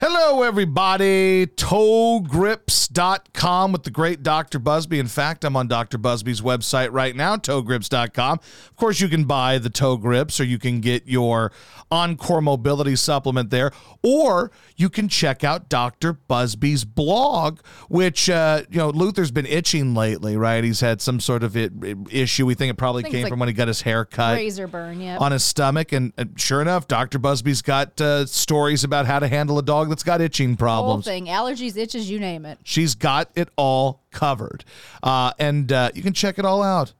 Hello, 0.00 0.44
everybody. 0.44 1.46
ToeGrips.com 1.46 3.72
with 3.72 3.82
the 3.82 3.90
great 3.90 4.22
Dr. 4.22 4.60
Buzby. 4.60 5.00
In 5.00 5.08
fact, 5.08 5.44
I'm 5.44 5.56
on 5.56 5.66
Dr. 5.66 5.98
Buzby's 5.98 6.40
website 6.40 6.90
right 6.92 7.16
now, 7.16 7.34
ToeGrips.com. 7.34 8.38
Of 8.38 8.76
course, 8.76 9.00
you 9.00 9.08
can 9.08 9.24
buy 9.24 9.58
the 9.58 9.70
toe 9.70 9.96
grips 9.96 10.38
or 10.38 10.44
you 10.44 10.60
can 10.60 10.80
get 10.80 11.08
your 11.08 11.50
Encore 11.90 12.40
Mobility 12.40 12.94
supplement 12.94 13.50
there, 13.50 13.72
or 14.04 14.52
you 14.76 14.88
can 14.88 15.08
check 15.08 15.42
out 15.42 15.68
Dr. 15.68 16.12
Buzby's 16.12 16.84
blog, 16.84 17.58
which, 17.88 18.30
uh, 18.30 18.62
you 18.70 18.78
know, 18.78 18.90
Luther's 18.90 19.32
been 19.32 19.46
itching 19.46 19.96
lately, 19.96 20.36
right? 20.36 20.62
He's 20.62 20.78
had 20.80 21.00
some 21.00 21.18
sort 21.18 21.42
of 21.42 21.56
it, 21.56 21.72
issue. 22.10 22.46
We 22.46 22.54
think 22.54 22.70
it 22.70 22.76
probably 22.76 23.02
think 23.02 23.14
came 23.14 23.22
like 23.24 23.30
from 23.30 23.40
when 23.40 23.48
he 23.48 23.52
got 23.52 23.66
his 23.66 23.82
hair 23.82 24.04
cut 24.04 24.36
razor 24.36 24.68
burn. 24.68 25.00
Yeah. 25.00 25.18
on 25.18 25.32
his 25.32 25.42
stomach. 25.42 25.90
And 25.90 26.12
uh, 26.16 26.26
sure 26.36 26.62
enough, 26.62 26.86
Dr. 26.86 27.18
Buzby's 27.18 27.62
got 27.62 28.00
uh, 28.00 28.26
stories 28.26 28.84
about 28.84 29.06
how 29.06 29.18
to 29.18 29.26
handle 29.26 29.58
a 29.58 29.62
dog 29.62 29.87
that's 29.88 30.02
got 30.02 30.20
itching 30.20 30.56
problems. 30.56 31.04
whole 31.04 31.12
thing, 31.12 31.26
allergies, 31.26 31.76
itches, 31.76 32.10
you 32.10 32.18
name 32.18 32.44
it. 32.46 32.58
She's 32.62 32.94
got 32.94 33.30
it 33.34 33.48
all 33.56 34.04
covered. 34.10 34.64
Uh, 35.02 35.32
and 35.38 35.72
uh, 35.72 35.90
you 35.94 36.02
can 36.02 36.12
check 36.12 36.38
it 36.38 36.44
all 36.44 36.62
out. 36.62 36.92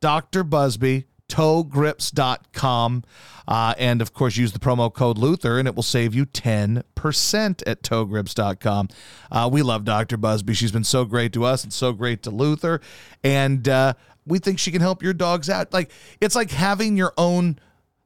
Dr. 0.00 0.44
Buzby, 0.44 1.04
toegrips.com. 1.28 3.04
Uh, 3.48 3.74
and 3.76 4.00
of 4.00 4.12
course, 4.12 4.36
use 4.36 4.52
the 4.52 4.58
promo 4.58 4.92
code 4.92 5.18
Luther 5.18 5.58
and 5.58 5.66
it 5.66 5.74
will 5.74 5.82
save 5.82 6.14
you 6.14 6.26
10% 6.26 7.62
at 7.66 7.82
toegrips.com. 7.82 8.88
Uh, 9.30 9.48
we 9.52 9.62
love 9.62 9.84
Dr. 9.84 10.16
Buzby. 10.16 10.54
She's 10.54 10.72
been 10.72 10.84
so 10.84 11.04
great 11.04 11.32
to 11.32 11.44
us 11.44 11.64
and 11.64 11.72
so 11.72 11.92
great 11.92 12.22
to 12.22 12.30
Luther. 12.30 12.80
And 13.24 13.68
uh, 13.68 13.94
we 14.26 14.38
think 14.38 14.58
she 14.58 14.70
can 14.70 14.80
help 14.80 15.02
your 15.02 15.12
dogs 15.12 15.50
out. 15.50 15.72
Like, 15.72 15.90
it's 16.20 16.36
like 16.36 16.50
having 16.50 16.96
your 16.96 17.12
own 17.16 17.58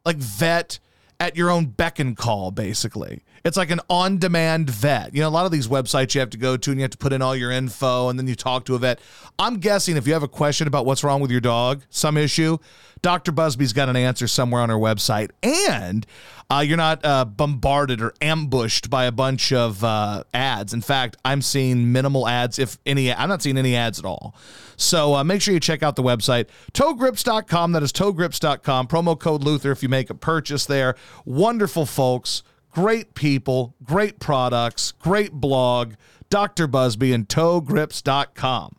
like 0.04 0.16
vet 0.16 0.78
at 1.18 1.36
your 1.36 1.50
own 1.50 1.66
beck 1.66 1.98
and 1.98 2.16
call, 2.16 2.50
basically. 2.50 3.22
It's 3.47 3.56
like 3.56 3.70
an 3.70 3.80
on 3.89 4.19
demand 4.19 4.69
vet. 4.69 5.14
You 5.14 5.20
know, 5.20 5.28
a 5.28 5.30
lot 5.30 5.47
of 5.47 5.52
these 5.52 5.69
websites 5.69 6.16
you 6.16 6.20
have 6.20 6.30
to 6.30 6.36
go 6.36 6.56
to 6.56 6.70
and 6.72 6.80
you 6.80 6.83
have 6.83 6.91
to 6.91 6.98
put 6.98 7.12
in 7.12 7.22
all 7.22 7.36
your 7.36 7.53
info 7.53 8.08
and 8.08 8.19
then 8.19 8.27
you 8.27 8.34
talk 8.34 8.64
to 8.64 8.75
a 8.75 8.78
vet. 8.78 8.98
I'm 9.38 9.58
guessing 9.58 9.97
if 9.97 10.05
you 10.05 10.14
have 10.14 10.25
a 10.25 10.28
question 10.28 10.66
about 10.66 10.84
what's 10.84 11.05
wrong 11.05 11.20
with 11.20 11.31
your 11.31 11.41
dog, 11.41 11.84
some 11.88 12.16
issue, 12.16 12.59
Dr. 13.03 13.31
Buzby's 13.31 13.72
got 13.72 13.88
an 13.88 13.94
answer 13.94 14.26
somewhere 14.26 14.62
on 14.62 14.69
her 14.69 14.76
website. 14.76 15.31
And 15.44 16.04
uh, 16.50 16.65
you're 16.66 16.76
not 16.76 17.04
uh, 17.04 17.25
bombarded 17.25 18.03
or 18.03 18.15
ambushed 18.20 18.91
by 18.91 19.04
a 19.04 19.12
bunch 19.12 19.53
of 19.53 19.84
uh, 19.84 20.25
ads. 20.34 20.75
In 20.75 20.81
fact, 20.81 21.16
I'm 21.25 21.41
seeing 21.41 21.93
minimal 21.93 22.26
ads, 22.26 22.59
if 22.59 22.78
any. 22.84 23.15
I'm 23.15 23.28
not 23.28 23.43
seeing 23.43 23.59
any 23.59 23.76
ads 23.76 24.00
at 24.00 24.04
all. 24.04 24.34
So 24.76 25.15
uh, 25.15 25.22
make 25.22 25.41
sure 25.41 25.54
you 25.54 25.60
check 25.60 25.84
out 25.84 25.94
the 25.94 26.03
website, 26.03 26.47
toegrips.com. 26.72 27.72
That 27.72 27.84
is 27.84 27.93
toegrips.com. 27.93 28.88
Promo 28.88 29.16
code 29.16 29.44
Luther 29.44 29.70
if 29.70 29.84
you 29.84 29.88
make 29.88 30.10
a 30.10 30.15
purchase 30.15 30.66
there. 30.66 30.97
Wonderful 31.25 31.87
folks, 31.87 32.43
great 32.76 33.14
people, 33.14 33.75
great 33.82 34.19
products, 34.20 34.92
great 34.92 35.32
blog. 35.32 35.94
Dr. 36.28 36.69
Buzby 36.69 37.14
and 37.14 37.26
toegrips.com. 37.26 38.76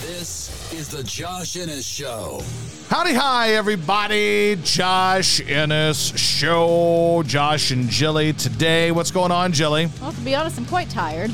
This 0.00 0.72
is 0.72 0.90
the 0.90 1.02
Josh 1.02 1.56
Innes 1.56 1.84
Show. 1.84 2.40
Howdy, 2.88 3.14
hi, 3.14 3.54
everybody. 3.54 4.56
Josh 4.62 5.40
Innes 5.40 6.16
Show. 6.16 7.24
Josh 7.26 7.72
and 7.72 7.88
Jilly 7.88 8.32
today. 8.32 8.92
What's 8.92 9.10
going 9.10 9.32
on, 9.32 9.52
Jilly? 9.52 9.88
Well, 10.00 10.12
to 10.12 10.20
be 10.20 10.36
honest, 10.36 10.56
I'm 10.58 10.66
quite 10.66 10.88
tired. 10.88 11.32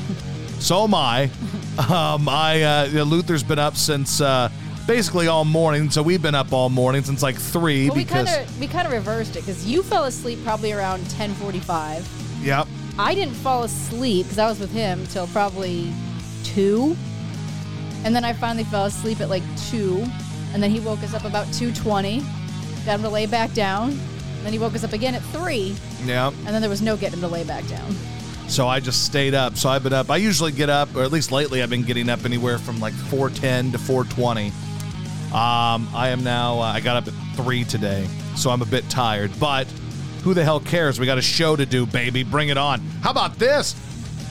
So 0.61 0.85
am 0.85 0.95
I. 0.95 1.31
Um, 1.79 2.29
I 2.29 2.63
uh, 2.63 3.05
Luther's 3.05 3.43
been 3.43 3.59
up 3.59 3.79
since 3.79 4.21
uh, 4.21 4.51
basically 4.87 5.27
all 5.29 5.45
morning. 5.45 5.91
So 5.91 6.03
we've 6.03 6.23
been 6.23 6.35
up 6.35 6.53
all 6.53 6.69
morning 6.69 7.03
since 7.05 7.23
like 7.23 7.37
three 7.37 7.89
Well, 7.89 7.97
we 7.97 8.05
because. 8.05 8.29
kind 8.29 8.49
of 8.49 8.61
we 8.61 8.67
kind 8.67 8.87
of 8.87 8.93
reversed 8.93 9.37
it 9.37 9.41
because 9.41 9.67
you 9.67 9.83
fell 9.83 10.05
asleep 10.05 10.39
probably 10.45 10.73
around 10.73 11.01
10:45. 11.07 12.05
Yep. 12.45 12.67
I 12.99 13.15
didn't 13.15 13.35
fall 13.35 13.63
asleep 13.63 14.27
because 14.27 14.39
I 14.39 14.47
was 14.49 14.59
with 14.59 14.73
him 14.73 15.07
till 15.07 15.27
probably 15.29 15.93
two, 16.45 16.97
and 18.05 18.15
then 18.15 18.25
I 18.25 18.33
finally 18.33 18.65
fell 18.65 18.85
asleep 18.85 19.21
at 19.21 19.31
like 19.31 19.43
two, 19.71 20.05
and 20.53 20.63
then 20.63 20.71
he 20.71 20.81
woke 20.81 21.03
us 21.03 21.15
up 21.15 21.25
about 21.25 21.47
2:20. 21.53 22.23
Got 22.85 22.97
him 22.97 23.03
to 23.03 23.09
lay 23.09 23.27
back 23.27 23.53
down. 23.55 23.91
And 23.93 24.47
then 24.49 24.53
he 24.55 24.59
woke 24.59 24.75
us 24.75 24.83
up 24.83 24.93
again 24.93 25.15
at 25.15 25.23
three, 25.27 25.77
Yep. 26.05 26.33
and 26.47 26.49
then 26.49 26.61
there 26.61 26.69
was 26.69 26.83
no 26.83 26.97
getting 26.97 27.21
him 27.21 27.21
to 27.21 27.29
lay 27.29 27.45
back 27.45 27.65
down. 27.69 27.95
So 28.49 28.67
I 28.67 28.81
just 28.81 29.05
stayed 29.05 29.35
up. 29.35 29.57
So 29.57 29.69
I've 29.71 29.85
been 29.85 29.93
up. 29.93 30.11
I 30.11 30.17
usually 30.17 30.51
get 30.51 30.69
up, 30.69 30.95
or 30.97 31.05
at 31.05 31.13
least 31.13 31.31
lately, 31.31 31.63
I've 31.63 31.71
been 31.71 31.85
getting 31.85 32.09
up 32.11 32.25
anywhere 32.25 32.59
from 32.59 32.81
like 32.81 32.93
4:10 32.93 33.71
to 33.71 33.79
4:20. 33.79 34.53
Um, 35.33 35.89
I 35.95 36.09
am 36.09 36.23
now. 36.23 36.59
Uh, 36.59 36.65
I 36.65 36.81
got 36.81 36.97
up 36.97 37.09
at 37.09 37.37
three 37.37 37.65
today, 37.65 38.07
so 38.37 38.51
I'm 38.51 38.61
a 38.61 38.67
bit 38.67 38.89
tired. 38.91 39.31
But 39.41 39.67
who 40.25 40.35
the 40.35 40.45
hell 40.45 40.61
cares? 40.61 41.01
We 41.01 41.07
got 41.07 41.17
a 41.17 41.23
show 41.23 41.57
to 41.57 41.65
do, 41.65 41.87
baby. 41.87 42.23
Bring 42.23 42.51
it 42.51 42.59
on. 42.59 42.81
How 43.03 43.11
about 43.11 43.39
this? 43.39 43.75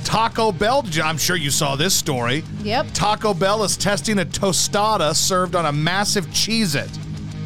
Taco 0.04 0.52
Bell. 0.52 0.86
I'm 1.04 1.18
sure 1.18 1.36
you 1.36 1.50
saw 1.50 1.76
this 1.76 1.96
story. 1.96 2.44
Yep. 2.62 2.88
Taco 2.94 3.34
Bell 3.34 3.64
is 3.64 3.78
testing 3.78 4.20
a 4.20 4.26
tostada 4.26 5.16
served 5.16 5.56
on 5.56 5.66
a 5.66 5.72
massive 5.72 6.28
Cheez-It. 6.28 6.90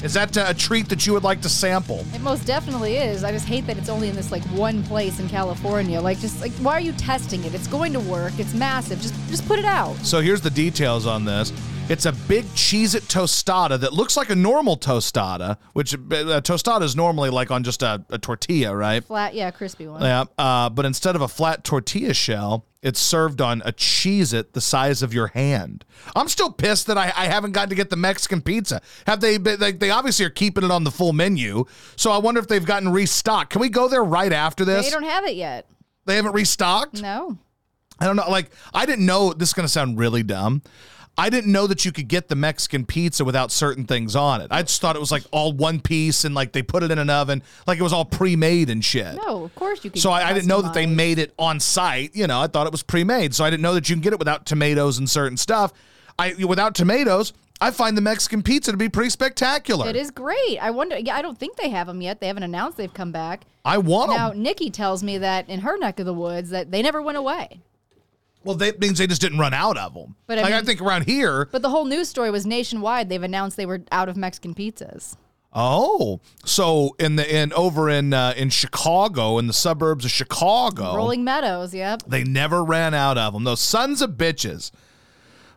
Is 0.03 0.13
that 0.13 0.37
uh, 0.37 0.45
a 0.49 0.53
treat 0.53 0.89
that 0.89 1.07
you 1.07 1.13
would 1.13 1.23
like 1.23 1.41
to 1.41 1.49
sample? 1.49 2.05
It 2.13 2.21
most 2.21 2.45
definitely 2.45 2.97
is. 2.97 3.23
I 3.23 3.31
just 3.31 3.47
hate 3.47 3.65
that 3.67 3.77
it's 3.77 3.89
only 3.89 4.09
in 4.09 4.15
this 4.15 4.31
like 4.31 4.43
one 4.47 4.83
place 4.83 5.19
in 5.19 5.27
California. 5.29 5.99
Like, 5.99 6.19
just 6.19 6.41
like, 6.41 6.51
why 6.53 6.73
are 6.73 6.81
you 6.81 6.91
testing 6.93 7.43
it? 7.45 7.55
It's 7.55 7.67
going 7.67 7.93
to 7.93 7.99
work. 7.99 8.33
It's 8.37 8.53
massive. 8.53 9.01
Just, 9.01 9.15
just 9.29 9.47
put 9.47 9.59
it 9.59 9.65
out. 9.65 9.95
So 9.97 10.19
here's 10.19 10.41
the 10.41 10.51
details 10.51 11.07
on 11.07 11.25
this. 11.25 11.51
It's 11.87 12.07
a 12.07 12.11
big 12.11 12.45
Cheez-It 12.55 13.03
tostada 13.03 13.79
that 13.79 13.93
looks 13.93 14.17
like 14.17 14.31
a 14.31 14.35
normal 14.35 14.75
tostada, 14.75 15.57
which 15.73 15.93
a 15.93 15.97
tostada 15.97 16.81
is 16.81 16.95
normally 16.95 17.29
like 17.29 17.51
on 17.51 17.63
just 17.63 17.83
a, 17.83 18.03
a 18.09 18.17
tortilla, 18.17 18.75
right? 18.75 19.03
Flat, 19.03 19.35
yeah, 19.35 19.51
crispy 19.51 19.85
one. 19.85 20.01
Yeah. 20.01 20.23
Uh, 20.35 20.67
but 20.69 20.85
instead 20.85 21.15
of 21.15 21.21
a 21.21 21.27
flat 21.27 21.63
tortilla 21.63 22.15
shell, 22.15 22.65
it's 22.81 22.99
served 22.99 23.39
on 23.39 23.61
a 23.65 23.71
Cheez-It 23.71 24.53
the 24.53 24.61
size 24.61 25.03
of 25.03 25.13
your 25.13 25.27
hand. 25.27 25.85
I'm 26.15 26.27
still 26.27 26.51
pissed 26.51 26.87
that 26.87 26.97
I, 26.97 27.13
I 27.15 27.27
haven't 27.27 27.51
gotten 27.51 27.69
to 27.69 27.75
get 27.75 27.91
the 27.91 27.97
Mexican 27.97 28.41
pizza. 28.41 28.81
Have 29.05 29.21
they, 29.21 29.37
been- 29.37 29.59
they? 29.59 29.71
They 29.71 29.91
obviously 29.91 30.25
are 30.25 30.31
keeping 30.31 30.63
it 30.63 30.71
on 30.71 30.85
the 30.85 30.91
full 30.91 31.13
menu. 31.13 31.65
So 31.97 32.09
I 32.09 32.17
wonder 32.17 32.39
if 32.39 32.47
they've 32.47 32.65
gotten 32.65 32.89
restocked. 32.89 33.51
Can 33.51 33.61
we 33.61 33.69
go 33.69 33.87
there 33.87 34.03
right 34.03 34.33
after 34.33 34.65
this? 34.65 34.85
They 34.85 34.91
don't 34.91 35.03
have 35.03 35.25
it 35.25 35.35
yet. 35.35 35.67
They 36.05 36.15
haven't 36.15 36.33
restocked? 36.33 36.99
No. 37.03 37.37
I 37.99 38.07
don't 38.07 38.15
know. 38.15 38.27
Like, 38.27 38.49
I 38.73 38.87
didn't 38.87 39.05
know 39.05 39.33
this 39.33 39.49
is 39.49 39.53
going 39.53 39.65
to 39.67 39.71
sound 39.71 39.99
really 39.99 40.23
dumb. 40.23 40.63
I 41.17 41.29
didn't 41.29 41.51
know 41.51 41.65
that 41.67 41.85
you 41.85 41.91
could 41.93 42.07
get 42.09 42.27
the 42.27 42.35
Mexican 42.35 42.85
pizza 42.85 43.23
without 43.23 43.51
certain 43.51 43.85
things 43.85 44.15
on 44.15 44.41
it. 44.41 44.47
I 44.51 44.63
just 44.63 44.81
thought 44.81 44.97
it 44.97 44.99
was 44.99 45.11
like 45.11 45.23
all 45.31 45.53
one 45.53 45.79
piece 45.79 46.25
and 46.25 46.35
like 46.35 46.51
they 46.51 46.61
put 46.61 46.83
it 46.83 46.91
in 46.91 46.99
an 46.99 47.09
oven, 47.09 47.41
like 47.65 47.79
it 47.79 47.83
was 47.83 47.93
all 47.93 48.03
pre 48.03 48.35
made 48.35 48.69
and 48.69 48.83
shit. 48.83 49.15
No, 49.25 49.45
of 49.45 49.55
course 49.55 49.83
you 49.85 49.91
can. 49.91 50.01
So 50.01 50.11
I, 50.11 50.29
I 50.29 50.33
didn't 50.33 50.47
know 50.47 50.61
that 50.61 50.73
they 50.73 50.85
made 50.85 51.17
it 51.19 51.33
on 51.39 51.59
site. 51.61 52.15
You 52.15 52.27
know, 52.27 52.41
I 52.41 52.47
thought 52.47 52.67
it 52.67 52.71
was 52.71 52.83
pre-made. 52.83 53.33
So 53.33 53.45
I 53.45 53.49
didn't 53.49 53.63
know 53.63 53.73
that 53.75 53.89
you 53.89 53.95
can 53.95 54.01
get 54.01 54.11
it 54.13 54.19
without 54.19 54.45
tomatoes 54.45 54.97
and 54.97 55.09
certain 55.09 55.37
stuff. 55.37 55.71
I 56.19 56.33
without 56.45 56.75
tomatoes, 56.75 57.31
I 57.61 57.71
find 57.71 57.95
the 57.95 58.01
Mexican 58.01 58.43
pizza 58.43 58.71
to 58.71 58.77
be 58.77 58.89
pretty 58.89 59.09
spectacular. 59.09 59.87
It 59.87 59.95
is 59.95 60.11
great. 60.11 60.57
I 60.61 60.71
wonder. 60.71 60.97
Yeah, 60.97 61.15
I 61.15 61.21
don't 61.21 61.37
think 61.37 61.55
they 61.55 61.69
have 61.69 61.87
them 61.87 62.01
yet. 62.01 62.19
They 62.19 62.27
haven't 62.27 62.43
announced 62.43 62.77
they've 62.77 62.93
come 62.93 63.11
back. 63.13 63.45
I 63.63 63.77
want 63.77 64.11
Now, 64.11 64.29
them. 64.29 64.43
Nikki 64.43 64.69
tells 64.69 65.01
me 65.01 65.17
that 65.19 65.49
in 65.49 65.61
her 65.61 65.77
neck 65.77 65.99
of 65.99 66.05
the 66.05 66.13
woods 66.13 66.49
that 66.49 66.71
they 66.71 66.81
never 66.81 67.01
went 67.01 67.17
away. 67.17 67.61
Well, 68.45 68.55
that 68.55 68.79
means 68.79 68.99
they 68.99 69.07
just 69.07 69.21
didn't 69.21 69.39
run 69.39 69.53
out 69.53 69.77
of 69.77 69.93
them. 69.93 70.15
But 70.27 70.39
I 70.39 70.43
like 70.43 70.53
I 70.53 70.57
mean- 70.57 70.65
think 70.65 70.81
around 70.81 71.05
here, 71.07 71.49
But 71.51 71.61
the 71.63 71.69
whole 71.69 71.85
news 71.85 72.07
story 72.07 72.31
was 72.31 72.45
nationwide. 72.45 73.09
They've 73.09 73.21
announced 73.21 73.57
they 73.57 73.65
were 73.65 73.81
out 73.91 74.07
of 74.07 74.15
Mexican 74.15 74.53
pizzas. 74.53 75.17
Oh, 75.57 76.19
so 76.43 76.95
in 76.99 77.15
the 77.15 77.33
in 77.35 77.53
over 77.53 77.89
in 77.89 78.13
uh, 78.13 78.33
in 78.35 78.49
Chicago, 78.49 79.37
in 79.37 79.47
the 79.47 79.53
suburbs 79.53 80.03
of 80.03 80.11
Chicago, 80.11 80.95
Rolling 80.95 81.23
Meadows, 81.23 81.73
yep. 81.73 82.03
they 82.05 82.25
never 82.25 82.61
ran 82.63 82.93
out 82.93 83.17
of 83.17 83.33
them. 83.33 83.45
Those 83.45 83.61
sons 83.61 84.01
of 84.01 84.11
bitches. 84.11 84.71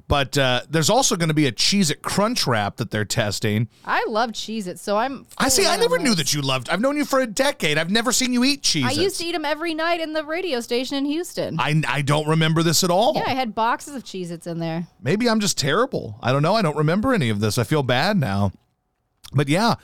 But 0.09 0.39
uh, 0.39 0.63
there's 0.71 0.89
also 0.89 1.17
going 1.17 1.29
to 1.29 1.35
be 1.35 1.47
a 1.47 1.53
Cheez 1.53 1.91
It 1.91 2.01
Crunch 2.01 2.47
Wrap 2.47 2.79
that 2.79 2.91
they're 2.91 3.05
testing. 3.05 3.69
I 3.85 4.07
love 4.09 4.31
Cheez 4.31 4.67
It, 4.67 4.79
so 4.79 4.97
I'm. 4.97 5.27
I 5.37 5.51
see. 5.51 5.67
I 5.67 5.77
never 5.77 5.99
on 5.99 6.03
knew 6.03 6.15
that 6.15 6.33
you 6.33 6.41
loved. 6.41 6.71
I've 6.71 6.81
known 6.81 6.97
you 6.97 7.05
for 7.05 7.21
a 7.21 7.27
decade. 7.27 7.77
I've 7.77 7.91
never 7.91 8.11
seen 8.11 8.33
you 8.33 8.43
eat 8.43 8.63
Cheez 8.63 8.85
I 8.85 8.93
used 8.93 9.21
to 9.21 9.27
eat 9.27 9.33
them 9.33 9.45
every 9.45 9.75
night 9.75 10.01
in 10.01 10.15
the 10.15 10.25
radio 10.25 10.61
station 10.61 10.97
in 10.97 11.05
Houston. 11.05 11.61
I, 11.61 11.83
I 11.87 12.01
don't 12.01 12.27
remember 12.27 12.63
this 12.63 12.83
at 12.83 12.91
all. 12.91 13.13
yeah, 13.17 13.25
I 13.27 13.35
had 13.35 13.55
boxes 13.55 13.95
of 13.95 14.03
Cheez 14.03 14.31
Its 14.31 14.47
in 14.47 14.59
there. 14.59 14.87
Maybe 15.03 15.29
I'm 15.29 15.41
just 15.41 15.59
terrible. 15.59 16.19
I 16.23 16.33
don't 16.33 16.43
know. 16.43 16.55
I 16.55 16.63
don't 16.63 16.77
remember 16.77 17.13
any 17.13 17.29
of 17.29 17.41
this. 17.41 17.59
I 17.59 17.65
feel 17.65 17.83
bad 17.83 18.17
now. 18.17 18.53
But 19.35 19.49
yeah, 19.49 19.75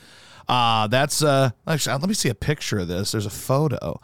uh, 0.49 0.87
that's 0.87 1.21
uh, 1.21 1.51
actually. 1.67 1.97
Let 1.99 2.07
me 2.07 2.15
see 2.15 2.29
a 2.29 2.35
picture 2.35 2.79
of 2.79 2.87
this. 2.87 3.11
There's 3.11 3.27
a 3.27 3.29
photo. 3.29 4.01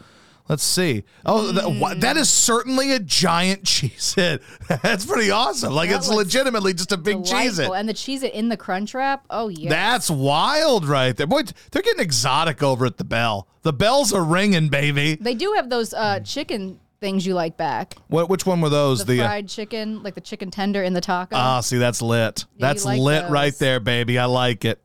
Let's 0.49 0.63
see. 0.63 1.03
Oh, 1.25 1.51
that, 1.51 2.01
that 2.01 2.17
is 2.17 2.29
certainly 2.29 2.91
a 2.91 2.99
giant 2.99 3.63
Cheez-It. 3.63 4.41
That's 4.81 5.05
pretty 5.05 5.31
awesome. 5.31 5.73
Like 5.73 5.89
That 5.89 5.97
it's 5.97 6.09
legitimately 6.09 6.73
just 6.73 6.91
a 6.91 6.97
big 6.97 7.17
Cheez-It. 7.19 7.69
And 7.71 7.87
the 7.87 7.93
Cheez-It 7.93 8.33
in 8.33 8.49
the 8.49 8.57
Crunch 8.57 8.93
Wrap. 8.93 9.25
Oh, 9.29 9.47
yeah. 9.47 9.69
That's 9.69 10.09
wild, 10.09 10.85
right 10.85 11.15
there. 11.15 11.27
Boy, 11.27 11.43
they're 11.71 11.81
getting 11.81 12.01
exotic 12.03 12.61
over 12.61 12.85
at 12.85 12.97
the 12.97 13.03
Bell. 13.03 13.47
The 13.61 13.73
bells 13.73 14.11
are 14.11 14.23
ringing, 14.23 14.69
baby. 14.69 15.15
They 15.15 15.35
do 15.35 15.53
have 15.55 15.69
those 15.69 15.93
uh, 15.93 16.19
chicken 16.21 16.79
things 16.99 17.25
you 17.25 17.33
like 17.33 17.57
back. 17.57 17.95
What? 18.07 18.29
Which 18.29 18.45
one 18.45 18.61
were 18.61 18.69
those? 18.69 19.05
The, 19.05 19.21
uh, 19.21 19.25
fried 19.25 19.49
chicken, 19.49 20.03
like 20.03 20.15
the 20.15 20.21
chicken 20.21 20.51
tender 20.51 20.83
in 20.83 20.93
the 20.93 21.01
taco. 21.01 21.35
Ah, 21.35 21.59
see, 21.61 21.77
that's 21.77 22.01
lit. 22.01 22.45
Yeah, 22.55 22.67
that's 22.67 22.85
like 22.85 22.99
lit 22.99 23.23
those. 23.23 23.31
right 23.31 23.55
there, 23.55 23.79
baby. 23.79 24.17
I 24.17 24.25
like 24.25 24.65
it. 24.65 24.79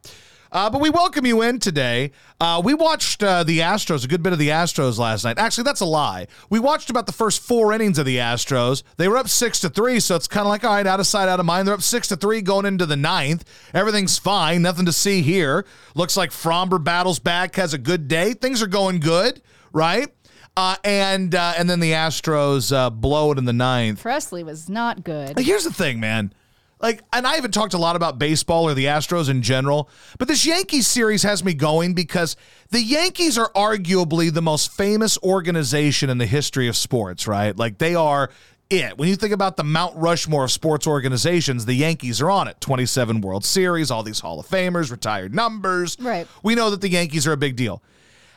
Uh, 0.53 0.71
but 0.71 0.81
we 0.81 0.91
welcome 0.91 1.27
you 1.27 1.43
in 1.43 1.59
today. 1.59 2.13
Uh, 2.41 2.61
we 2.65 2.75
watched 2.75 3.23
uh, 3.23 3.43
the 3.43 3.59
Astros, 3.59 4.05
a 4.05 4.09
good 4.09 4.23
bit 4.23 4.33
of 4.33 4.39
the 4.39 4.49
Astros 4.49 4.99
last 4.99 5.25
night. 5.25 5.39
Actually, 5.39 5.65
that's 5.65 5.81
a 5.81 5.87
lie. 5.87 6.27
We 6.51 6.59
watched 6.59 6.91
about 6.91 7.07
the 7.07 7.13
first 7.13 7.41
four 7.41 7.73
innings 7.73 7.99
of 7.99 8.07
the 8.07 8.19
Astros. 8.19 8.83
They 8.97 9.09
were 9.09 9.17
up 9.17 9.29
six 9.29 9.61
to 9.61 9.69
three, 9.69 10.01
so 10.01 10.17
it's 10.17 10.29
kind 10.29 10.47
of 10.47 10.49
like 10.49 10.65
all 10.65 10.71
right, 10.71 10.87
out 10.87 11.01
of 11.01 11.07
sight, 11.07 11.29
out 11.29 11.41
of 11.41 11.47
mind. 11.47 11.67
They're 11.67 11.75
up 11.75 11.83
six 11.83 12.09
to 12.09 12.17
three 12.17 12.43
going 12.43 12.67
into 12.67 12.87
the 12.87 12.97
ninth. 12.97 13.45
Everything's 13.75 14.19
fine, 14.19 14.63
nothing 14.63 14.87
to 14.87 14.93
see 14.93 15.23
here. 15.23 15.67
Looks 15.95 16.17
like 16.17 16.31
Framber 16.31 16.83
battles 16.83 17.19
back, 17.19 17.57
has 17.57 17.75
a 17.75 17.79
good 17.79 18.09
day. 18.09 18.33
Things 18.33 18.63
are 18.63 18.67
going 18.67 19.01
good, 19.01 19.43
right? 19.73 20.09
Uh, 20.57 20.77
and 20.85 21.35
uh, 21.35 21.53
and 21.59 21.69
then 21.69 21.81
the 21.81 21.93
Astros 21.93 22.75
uh, 22.75 22.89
blow 22.89 23.33
it 23.33 23.39
in 23.39 23.45
the 23.45 23.53
ninth. 23.53 24.03
Pressly 24.03 24.43
was 24.43 24.71
not 24.71 25.05
good. 25.05 25.39
Here's 25.39 25.65
the 25.65 25.73
thing, 25.73 26.01
man. 26.01 26.33
Like, 26.81 27.03
and 27.13 27.27
I 27.27 27.37
haven't 27.37 27.53
talked 27.53 27.73
a 27.73 27.79
lot 27.79 27.97
about 27.97 28.19
baseball 28.19 28.65
or 28.65 28.75
the 28.75 28.85
Astros 28.85 29.31
in 29.31 29.41
general, 29.41 29.89
but 30.19 30.29
this 30.29 30.45
Yankees 30.45 30.87
series 30.87 31.23
has 31.23 31.43
me 31.43 31.55
going 31.55 31.95
because 31.95 32.37
the 32.71 32.83
Yankees 32.83 33.39
are 33.39 33.51
arguably 33.55 34.33
the 34.33 34.43
most 34.43 34.73
famous 34.73 35.17
organization 35.23 36.11
in 36.11 36.19
the 36.19 36.27
history 36.27 36.69
of 36.69 36.77
sports, 36.77 37.27
right? 37.27 37.57
Like, 37.57 37.79
they 37.79 37.95
are 37.95 38.31
it. 38.69 38.99
When 38.99 39.09
you 39.09 39.17
think 39.17 39.33
about 39.33 39.57
the 39.57 39.65
Mount 39.65 39.97
Rushmore 39.97 40.45
of 40.45 40.51
sports 40.51 40.87
organizations, 40.87 41.65
the 41.65 41.75
Yankees 41.75 42.21
are 42.21 42.31
on 42.31 42.49
it. 42.49 42.61
27 42.61 43.21
World 43.21 43.45
Series, 43.45 43.91
all 43.91 44.03
these 44.03 44.21
Hall 44.21 44.41
of 44.41 44.47
Famers, 44.47 44.91
retired 44.91 45.35
numbers. 45.35 45.97
Right. 46.01 46.27
We 46.43 46.55
know 46.55 46.71
that 46.71 46.81
the 46.81 46.91
Yankees 46.91 47.27
are 47.27 47.33
a 47.33 47.37
big 47.37 47.57
deal. 47.57 47.83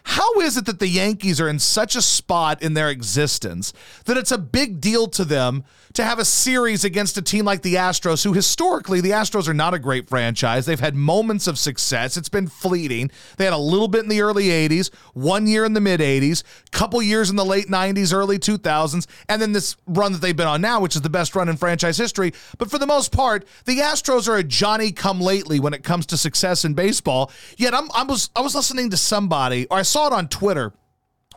How 0.10 0.40
is 0.40 0.58
it 0.58 0.66
that 0.66 0.80
the 0.80 0.88
Yankees 0.88 1.40
are 1.40 1.48
in 1.48 1.60
such 1.60 1.96
a 1.96 2.02
spot 2.02 2.64
in 2.64 2.74
their 2.74 2.90
existence 2.90 3.74
that 4.06 4.18
it's 4.18 4.32
a 4.32 4.40
big 4.40 4.82
deal 4.82 5.06
to 5.10 5.24
them 5.24 5.64
to 5.94 6.04
have 6.04 6.18
a 6.18 6.26
series 6.26 6.84
against 6.84 7.18
a 7.18 7.22
team 7.22 7.46
like 7.46 7.62
the 7.62 7.76
Astros, 7.76 8.24
who 8.24 8.34
historically, 8.34 9.02
the 9.02 9.12
Astros 9.12 9.48
are 9.48 9.54
not 9.54 9.74
a 9.74 9.80
great 9.80 10.08
franchise. 10.08 10.66
They've 10.66 10.80
had 10.80 10.96
moments 10.96 11.48
of 11.48 11.60
success. 11.60 12.18
It's 12.18 12.30
been 12.30 12.48
fleeting. 12.48 13.12
They 13.38 13.44
had 13.44 13.54
a 13.54 13.58
little 13.58 13.88
bit 13.88 14.04
in 14.04 14.10
the 14.10 14.22
early 14.22 14.46
80s, 14.46 14.94
one 15.14 15.46
year 15.46 15.66
in 15.66 15.74
the 15.74 15.82
mid 15.82 16.00
80s, 16.00 16.44
couple 16.72 17.02
years 17.02 17.30
in 17.30 17.36
the 17.36 17.46
late 17.46 17.68
90s, 17.68 18.14
early 18.14 18.40
2000s, 18.40 19.06
and 19.28 19.42
then 19.42 19.52
this 19.52 19.76
run 19.88 20.14
that 20.14 20.22
they've 20.22 20.36
been 20.36 20.48
on 20.48 20.62
now, 20.62 20.80
which 20.80 20.96
is 20.96 21.02
the 21.02 21.10
best 21.10 21.36
run 21.36 21.50
in 21.50 21.58
franchise 21.58 21.98
history. 21.98 22.34
But 22.58 22.72
for 22.72 22.78
the 22.78 22.88
most 22.88 23.12
part, 23.12 23.46
the 23.66 23.80
Astros 23.80 24.28
are 24.28 24.38
a 24.38 24.44
Johnny 24.44 24.92
come 24.92 25.22
lately 25.22 25.60
when 25.60 25.74
it 25.74 25.84
comes 25.84 26.06
to 26.08 26.18
success 26.18 26.66
in 26.66 26.74
baseball. 26.74 27.32
Yet 27.58 27.76
I'm, 27.76 27.90
I 27.94 28.04
was 28.04 28.30
I 28.36 28.42
was 28.42 28.56
listening 28.56 28.90
to 28.92 28.98
somebody, 28.98 29.68
or 29.68 29.78
I 29.78 29.84
saw 29.84 29.99
it 30.08 30.14
on 30.14 30.28
Twitter 30.28 30.74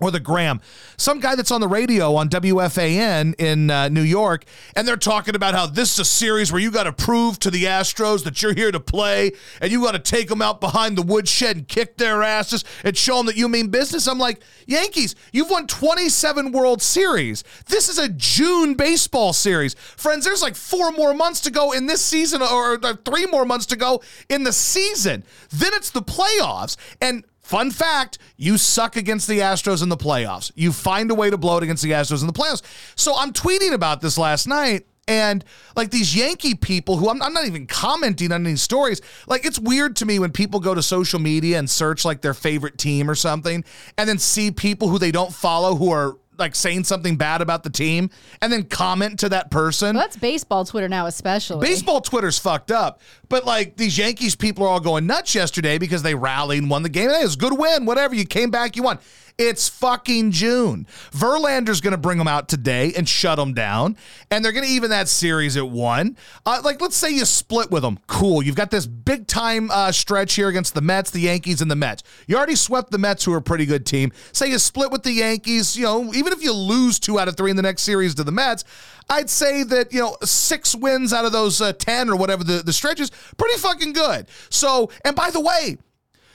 or 0.02 0.10
the 0.10 0.20
Gram, 0.20 0.60
some 0.96 1.20
guy 1.20 1.36
that's 1.36 1.50
on 1.50 1.60
the 1.60 1.68
radio 1.68 2.16
on 2.16 2.28
WFAN 2.28 3.34
in 3.38 3.70
uh, 3.70 3.88
New 3.88 4.02
York, 4.02 4.44
and 4.74 4.86
they're 4.86 4.96
talking 4.96 5.36
about 5.36 5.54
how 5.54 5.66
this 5.66 5.92
is 5.92 5.98
a 6.00 6.04
series 6.04 6.50
where 6.50 6.60
you 6.60 6.70
got 6.70 6.84
to 6.84 6.92
prove 6.92 7.38
to 7.38 7.50
the 7.50 7.64
Astros 7.64 8.24
that 8.24 8.42
you're 8.42 8.54
here 8.54 8.72
to 8.72 8.80
play, 8.80 9.32
and 9.60 9.70
you 9.70 9.82
got 9.82 9.92
to 9.92 9.98
take 9.98 10.28
them 10.28 10.42
out 10.42 10.60
behind 10.60 10.98
the 10.98 11.02
woodshed 11.02 11.56
and 11.56 11.68
kick 11.68 11.98
their 11.98 12.22
asses 12.22 12.64
and 12.82 12.96
show 12.96 13.18
them 13.18 13.26
that 13.26 13.36
you 13.36 13.48
mean 13.48 13.68
business. 13.68 14.08
I'm 14.08 14.18
like, 14.18 14.42
Yankees, 14.66 15.14
you've 15.32 15.50
won 15.50 15.66
27 15.68 16.50
World 16.50 16.82
Series. 16.82 17.44
This 17.66 17.88
is 17.88 17.98
a 17.98 18.08
June 18.08 18.74
baseball 18.74 19.32
series, 19.32 19.74
friends. 19.74 20.24
There's 20.24 20.42
like 20.42 20.56
four 20.56 20.90
more 20.90 21.14
months 21.14 21.40
to 21.42 21.50
go 21.50 21.72
in 21.72 21.86
this 21.86 22.04
season, 22.04 22.42
or 22.42 22.78
three 22.78 23.26
more 23.26 23.44
months 23.44 23.66
to 23.66 23.76
go 23.76 24.02
in 24.28 24.42
the 24.42 24.52
season. 24.52 25.22
Then 25.50 25.72
it's 25.74 25.90
the 25.90 26.02
playoffs, 26.02 26.76
and 27.00 27.24
Fun 27.52 27.70
fact, 27.70 28.16
you 28.38 28.56
suck 28.56 28.96
against 28.96 29.28
the 29.28 29.40
Astros 29.40 29.82
in 29.82 29.90
the 29.90 29.96
playoffs. 29.98 30.50
You 30.54 30.72
find 30.72 31.10
a 31.10 31.14
way 31.14 31.28
to 31.28 31.36
blow 31.36 31.58
it 31.58 31.62
against 31.62 31.82
the 31.82 31.90
Astros 31.90 32.22
in 32.22 32.26
the 32.26 32.32
playoffs. 32.32 32.62
So 32.96 33.14
I'm 33.14 33.30
tweeting 33.30 33.74
about 33.74 34.00
this 34.00 34.16
last 34.16 34.46
night. 34.46 34.86
And 35.06 35.44
like 35.76 35.90
these 35.90 36.16
Yankee 36.16 36.54
people 36.54 36.96
who 36.96 37.10
I'm, 37.10 37.20
I'm 37.20 37.34
not 37.34 37.44
even 37.44 37.66
commenting 37.66 38.32
on 38.32 38.46
any 38.46 38.56
stories, 38.56 39.02
like 39.26 39.44
it's 39.44 39.58
weird 39.58 39.96
to 39.96 40.06
me 40.06 40.18
when 40.18 40.32
people 40.32 40.60
go 40.60 40.74
to 40.74 40.82
social 40.82 41.20
media 41.20 41.58
and 41.58 41.68
search 41.68 42.06
like 42.06 42.22
their 42.22 42.32
favorite 42.32 42.78
team 42.78 43.10
or 43.10 43.14
something 43.14 43.64
and 43.98 44.08
then 44.08 44.16
see 44.16 44.50
people 44.50 44.88
who 44.88 44.98
they 44.98 45.10
don't 45.10 45.34
follow 45.34 45.74
who 45.74 45.90
are 45.90 46.16
like 46.38 46.54
saying 46.54 46.84
something 46.84 47.16
bad 47.16 47.40
about 47.42 47.62
the 47.62 47.70
team 47.70 48.10
and 48.40 48.52
then 48.52 48.64
comment 48.64 49.20
to 49.20 49.28
that 49.28 49.50
person. 49.50 49.94
Well, 49.96 50.04
that's 50.04 50.16
baseball 50.16 50.64
Twitter 50.64 50.88
now, 50.88 51.06
especially. 51.06 51.66
Baseball 51.66 52.00
Twitter's 52.00 52.38
fucked 52.38 52.70
up, 52.70 53.00
but 53.28 53.44
like 53.44 53.76
these 53.76 53.98
Yankees 53.98 54.34
people 54.36 54.64
are 54.64 54.68
all 54.70 54.80
going 54.80 55.06
nuts 55.06 55.34
yesterday 55.34 55.78
because 55.78 56.02
they 56.02 56.14
rallied 56.14 56.58
and 56.58 56.70
won 56.70 56.82
the 56.82 56.88
game. 56.88 57.10
Hey, 57.10 57.20
it 57.20 57.24
was 57.24 57.34
a 57.34 57.38
good 57.38 57.58
win. 57.58 57.84
Whatever, 57.84 58.14
you 58.14 58.24
came 58.24 58.50
back, 58.50 58.76
you 58.76 58.82
won. 58.82 58.98
It's 59.38 59.68
fucking 59.68 60.30
June. 60.32 60.86
Verlander's 61.10 61.80
going 61.80 61.92
to 61.92 61.98
bring 61.98 62.18
them 62.18 62.28
out 62.28 62.48
today 62.48 62.92
and 62.96 63.08
shut 63.08 63.36
them 63.36 63.54
down, 63.54 63.96
and 64.30 64.44
they're 64.44 64.52
going 64.52 64.66
to 64.66 64.70
even 64.70 64.90
that 64.90 65.08
series 65.08 65.56
at 65.56 65.68
one. 65.68 66.16
Uh, 66.44 66.60
like, 66.64 66.80
let's 66.80 66.96
say 66.96 67.10
you 67.10 67.24
split 67.24 67.70
with 67.70 67.82
them. 67.82 67.98
Cool. 68.06 68.42
You've 68.42 68.56
got 68.56 68.70
this 68.70 68.86
big 68.86 69.26
time 69.26 69.70
uh, 69.70 69.92
stretch 69.92 70.34
here 70.34 70.48
against 70.48 70.74
the 70.74 70.80
Mets, 70.80 71.10
the 71.10 71.20
Yankees, 71.20 71.60
and 71.60 71.70
the 71.70 71.76
Mets. 71.76 72.02
You 72.26 72.36
already 72.36 72.56
swept 72.56 72.90
the 72.90 72.98
Mets, 72.98 73.24
who 73.24 73.32
are 73.32 73.38
a 73.38 73.42
pretty 73.42 73.66
good 73.66 73.86
team. 73.86 74.12
Say 74.32 74.50
you 74.50 74.58
split 74.58 74.90
with 74.90 75.02
the 75.02 75.12
Yankees. 75.12 75.76
You 75.76 75.84
know, 75.84 76.14
even 76.14 76.32
if 76.32 76.42
you 76.42 76.52
lose 76.52 76.98
two 76.98 77.18
out 77.18 77.28
of 77.28 77.36
three 77.36 77.50
in 77.50 77.56
the 77.56 77.62
next 77.62 77.82
series 77.82 78.14
to 78.16 78.24
the 78.24 78.32
Mets, 78.32 78.64
I'd 79.08 79.30
say 79.30 79.62
that, 79.64 79.92
you 79.92 80.00
know, 80.00 80.16
six 80.22 80.74
wins 80.74 81.12
out 81.12 81.24
of 81.24 81.32
those 81.32 81.60
uh, 81.60 81.72
10 81.72 82.08
or 82.08 82.16
whatever 82.16 82.44
the, 82.44 82.62
the 82.62 82.72
stretch 82.72 83.00
is, 83.00 83.10
pretty 83.36 83.58
fucking 83.58 83.92
good. 83.92 84.26
So, 84.50 84.90
and 85.04 85.16
by 85.16 85.30
the 85.30 85.40
way, 85.40 85.78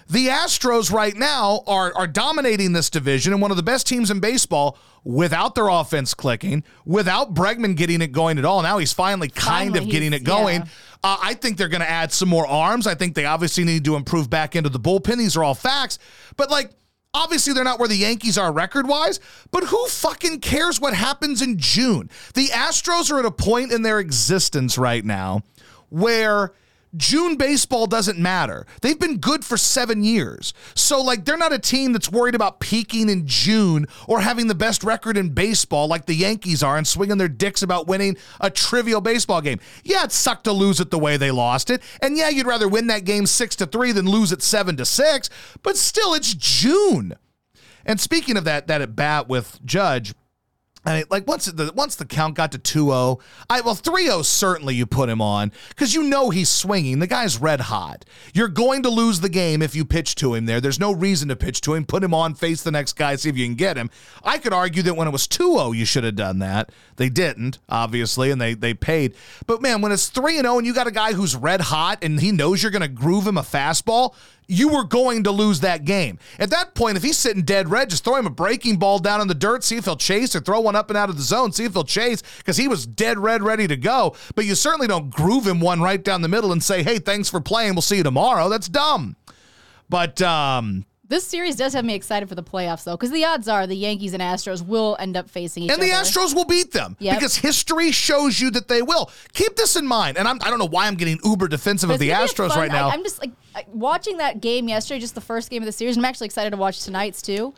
the 0.10 0.28
Astros 0.28 0.92
right 0.92 1.16
now 1.16 1.64
are, 1.68 1.94
are 1.96 2.08
dominating 2.08 2.74
this 2.74 2.90
division 2.90 3.34
and 3.34 3.42
one 3.42 3.52
of 3.52 3.58
the 3.58 3.64
best 3.64 3.88
teams 3.88 4.10
in 4.10 4.20
baseball 4.20 4.78
without 5.04 5.56
their 5.56 5.68
offense 5.68 6.14
clicking, 6.14 6.64
without 6.86 7.34
Bregman 7.34 7.76
getting 7.76 8.02
it 8.02 8.12
going 8.12 8.38
at 8.38 8.46
all. 8.46 8.62
Now 8.62 8.78
he's 8.78 8.94
finally 8.94 9.30
kind 9.30 9.74
Finally, 9.74 9.80
of 9.86 9.92
getting 9.92 10.14
it 10.14 10.24
going. 10.24 10.62
yeah. 10.62 10.68
Uh, 11.04 11.18
I 11.22 11.34
think 11.36 11.58
they're 11.58 11.68
going 11.70 11.82
to 11.82 11.90
add 11.90 12.12
some 12.12 12.28
more 12.28 12.48
arms. 12.48 12.88
I 12.88 12.96
think 12.96 13.16
they 13.16 13.26
obviously 13.26 13.64
need 13.64 13.86
to 13.86 13.96
improve 13.96 14.30
back 14.30 14.56
into 14.56 14.70
the 14.70 14.80
bullpen. 14.80 15.18
These 15.18 15.38
are 15.38 15.44
all 15.44 15.56
facts. 15.56 16.00
But 16.36 16.50
like, 16.50 16.72
Obviously, 17.14 17.54
they're 17.54 17.64
not 17.64 17.80
where 17.80 17.88
the 17.88 17.96
Yankees 17.96 18.38
are 18.38 18.52
record 18.52 18.88
wise, 18.88 19.20
but 19.50 19.64
who 19.64 19.88
fucking 19.88 20.40
cares 20.40 20.80
what 20.80 20.94
happens 20.94 21.42
in 21.42 21.58
June? 21.58 22.12
The 22.36 22.48
Astros 22.50 23.10
are 23.10 23.18
at 23.18 23.26
a 23.26 23.32
point 23.32 23.72
in 23.72 23.82
their 23.82 24.00
existence 24.00 24.78
right 24.78 25.04
now 25.04 25.42
where 25.90 26.52
June 26.98 27.36
baseball 27.36 27.88
doesn't 27.88 28.20
matter. 28.20 28.66
They've 28.82 29.00
been 29.00 29.18
good 29.18 29.46
for 29.46 29.58
seven 29.58 30.04
years. 30.04 30.54
So, 30.76 31.02
like, 31.02 31.26
they're 31.26 31.38
not 31.38 31.54
a 31.54 31.60
team 31.60 31.94
that's 31.94 32.12
worried 32.12 32.36
about 32.36 32.60
peaking 32.60 33.10
in 33.10 33.28
June 33.28 33.88
or 34.08 34.22
having 34.22 34.48
the 34.48 34.56
best 34.56 34.84
record 34.84 35.18
in 35.18 35.30
baseball 35.30 35.88
like 35.88 36.06
the 36.06 36.16
Yankees 36.16 36.64
are 36.64 36.78
and 36.78 36.88
swinging 36.88 37.18
their 37.18 37.28
dicks 37.28 37.62
about 37.62 37.88
winning 37.88 38.18
a 38.42 38.50
trivial 38.50 39.02
baseball 39.02 39.42
game. 39.42 39.60
Yeah, 39.84 40.04
it 40.04 40.12
sucked 40.12 40.46
to 40.46 40.52
lose 40.52 40.80
it 40.80 40.92
the 40.92 41.00
way 41.00 41.18
they 41.18 41.32
lost 41.32 41.70
it. 41.70 41.82
And 42.02 42.18
yeah, 42.18 42.30
you'd 42.30 42.48
rather 42.48 42.68
win 42.68 42.88
that 42.88 43.06
game 43.06 43.26
six 43.26 43.56
to 43.58 43.66
three 43.66 43.92
than 43.92 44.06
lose 44.06 44.32
it 44.32 44.42
seven 44.42 44.76
to 44.78 44.86
six. 44.86 45.30
But 45.64 45.78
still, 45.78 46.14
it's 46.14 46.34
June. 46.34 47.14
And 47.86 48.02
speaking 48.02 48.36
of 48.36 48.44
that, 48.44 48.68
that 48.68 48.82
at 48.82 48.96
bat 48.96 49.30
with 49.30 49.60
Judge, 49.64 50.14
I 50.88 51.00
mean, 51.00 51.04
like 51.10 51.28
once 51.28 51.48
the 51.48 51.74
once 51.76 51.96
the 51.98 52.06
count 52.06 52.36
got 52.36 52.54
to 52.54 52.60
2-0, 52.60 53.20
I 53.50 53.60
well 53.60 53.76
3-0 53.76 54.24
certainly 54.24 54.74
you 54.74 54.86
put 54.86 55.10
him 55.10 55.22
on 55.22 55.52
because 55.68 55.94
you 55.94 56.04
know 56.04 56.30
he's 56.30 56.48
swinging. 56.48 57.00
The 57.00 57.08
guy's 57.08 57.38
red 57.38 57.60
hot. 57.60 58.06
You're 58.34 58.48
going 58.48 58.84
to 58.84 58.90
lose 58.90 59.20
the 59.20 59.28
game 59.28 59.62
if 59.62 59.76
you 59.76 59.84
pitch 59.84 60.16
to 60.16 60.34
him 60.34 60.46
there. 60.46 60.62
There's 60.62 60.80
no 60.80 60.94
reason 60.94 61.28
to 61.28 61.36
pitch 61.36 61.60
to 61.62 61.74
him. 61.74 61.86
Put 61.86 62.06
him 62.06 62.14
on, 62.14 62.36
face 62.36 62.64
the 62.64 62.72
next 62.72 62.94
guy, 62.94 63.18
see 63.18 63.28
if 63.28 63.36
you 63.36 63.46
can 63.46 63.56
get 63.56 63.76
him. 63.76 63.90
I 64.24 64.38
could 64.38 64.54
argue 64.54 64.82
that 64.84 64.94
when 64.94 65.10
it 65.10 65.12
was 65.12 65.28
2-0, 65.28 65.76
you 65.76 65.84
should 65.84 66.06
have 66.06 66.16
done 66.16 66.40
that. 66.40 66.72
They 66.96 67.10
didn't, 67.10 67.60
obviously, 67.68 68.32
and 68.32 68.40
they 68.40 68.54
they 68.54 68.74
paid. 68.74 69.14
But 69.46 69.62
man, 69.62 69.82
when 69.82 69.92
it's 69.92 70.08
3 70.08 70.38
and 70.38 70.46
0 70.46 70.60
and 70.60 70.66
you 70.66 70.74
got 70.74 70.88
a 70.88 70.92
guy 70.92 71.12
who's 71.12 71.36
red 71.36 71.60
hot 71.60 72.02
and 72.02 72.22
he 72.22 72.32
knows 72.32 72.64
you're 72.64 72.72
going 72.72 72.82
to 72.82 72.88
groove 72.88 73.28
him 73.28 73.38
a 73.38 73.44
fastball, 73.44 74.16
you 74.48 74.70
were 74.70 74.84
going 74.84 75.24
to 75.24 75.32
lose 75.32 75.60
that 75.60 75.86
game. 75.86 76.20
At 76.40 76.50
that 76.52 76.74
point, 76.74 76.98
if 76.98 77.04
he's 77.04 77.18
sitting 77.18 77.44
dead 77.44 77.70
red, 77.70 77.90
just 77.90 78.04
throw 78.04 78.16
him 78.16 78.26
a 78.26 78.32
breaking 78.32 78.78
ball 78.78 79.00
down 79.00 79.22
in 79.22 79.28
the 79.28 79.36
dirt, 79.36 79.64
see 79.64 79.76
if 79.76 79.86
he'll 79.86 79.96
chase, 79.96 80.36
or 80.36 80.40
throw 80.40 80.60
one 80.62 80.76
up 80.76 80.90
and 80.90 80.98
out 80.98 81.10
of 81.10 81.18
the 81.18 81.24
zone, 81.24 81.52
see 81.52 81.66
if 81.66 81.74
he'll 81.74 81.84
chase, 81.84 82.24
because 82.38 82.58
he 82.58 82.68
was 82.68 82.86
dead 82.86 83.20
red, 83.20 83.44
ready 83.44 83.68
to 83.68 83.78
go. 83.78 84.16
But 84.36 84.46
you 84.46 84.56
certainly 84.56 84.88
don't 84.88 85.10
groove 85.10 85.46
him 85.46 85.60
one 85.60 85.82
right 85.82 86.04
down 86.04 86.22
the 86.22 86.28
middle 86.28 86.52
and 86.52 86.64
say, 86.64 86.84
hey, 86.84 87.00
thanks 87.00 87.30
for 87.30 87.42
playing. 87.42 87.76
We'll 87.76 87.82
see 87.82 87.98
you 87.98 88.04
tomorrow. 88.04 88.50
That's 88.50 88.70
dumb. 88.70 89.16
But 89.90 90.22
um, 90.22 90.86
This 91.10 91.26
series 91.26 91.56
does 91.56 91.72
have 91.74 91.86
me 91.86 91.94
excited 91.96 92.28
for 92.28 92.36
the 92.36 92.44
playoffs, 92.44 92.84
though, 92.84 92.98
because 92.98 93.12
the 93.12 93.24
odds 93.24 93.48
are 93.48 93.66
the 93.66 93.76
Yankees 93.76 94.14
and 94.14 94.22
Astros 94.22 94.66
will 94.66 94.98
end 95.00 95.16
up 95.16 95.30
facing 95.30 95.64
each 95.64 95.72
and 95.72 95.80
other. 95.82 95.90
And 95.90 96.06
the 96.06 96.10
Astros 96.10 96.36
will 96.36 96.44
beat 96.44 96.72
them 96.74 96.98
Yep. 97.00 97.16
because 97.18 97.38
history 97.38 97.92
shows 97.92 98.42
you 98.42 98.52
that 98.52 98.68
they 98.68 98.82
will. 98.82 99.10
Keep 99.34 99.56
this 99.56 99.78
in 99.78 99.88
mind. 99.88 100.18
And 100.18 100.28
I'm, 100.28 100.38
I 100.42 100.50
don't 100.50 100.60
know 100.60 100.68
why 100.68 100.86
I'm 100.88 100.96
getting 100.96 101.18
uber 101.24 101.48
defensive 101.48 101.88
But 101.88 101.94
of 101.94 102.00
the 102.02 102.10
it's 102.10 102.34
gonna 102.34 102.50
be 102.50 102.54
Astros 102.54 102.56
fun- 102.56 102.60
right 102.60 102.72
now. 102.72 102.90
I, 102.90 102.94
am 102.94 103.04
just 103.04 103.20
like 103.20 103.32
watching 103.72 104.18
that 104.18 104.42
game 104.42 104.68
yesterday, 104.68 105.00
just 105.00 105.16
the 105.16 105.22
first 105.22 105.50
game 105.50 105.62
of 105.62 105.66
the 105.66 105.72
series. 105.72 105.96
and 105.96 106.06
I'm 106.06 106.10
actually 106.10 106.26
excited 106.26 106.50
to 106.50 106.58
watch 106.58 106.82
tonight's 106.84 107.22
too. 107.22 107.54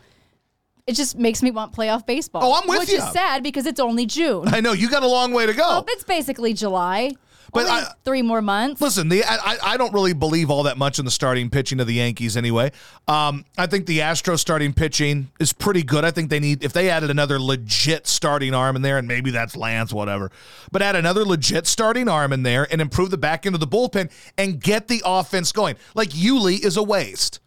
It 0.86 0.94
just 0.94 1.16
makes 1.18 1.42
me 1.42 1.50
want 1.50 1.72
playoff 1.72 2.06
baseball. 2.06 2.42
Oh, 2.44 2.54
I'm 2.60 2.68
with 2.68 2.80
which 2.80 2.90
you. 2.90 2.98
is 2.98 3.10
sad 3.12 3.42
because 3.42 3.66
it's 3.66 3.80
only 3.80 4.06
June. 4.06 4.46
I 4.48 4.60
know 4.60 4.72
you 4.72 4.88
got 4.88 5.02
a 5.02 5.08
long 5.08 5.32
way 5.32 5.46
to 5.46 5.52
go. 5.54 5.62
Oh, 5.64 5.84
it's 5.88 6.04
basically 6.04 6.52
July. 6.52 7.12
But 7.52 7.66
I- 7.66 7.92
three 8.04 8.22
more 8.22 8.40
months. 8.42 8.80
Listen, 8.80 9.08
the 9.08 9.24
I, 9.24 9.36
I- 9.36 9.58
I 9.72 9.76
don't 9.76 9.92
really 9.92 10.12
believe 10.12 10.50
all 10.50 10.62
that 10.64 10.78
much 10.78 10.98
in 10.98 11.04
the 11.04 11.10
starting 11.10 11.50
pitching 11.50 11.80
of 11.80 11.86
the 11.86 11.94
Yankees 11.94 12.36
anyway. 12.36 12.72
Um, 13.08 13.44
I 13.58 13.66
think 13.66 13.86
the 13.86 13.98
Astros 14.00 14.38
starting 14.38 14.72
pitching 14.72 15.30
is 15.40 15.52
pretty 15.52 15.82
good. 15.82 16.04
I 16.04 16.10
think 16.10 16.30
they 16.30 16.40
need 16.40 16.62
if 16.64 16.72
they 16.72 16.90
added 16.90 17.10
another 17.10 17.38
legit 17.40 18.06
starting 18.06 18.54
arm 18.54 18.76
in 18.76 18.82
there, 18.82 18.98
and 18.98 19.06
maybe 19.08 19.30
that's 19.30 19.56
Lance, 19.56 19.92
whatever. 19.92 20.30
But 20.72 20.82
add 20.82 20.96
another 20.96 21.24
legit 21.24 21.66
starting 21.66 22.08
arm 22.08 22.32
in 22.32 22.42
there 22.42 22.66
and 22.70 22.80
improve 22.80 23.10
the 23.10 23.18
back 23.18 23.46
end 23.46 23.54
of 23.54 23.60
the 23.60 23.66
bullpen 23.68 24.10
and 24.38 24.60
get 24.60 24.88
the 24.88 25.02
offense 25.04 25.52
going. 25.52 25.76
Like 25.94 26.10
Yuli 26.10 26.64
is 26.64 26.76
a 26.76 26.82
waste. 26.82 27.40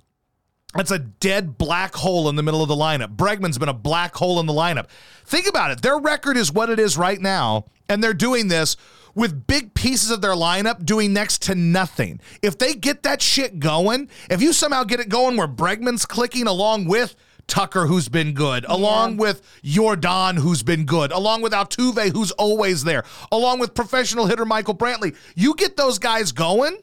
That's 0.76 0.90
a 0.90 0.98
dead 0.98 1.60
black 1.60 1.94
hole 1.94 2.28
in 2.30 2.36
the 2.36 2.42
middle 2.42 2.64
of 2.64 2.68
the 2.68 2.76
lineup. 2.76 3.16
Bregman's 3.16 3.60
been 3.60 3.70
a 3.70 3.74
black 3.76 4.16
hole 4.16 4.40
in 4.40 4.48
the 4.48 4.54
lineup. 4.54 4.88
Think 5.24 5.48
about 5.48 5.70
it. 5.70 5.84
Their 5.84 6.00
record 6.00 6.36
is 6.36 6.52
what 6.52 6.72
it 6.72 6.80
is 6.80 6.98
right 6.98 7.22
now, 7.22 7.66
and 7.88 8.04
they're 8.04 8.16
doing 8.16 8.48
this 8.48 8.76
with 9.16 9.48
big 9.48 9.74
pieces 9.74 10.12
of 10.12 10.22
their 10.22 10.32
lineup 10.32 10.86
doing 10.86 11.14
next 11.14 11.42
to 11.44 11.56
nothing. 11.56 12.20
If 12.42 12.58
they 12.58 12.74
get 12.74 13.04
that 13.04 13.22
shit 13.22 13.60
going, 13.60 14.10
if 14.30 14.42
you 14.42 14.54
somehow 14.54 14.84
get 14.84 15.00
it 15.00 15.10
going 15.10 15.38
where 15.38 15.48
Bregman's 15.48 16.06
clicking 16.06 16.48
along 16.48 16.86
with 16.86 17.16
Tucker, 17.48 17.88
who's 17.88 18.10
been 18.10 18.34
good, 18.34 18.66
along 18.68 19.18
with 19.18 19.42
Yordan, 19.64 20.38
who's 20.38 20.64
been 20.64 20.86
good, 20.86 21.12
along 21.12 21.42
with 21.42 21.52
Altuve, 21.52 22.14
who's 22.14 22.32
always 22.32 22.84
there, 22.84 23.04
along 23.32 23.60
with 23.60 23.74
professional 23.74 24.26
hitter 24.28 24.46
Michael 24.46 24.76
Brantley, 24.76 25.16
you 25.36 25.54
get 25.56 25.76
those 25.78 26.00
guys 26.00 26.32
going. 26.32 26.78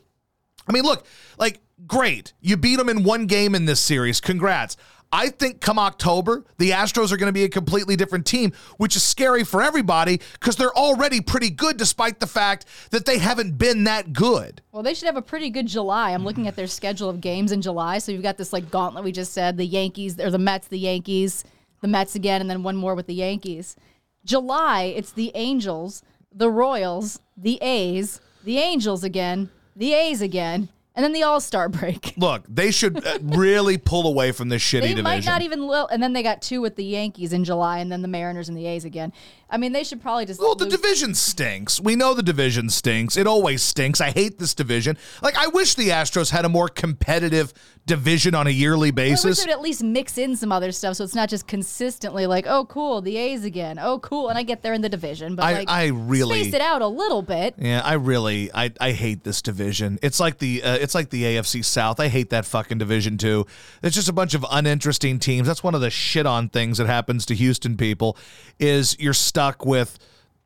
I 0.69 0.73
mean, 0.73 0.85
look, 0.85 1.07
like, 1.39 1.61
great. 1.87 2.35
You 2.41 2.57
beat 2.57 2.77
them 2.77 2.89
in 2.89 3.03
one 3.03 3.27
game 3.27 3.55
in 3.55 3.65
this 3.65 3.81
series. 3.81 4.21
Congrats. 4.21 4.77
I 5.13 5.29
think 5.29 5.61
come 5.61 5.79
October, 5.79 6.45
the 6.59 6.71
Astros 6.71 7.11
are 7.11 7.17
going 7.17 7.29
to 7.29 7.33
be 7.33 7.43
a 7.43 7.49
completely 7.49 7.97
different 7.97 8.27
team, 8.27 8.53
which 8.77 8.95
is 8.95 9.03
scary 9.03 9.43
for 9.43 9.61
everybody 9.61 10.21
because 10.35 10.55
they're 10.55 10.77
already 10.77 11.21
pretty 11.21 11.51
good 11.51 11.77
despite 11.77 12.21
the 12.21 12.29
fact 12.29 12.65
that 12.91 13.07
they 13.07 13.19
haven't 13.19 13.59
been 13.59 13.85
that 13.85 14.13
good. 14.13 14.63
Well, 14.71 14.85
they 14.85 14.95
should 14.95 15.07
have 15.07 15.17
a 15.17 15.23
pretty 15.23 15.51
good 15.51 15.67
July. 15.67 16.13
I'm 16.13 16.25
looking 16.25 16.47
at 16.47 16.55
their 16.55 16.69
schedule 16.69 17.09
of 17.09 17.21
games 17.21 17.51
in 17.51 17.61
July. 17.61 17.99
So 17.99 18.13
you've 18.13 18.23
got 18.23 18.37
this 18.37 18.53
like 18.53 18.71
gauntlet 18.71 19.03
we 19.03 19.11
just 19.11 19.33
said, 19.33 19.57
the 19.57 19.65
Yankees 19.65 20.21
or 20.21 20.31
the 20.31 20.39
Mets, 20.39 20.69
the 20.69 20.79
Yankees, 20.79 21.45
the 21.81 21.89
Mets 21.89 22.15
again, 22.15 22.41
and 22.41 22.49
then 22.49 22.63
one 22.63 22.77
more 22.77 22.95
with 22.95 23.07
the 23.07 23.15
Yankees. 23.15 23.75
July, 24.25 24.83
it's 24.83 25.13
the 25.13 25.33
Angels, 25.35 26.05
the 26.33 26.51
Royals, 26.51 27.19
the 27.37 27.59
A's, 27.63 28.21
the 28.45 28.59
Angels 28.59 29.03
again, 29.03 29.51
the 29.75 29.93
A's 29.93 30.23
again, 30.23 30.69
and 30.95 31.05
then 31.05 31.13
the 31.13 31.23
All 31.23 31.41
Star 31.41 31.69
break. 31.69 32.15
Look, 32.19 32.45
they 32.49 32.71
should 32.71 33.07
uh, 33.07 33.19
really 33.23 33.79
pull 33.79 34.07
away 34.07 34.33
from 34.33 34.49
this 34.49 34.63
shitty 34.63 34.81
They 34.81 34.89
division. 34.89 35.05
might 35.05 35.25
not 35.25 35.43
even, 35.43 35.67
li- 35.69 35.87
and 35.91 36.03
then 36.03 36.13
they 36.13 36.23
got 36.23 36.43
two 36.43 36.61
with 36.61 36.77
the 36.77 36.85
Yankees 36.85 37.33
in 37.33 37.45
July, 37.45 37.79
and 37.79 37.91
then 37.91 38.03
the 38.03 38.09
Mariners 38.09 38.49
and 38.49 38.57
the 38.59 38.67
A's 38.67 38.85
again. 38.85 39.13
I 39.51 39.57
mean, 39.57 39.73
they 39.73 39.85
should 39.85 40.01
probably 40.01 40.27
just. 40.27 40.41
Well, 40.41 40.55
the 40.55 40.65
lose- 40.65 40.75
division 40.77 41.15
stinks. 41.15 41.81
We 41.81 41.97
know 41.97 42.15
the 42.15 42.23
division 42.23 42.71
stinks. 42.71 43.17
It 43.17 43.27
always 43.27 43.63
stinks. 43.63 44.01
I 44.01 44.11
hate 44.11 44.39
this 44.39 44.55
division. 44.55 44.97
Like, 45.23 45.37
I 45.37 45.49
wish 45.49 45.75
the 45.75 45.89
Astros 45.89 46.31
had 46.31 46.45
a 46.45 46.49
more 46.49 46.69
competitive 46.69 47.53
division 47.87 48.35
on 48.35 48.47
a 48.47 48.51
yearly 48.51 48.91
basis. 48.93 49.43
they'd 49.45 49.51
at 49.51 49.61
least 49.61 49.83
mix 49.83 50.17
in 50.17 50.37
some 50.37 50.53
other 50.53 50.71
stuff, 50.71 50.95
so 50.97 51.03
it's 51.03 51.15
not 51.15 51.29
just 51.29 51.49
consistently 51.49 52.27
like, 52.27 52.47
oh, 52.47 52.65
cool, 52.67 53.01
the 53.01 53.17
A's 53.17 53.45
again. 53.45 53.79
Oh, 53.81 53.99
cool, 53.99 54.29
and 54.29 54.39
I 54.39 54.45
get 54.45 54.63
there 54.63 54.75
in 54.75 54.81
the 54.83 54.89
division, 54.89 55.35
but 55.35 55.45
I- 55.45 55.53
like, 55.55 55.69
I 55.71 55.87
really- 55.87 56.43
space 56.45 56.55
it 56.55 56.61
out 56.61 56.83
a 56.83 56.87
little 56.87 57.23
bit. 57.23 57.55
Yeah, 57.59 57.81
I 57.85 57.95
really, 57.95 58.51
I, 58.55 58.71
I 58.81 58.93
hate 58.93 59.25
this 59.25 59.43
division. 59.43 59.99
It's 60.03 60.21
like 60.21 60.39
the, 60.39 60.63
uh, 60.63 60.75
it's 60.77 60.95
like 60.95 61.11
the 61.11 61.25
AFC 61.25 61.65
South. 61.65 61.99
I 61.99 62.07
hate 62.09 62.31
that 62.31 62.45
fucking 62.45 62.79
division 62.79 63.19
too. 63.19 63.47
It's 63.83 63.97
just 63.97 64.09
a 64.09 64.13
bunch 64.13 64.35
of 64.35 64.47
uninteresting 64.49 65.19
teams. 65.19 65.49
That's 65.49 65.65
one 65.65 65.75
of 65.75 65.81
the 65.81 65.91
shit 65.91 66.27
on 66.27 66.49
things 66.49 66.79
that 66.79 66.87
happens 66.87 67.27
to 67.27 67.35
Houston 67.35 67.77
people, 67.77 68.17
is 68.61 68.97
you're 69.01 69.15
stuck 69.15 69.40
with 69.65 69.99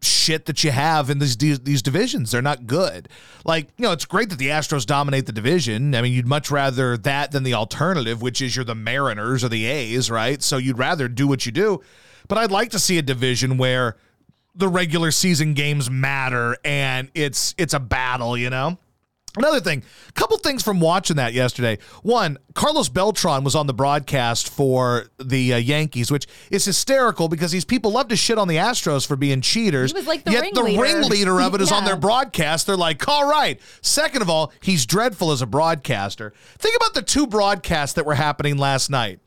shit 0.05 0.47
that 0.47 0.63
you 0.63 0.71
have 0.71 1.11
in 1.11 1.19
these 1.19 1.37
these, 1.37 1.61
these 1.61 1.83
divisions. 1.83 2.31
They're 2.31 2.43
not 2.43 2.67
good. 2.67 3.09
Like 3.45 3.69
you 3.77 3.85
know, 3.85 3.93
it's 3.93 4.05
great 4.05 4.31
that 4.31 4.39
the 4.39 4.49
Astros 4.49 4.87
dominate 4.87 5.27
the 5.27 5.33
division. 5.33 5.95
I 5.95 6.03
mean, 6.03 6.13
you'd 6.13 6.27
much 6.27 6.51
rather 6.51 6.97
that 6.99 7.33
than 7.33 7.43
the 7.43 7.55
alternative, 7.55 8.23
which 8.23 8.41
is 8.41 8.57
you're 8.57 8.65
the 8.65 8.75
Mariners 8.75 9.43
or 9.43 9.49
the 9.49 9.67
A's, 9.67 10.11
right? 10.11 10.43
So 10.43 10.57
you'd 10.57 10.79
rather 10.79 11.09
do 11.09 11.27
what 11.27 11.47
you 11.47 11.53
do. 11.53 11.81
But 12.29 12.39
I'd 12.39 12.51
like 12.51 12.71
to 12.71 12.79
see 12.79 12.99
a 12.99 13.03
division 13.03 13.59
where 13.59 13.97
the 14.55 14.69
regular 14.69 15.11
season 15.11 15.55
games 15.55 15.91
matter 15.91 16.57
and 16.65 17.11
it's 17.15 17.55
it's 17.59 17.75
a 17.75 17.81
battle, 17.81 18.37
you 18.37 18.51
know? 18.51 18.79
Another 19.37 19.61
thing, 19.61 19.83
a 20.09 20.13
couple 20.13 20.37
things 20.39 20.63
from 20.63 20.79
watching 20.79 21.17
that 21.17 21.33
yesterday. 21.33 21.79
One, 22.03 22.39
Carlos 22.55 22.89
Beltran 22.89 23.43
was 23.43 23.57
on 23.57 23.67
the 23.67 23.75
broadcast 23.75 24.49
for 24.49 25.07
the 25.19 25.55
uh, 25.55 25.57
Yankees, 25.57 26.11
which 26.13 26.29
is 26.51 26.65
hysterical 26.65 27.29
because 27.29 27.51
these 27.51 27.65
people 27.65 27.91
love 27.91 28.07
to 28.09 28.17
shit 28.17 28.39
on 28.39 28.47
the 28.47 28.57
Astros 28.57 29.05
for 29.05 29.17
being 29.17 29.41
cheaters. 29.41 29.91
He 29.91 29.97
was 29.99 30.07
like 30.07 30.23
the 30.23 30.31
yet 30.31 30.55
the 30.55 30.63
ringleader. 30.63 30.83
ringleader 31.01 31.41
of 31.41 31.55
it 31.57 31.61
is 31.61 31.73
on 31.73 31.85
their 31.85 31.97
broadcast. 32.05 32.69
They're 32.69 32.77
like, 32.77 33.09
all 33.09 33.29
right. 33.29 33.61
Second 33.83 34.23
of 34.23 34.31
all, 34.31 34.53
he's 34.61 34.87
dreadful 34.87 35.33
as 35.33 35.43
a 35.43 35.47
broadcaster. 35.47 36.33
Think 36.59 36.77
about 36.77 36.95
the 36.95 37.03
two 37.03 37.27
broadcasts 37.27 37.95
that 37.95 38.07
were 38.07 38.15
happening 38.15 38.57
last 38.57 38.89
night. 38.89 39.19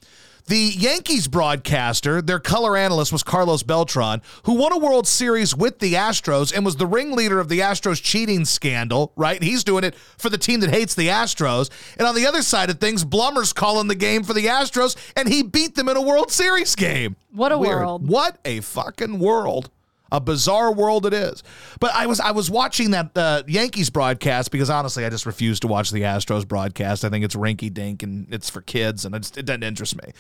The 0.48 0.58
Yankees 0.58 1.28
broadcaster, 1.28 2.22
their 2.22 2.40
color 2.40 2.78
analyst 2.78 3.12
was 3.12 3.22
Carlos 3.22 3.64
Beltran, 3.64 4.22
who 4.44 4.54
won 4.54 4.72
a 4.72 4.78
World 4.78 5.06
Series 5.06 5.54
with 5.54 5.80
the 5.80 5.96
Astros 5.96 6.56
and 6.56 6.64
was 6.64 6.78
the 6.78 6.88
ringleader 6.88 7.42
of 7.42 7.50
the 7.50 7.60
Astros 7.60 8.02
cheating 8.02 8.46
scandal, 8.46 9.12
right? 9.18 9.44
He's 9.44 9.66
doing 9.66 9.84
it 9.84 9.94
for 10.18 10.30
the 10.30 10.38
team 10.38 10.62
that 10.62 10.70
hates 10.70 10.96
the 10.96 11.10
Astros. 11.10 11.70
And 11.98 12.08
on 12.08 12.16
the 12.16 12.26
other 12.26 12.42
side 12.42 12.70
of 12.70 12.80
things, 12.80 13.04
Blummer's 13.04 13.52
calling 13.52 13.90
the 13.90 13.96
game 13.96 14.24
for 14.24 14.34
the 14.34 14.46
Astros, 14.46 14.96
and 15.18 15.28
he 15.28 15.44
beat 15.44 15.76
them 15.76 15.90
in 15.90 15.98
a 15.98 16.02
World 16.02 16.32
Series 16.32 16.76
game. 16.78 17.18
What 17.34 17.52
a 17.52 17.58
Weird. 17.58 17.80
world. 17.82 18.08
What 18.08 18.38
a 18.46 18.62
fucking 18.62 19.20
world. 19.20 19.70
A 20.12 20.22
bizarre 20.22 20.74
world 20.74 21.06
it 21.06 21.14
is. 21.14 21.44
But 21.80 21.94
I 21.94 22.06
was 22.06 22.20
I 22.20 22.32
was 22.32 22.50
watching 22.50 22.92
that 22.92 23.18
uh, 23.18 23.44
Yankees 23.48 23.90
broadcast 23.90 24.52
because 24.52 24.70
honestly 24.70 25.06
I 25.06 25.10
just 25.10 25.26
refuse 25.26 25.60
to 25.62 25.68
watch 25.68 25.92
the 25.92 26.02
Astros 26.02 26.48
broadcast. 26.48 27.04
I 27.04 27.10
think 27.10 27.26
it's 27.26 27.36
rinky 27.36 27.74
dink 27.74 28.04
and 28.04 28.28
it's 28.34 28.50
for 28.50 28.62
kids 28.62 29.06
and 29.06 29.16
it's, 29.16 29.36
it 29.38 29.46
doesn't 29.46 29.64
interest 29.64 30.02
me. 30.02 30.14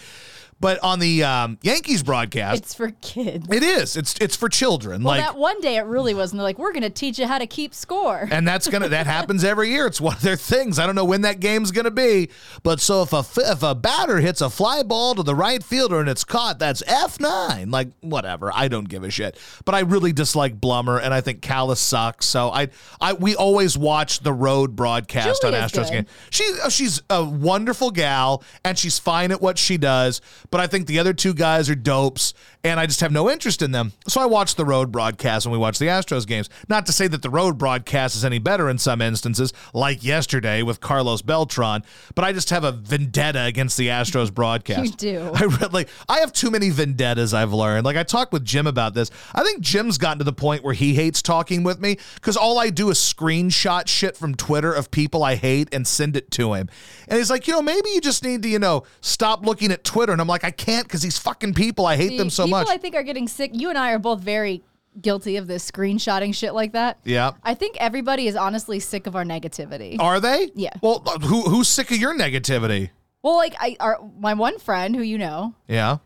But 0.60 0.84
on 0.84 0.98
the 1.00 1.24
um, 1.24 1.60
Yankees 1.62 2.02
broadcast, 2.02 2.64
It's 2.64 2.74
for 2.74 2.90
kids. 3.02 3.48
it 3.52 3.62
is. 3.62 3.96
It's 3.96 4.16
it's 4.20 4.36
for 4.36 4.50
children. 4.50 5.04
well, 5.04 5.16
like 5.16 5.22
that 5.24 5.38
one 5.38 5.62
day 5.62 5.78
it 5.78 5.82
really 5.86 6.16
was, 6.16 6.32
and 6.32 6.40
they're 6.40 6.44
like, 6.44 6.58
we're 6.58 6.72
going 6.74 6.82
to 6.82 6.90
teach 6.90 7.20
you 7.20 7.28
how 7.28 7.38
to 7.38 7.46
keep 7.46 7.76
score. 7.76 8.28
and 8.32 8.48
that's 8.48 8.68
gonna 8.68 8.90
that 8.90 9.06
happens 9.18 9.44
every 9.44 9.70
year. 9.70 9.86
It's 9.86 10.02
one 10.02 10.16
of 10.16 10.22
their 10.24 10.36
things. 10.36 10.80
I 10.80 10.88
don't 10.88 10.96
know 10.96 11.06
when 11.06 11.22
that 11.22 11.40
game's 11.40 11.70
gonna 11.72 11.92
be, 11.92 12.30
but 12.64 12.80
so 12.80 13.04
if 13.04 13.14
a 13.14 13.24
if 13.52 13.62
a 13.62 13.76
batter 13.76 14.18
hits 14.18 14.42
a 14.42 14.50
fly 14.50 14.82
ball 14.82 15.14
to 15.16 15.22
the 15.24 15.36
right 15.36 15.62
fielder 15.64 16.00
and 16.00 16.10
it's 16.10 16.24
caught, 16.24 16.58
that's 16.58 16.82
F 16.88 17.20
nine. 17.20 17.70
Like 17.70 17.90
whatever, 18.02 18.52
I 18.54 18.68
don't 18.68 18.90
give 18.90 19.04
a 19.04 19.12
shit. 19.12 19.38
But 19.64 19.76
I 19.76 19.82
really 19.82 20.12
dislike 20.12 20.60
Blummer, 20.60 21.00
and 21.00 21.14
I 21.14 21.22
think 21.22 21.42
Kalas 21.42 21.78
sucks. 21.78 22.26
So 22.26 22.50
I 22.50 22.70
I 23.00 23.14
we 23.14 23.36
always 23.36 23.78
watch 23.78 24.22
the 24.22 24.34
road 24.34 24.76
broadcast 24.76 25.44
on 25.46 25.54
Astros 25.54 25.84
good. 25.86 25.92
game. 25.92 26.06
She 26.32 26.52
uh, 26.64 26.70
she's 26.70 27.02
a 27.12 27.24
wonderful 27.24 27.92
gal, 27.92 28.44
and 28.66 28.76
she's 28.76 28.98
fine 28.98 29.32
at 29.32 29.40
what 29.40 29.60
she 29.60 29.78
does. 29.78 30.20
But 30.50 30.62
I 30.62 30.68
think 30.68 30.88
the 30.88 31.00
other 31.00 31.14
two 31.14 31.34
guys 31.34 31.70
are 31.70 31.76
dopes, 31.76 32.34
and 32.64 32.80
I 32.80 32.86
just 32.86 33.02
have 33.02 33.12
no 33.12 33.30
interest 33.30 33.62
in 33.62 33.72
them. 33.72 33.94
So 34.08 34.22
I 34.22 34.26
watch 34.26 34.56
the 34.56 34.66
road 34.66 34.92
broadcast 34.92 35.46
when 35.46 35.52
we 35.52 35.58
watch 35.58 35.80
the 35.80 35.88
Astros 35.88 36.26
games. 36.26 36.50
Not 36.70 36.86
to 36.86 36.92
say 36.92 37.08
that 37.08 37.22
the 37.22 37.30
road 37.30 37.58
broadcast 37.58 38.16
is 38.16 38.24
any 38.24 38.40
better 38.40 38.70
in 38.70 38.78
some 38.78 39.02
instances, 39.02 39.54
like 39.74 40.04
yesterday 40.04 40.64
with 40.64 40.80
Carlos 40.80 41.22
Beltran, 41.22 41.84
but 42.16 42.24
I 42.24 42.34
just 42.34 42.50
have 42.50 42.64
a 42.64 42.72
vendetta 42.72 43.44
against 43.44 43.78
the 43.78 43.88
Astros 43.88 44.34
broadcast. 44.34 45.04
You 45.04 45.12
do. 45.12 45.32
I 45.34 45.44
really, 45.44 45.88
I 46.08 46.20
have 46.20 46.34
too 46.34 46.52
many 46.52 46.70
vendettas. 46.70 47.34
I've 47.34 47.54
learned. 47.54 47.86
Like 47.86 47.98
I 47.98 48.04
talked 48.04 48.32
with 48.34 48.46
Jim 48.46 48.68
about 48.68 48.94
this. 48.94 49.12
I 49.34 49.44
think 49.44 49.62
Jim's 49.62 49.98
gotten 49.98 50.20
to 50.20 50.24
the 50.24 50.34
point 50.34 50.64
where 50.64 50.74
he 50.74 50.94
hates 50.94 51.22
talking 51.22 51.64
with 51.64 51.80
me 51.80 51.98
because 52.16 52.38
all 52.38 52.60
I 52.60 52.70
do 52.70 52.90
is 52.90 52.98
screenshot 52.98 53.88
shit 53.88 54.16
from 54.18 54.36
Twitter 54.36 54.72
of 54.74 54.92
people 54.92 55.24
I 55.24 55.36
hate 55.36 55.74
and 55.74 55.86
send 55.88 56.16
it 56.16 56.32
to 56.32 56.54
him. 56.54 56.70
And 57.08 57.18
he's 57.18 57.30
like, 57.30 57.48
you 57.48 57.54
know, 57.54 57.62
maybe 57.62 57.90
you 57.90 58.02
just 58.02 58.24
need 58.24 58.44
to, 58.44 58.50
you 58.50 58.60
know, 58.60 58.84
stop 59.02 59.46
looking 59.46 59.72
at 59.72 59.84
Twitter. 59.84 60.12
And 60.12 60.22
I'm 60.22 60.28
like, 60.28 60.37
I 60.44 60.52
can't 60.52 60.86
because 60.88 61.02
these 61.02 61.18
fucking 61.18 61.54
people, 61.54 61.86
I 61.86 61.96
hate 61.96 62.18
them 62.18 62.30
so 62.30 62.44
much. 62.44 62.48
People, 62.48 62.60
much. 62.60 62.70
I 62.70 62.78
think, 62.78 62.96
are 62.96 63.04
getting 63.04 63.28
sick. 63.28 63.52
You 63.54 63.70
and 63.70 63.78
I 63.78 63.92
are 63.92 64.00
both 64.00 64.20
very 64.22 64.64
guilty 65.02 65.38
of 65.38 65.46
this 65.48 65.70
screenshotting 65.70 66.34
shit 66.34 66.54
like 66.54 66.72
that. 66.74 66.98
Yeah. 67.04 67.32
I 67.44 67.54
think 67.54 67.78
everybody 67.80 68.28
is 68.28 68.36
honestly 68.36 68.80
sick 68.80 69.06
of 69.08 69.16
our 69.16 69.24
negativity. 69.24 70.00
Are 70.00 70.20
they? 70.20 70.50
Yeah. 70.56 70.74
Well, 70.82 71.00
who 71.22 71.44
who's 71.44 71.68
sick 71.68 71.92
of 71.92 71.98
your 71.98 72.16
negativity? 72.18 72.90
well, 73.22 73.36
like 73.36 73.56
I, 73.60 73.76
our 73.80 74.00
my 74.20 74.34
one 74.34 74.58
friend 74.60 74.96
who 74.96 75.02
you 75.02 75.18
know, 75.18 75.54
Yeah. 75.68 75.98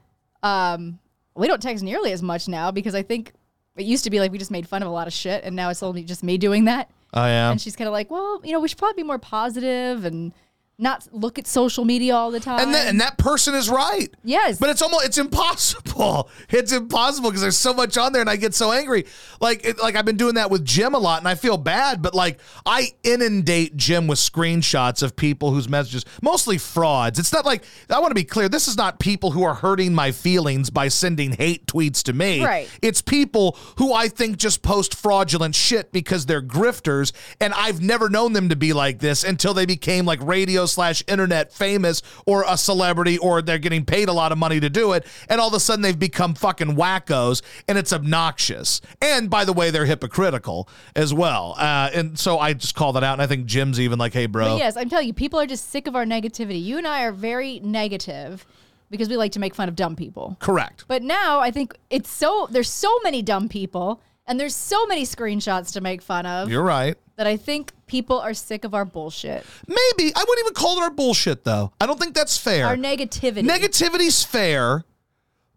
um, 0.44 1.00
we 1.36 1.48
don't 1.48 1.62
text 1.62 1.84
nearly 1.84 2.12
as 2.12 2.22
much 2.22 2.48
now 2.48 2.72
because 2.72 2.96
I 2.96 3.04
think 3.04 3.32
it 3.78 3.86
used 3.86 4.04
to 4.04 4.10
be 4.10 4.20
like 4.20 4.32
we 4.32 4.38
just 4.38 4.52
made 4.52 4.68
fun 4.68 4.82
of 4.82 4.88
a 4.90 4.92
lot 4.92 5.08
of 5.08 5.14
shit, 5.14 5.44
and 5.44 5.56
now 5.56 5.70
it's 5.70 5.82
only 5.84 6.04
just 6.04 6.24
me 6.24 6.38
doing 6.38 6.66
that. 6.66 6.90
I 7.14 7.30
am. 7.30 7.52
And 7.54 7.62
she's 7.62 7.76
kind 7.76 7.88
of 7.88 7.94
like, 7.94 8.10
well, 8.12 8.42
you 8.44 8.52
know, 8.52 8.60
we 8.60 8.68
should 8.68 8.78
probably 8.78 9.04
be 9.04 9.08
more 9.08 9.20
positive 9.20 10.04
and 10.06 10.34
not 10.82 11.08
look 11.12 11.38
at 11.38 11.46
social 11.46 11.86
media 11.86 12.16
all 12.16 12.32
the 12.32 12.40
time. 12.40 12.60
And 12.60 12.74
that, 12.74 12.88
and 12.88 13.00
that 13.02 13.18
person 13.18 13.54
is 13.54 13.70
right. 13.70 14.10
Yes. 14.24 14.58
But 14.60 14.70
it's 14.72 14.82
almost 14.82 15.06
it's 15.06 15.18
impossible. 15.18 16.30
It's 16.50 16.72
impossible 16.74 17.30
because 17.30 17.42
there's 17.42 17.58
so 17.58 17.74
much 17.74 17.98
on 17.98 18.12
there 18.12 18.22
and 18.22 18.30
I 18.30 18.36
get 18.36 18.54
so 18.54 18.72
angry. 18.72 19.06
Like 19.40 19.66
it, 19.66 19.80
like 19.80 19.96
I've 19.96 20.06
been 20.06 20.18
doing 20.18 20.36
that 20.36 20.50
with 20.50 20.66
Jim 20.66 20.94
a 20.94 20.98
lot 20.98 21.20
and 21.20 21.28
I 21.28 21.36
feel 21.36 21.58
bad, 21.58 22.02
but 22.02 22.14
like 22.14 22.40
I 22.66 22.90
inundate 23.04 23.78
Jim 23.78 24.08
with 24.08 24.20
screenshots 24.20 25.02
of 25.02 25.16
people 25.16 25.52
whose 25.52 25.70
messages 25.70 26.04
mostly 26.22 26.58
frauds. 26.58 27.20
It's 27.20 27.32
not 27.32 27.46
like 27.46 27.64
I 27.90 28.00
want 28.00 28.12
to 28.12 28.16
be 28.16 28.24
clear, 28.24 28.50
this 28.50 28.68
is 28.68 28.76
not 28.76 29.00
people 29.00 29.32
who 29.32 29.44
are 29.44 29.54
hurting 29.54 29.94
my 29.94 30.12
feelings 30.12 30.70
by 30.70 30.88
sending 30.88 31.34
hate 31.34 31.68
tweets 31.68 32.04
to 32.04 32.14
me. 32.14 32.44
Right. 32.44 32.70
It's 32.82 33.02
people 33.02 33.58
who 33.78 33.94
I 33.94 34.08
think 34.08 34.38
just 34.38 34.62
post 34.62 34.96
fraudulent 34.96 35.56
shit 35.56 35.92
because 35.92 36.26
they're 36.26 36.42
grifters 36.42 37.14
and 37.40 37.54
I've 37.54 37.82
never 37.82 38.10
known 38.10 38.34
them 38.34 38.50
to 38.50 38.56
be 38.56 38.74
like 38.74 39.00
this 39.00 39.24
until 39.24 39.54
they 39.54 39.66
became 39.66 40.06
like 40.06 40.22
radio 40.22 40.66
slash 40.72 41.04
internet 41.08 41.52
famous 41.54 42.02
or 42.26 42.44
a 42.48 42.58
celebrity 42.58 43.18
or 43.18 43.42
they're 43.42 43.58
getting 43.58 43.86
paid 43.86 44.10
a 44.10 44.14
lot 44.14 44.32
of 44.32 44.38
money 44.38 44.60
to 44.60 44.70
do 44.70 44.94
it 44.94 45.06
and 45.30 45.40
all 45.42 45.48
of 45.50 45.54
a 45.54 45.60
sudden 45.60 45.82
they've 45.82 46.00
become 46.00 46.34
fucking 46.34 46.76
wackos 46.76 47.42
and 47.68 47.78
it's 47.78 47.94
obnoxious 47.94 48.82
and 49.02 49.30
by 49.30 49.46
the 49.46 49.54
way 49.54 49.70
they're 49.72 49.86
hypocritical 49.86 50.68
as 50.96 51.14
well 51.14 51.56
uh, 51.58 51.90
and 51.94 52.18
so 52.18 52.40
I 52.40 52.54
just 52.54 52.76
call 52.76 52.94
that 52.94 53.04
out 53.04 53.14
and 53.14 53.22
I 53.22 53.28
think 53.28 53.46
Jim's 53.46 53.80
even 53.80 54.00
like 54.00 54.14
hey 54.14 54.26
bro 54.26 54.52
But 54.54 54.58
yes, 54.58 54.78
I'm 54.78 54.90
telling 54.90 55.08
you, 55.08 55.14
people 55.14 55.40
are 55.40 55.46
just 55.48 55.70
sick 55.70 55.88
of 55.88 55.96
our 55.96 56.06
negativity. 56.06 56.64
You 56.64 56.78
and 56.78 56.88
I 56.88 57.04
are 57.04 57.12
very 57.12 57.60
negative 57.60 58.46
because 58.90 59.10
we 59.10 59.18
like 59.18 59.32
to 59.34 59.40
make 59.40 59.56
fun 59.56 59.70
of 59.70 59.76
dumb 59.76 59.96
people. 59.96 60.38
correct 60.40 60.86
But 60.88 61.04
now 61.04 61.40
I 61.40 61.52
think 61.52 61.76
it's 61.90 62.10
so 62.10 62.48
there's 62.52 62.70
so 62.70 63.00
many 63.04 63.22
dumb 63.22 63.50
people 63.50 64.02
and 64.32 64.40
there's 64.40 64.56
so 64.56 64.88
many 64.88 65.04
screenshots 65.04 65.74
to 65.74 65.82
make 65.82 66.02
fun 66.02 66.26
of 66.26 66.50
you're 66.50 66.64
right 66.64 66.98
that 67.18 67.28
I 67.28 67.36
think 67.36 67.74
people 67.86 68.18
are 68.18 68.34
sick 68.34 68.64
of 68.64 68.74
our 68.74 68.86
bullshit. 68.86 69.46
maybe 69.68 70.14
I 70.16 70.26
wouldn't 70.28 70.46
even 70.46 70.54
call 70.54 70.78
it 70.78 70.82
our 70.84 70.90
bullshit 70.90 71.44
though 71.44 71.74
I 71.82 71.86
don't 71.86 72.00
think 72.00 72.16
that's 72.16 72.38
fair 72.38 72.66
Our 72.66 72.78
negativity. 72.78 73.44
Negativity's 73.44 74.24
fair, 74.24 74.86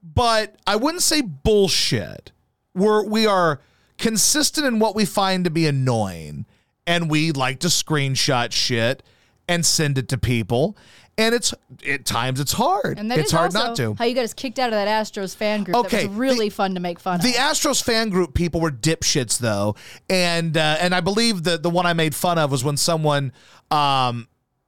but 0.02 0.57
I 0.66 0.75
wouldn't 0.76 1.02
say 1.04 1.21
bullshit. 1.21 2.33
We're 2.75 3.04
we 3.04 3.26
are 3.26 3.61
consistent 3.97 4.66
in 4.66 4.81
what 4.81 4.97
we 4.97 5.04
find 5.04 5.45
to 5.45 5.50
be 5.50 5.69
annoying, 5.69 6.47
and 6.85 7.09
we 7.09 7.31
like 7.31 7.61
to 7.61 7.69
screenshot 7.69 8.50
shit 8.50 9.04
and 9.49 9.64
send 9.64 9.99
it 9.99 10.09
to 10.09 10.19
people. 10.19 10.76
And 11.16 11.35
it's 11.35 11.54
at 11.88 12.04
times 12.04 12.40
it's 12.40 12.52
hard. 12.52 12.99
and 12.99 13.11
that 13.11 13.18
it's 13.18 13.30
hard 13.30 13.52
not 13.54 13.76
to. 13.76 13.94
How 13.94 14.04
you 14.04 14.14
got 14.14 14.25
us 14.25 14.35
kicked 14.35 14.59
out 14.59 14.68
of 14.68 14.73
that 14.75 14.88
Astros 14.88 15.37
fan 15.37 15.62
group 15.62 15.76
Okay, 15.76 16.02
that 16.02 16.09
was 16.09 16.16
really 16.18 16.49
the- 16.49 16.54
fun 16.54 16.75
to 16.75 16.80
make 16.80 16.99
fun 16.99 17.21
The 17.21 17.28
of. 17.28 17.35
The 17.35 17.38
Astros 17.40 17.83
fan 17.83 18.11
group 18.11 18.35
people 18.35 18.61
were 18.61 18.73
dipshits 18.73 19.38
though, 19.38 19.76
and 20.11 20.56
uh, 20.56 20.76
and 20.80 20.94
I 20.94 21.00
believe 21.00 21.44
the 21.44 21.56
the 21.56 21.71
one 21.71 21.87
I 21.87 21.92
made 21.92 22.14
fun 22.14 22.38
of 22.38 22.50
was 22.50 22.64
when 22.64 22.76
someone 22.76 23.33
um 23.71 24.26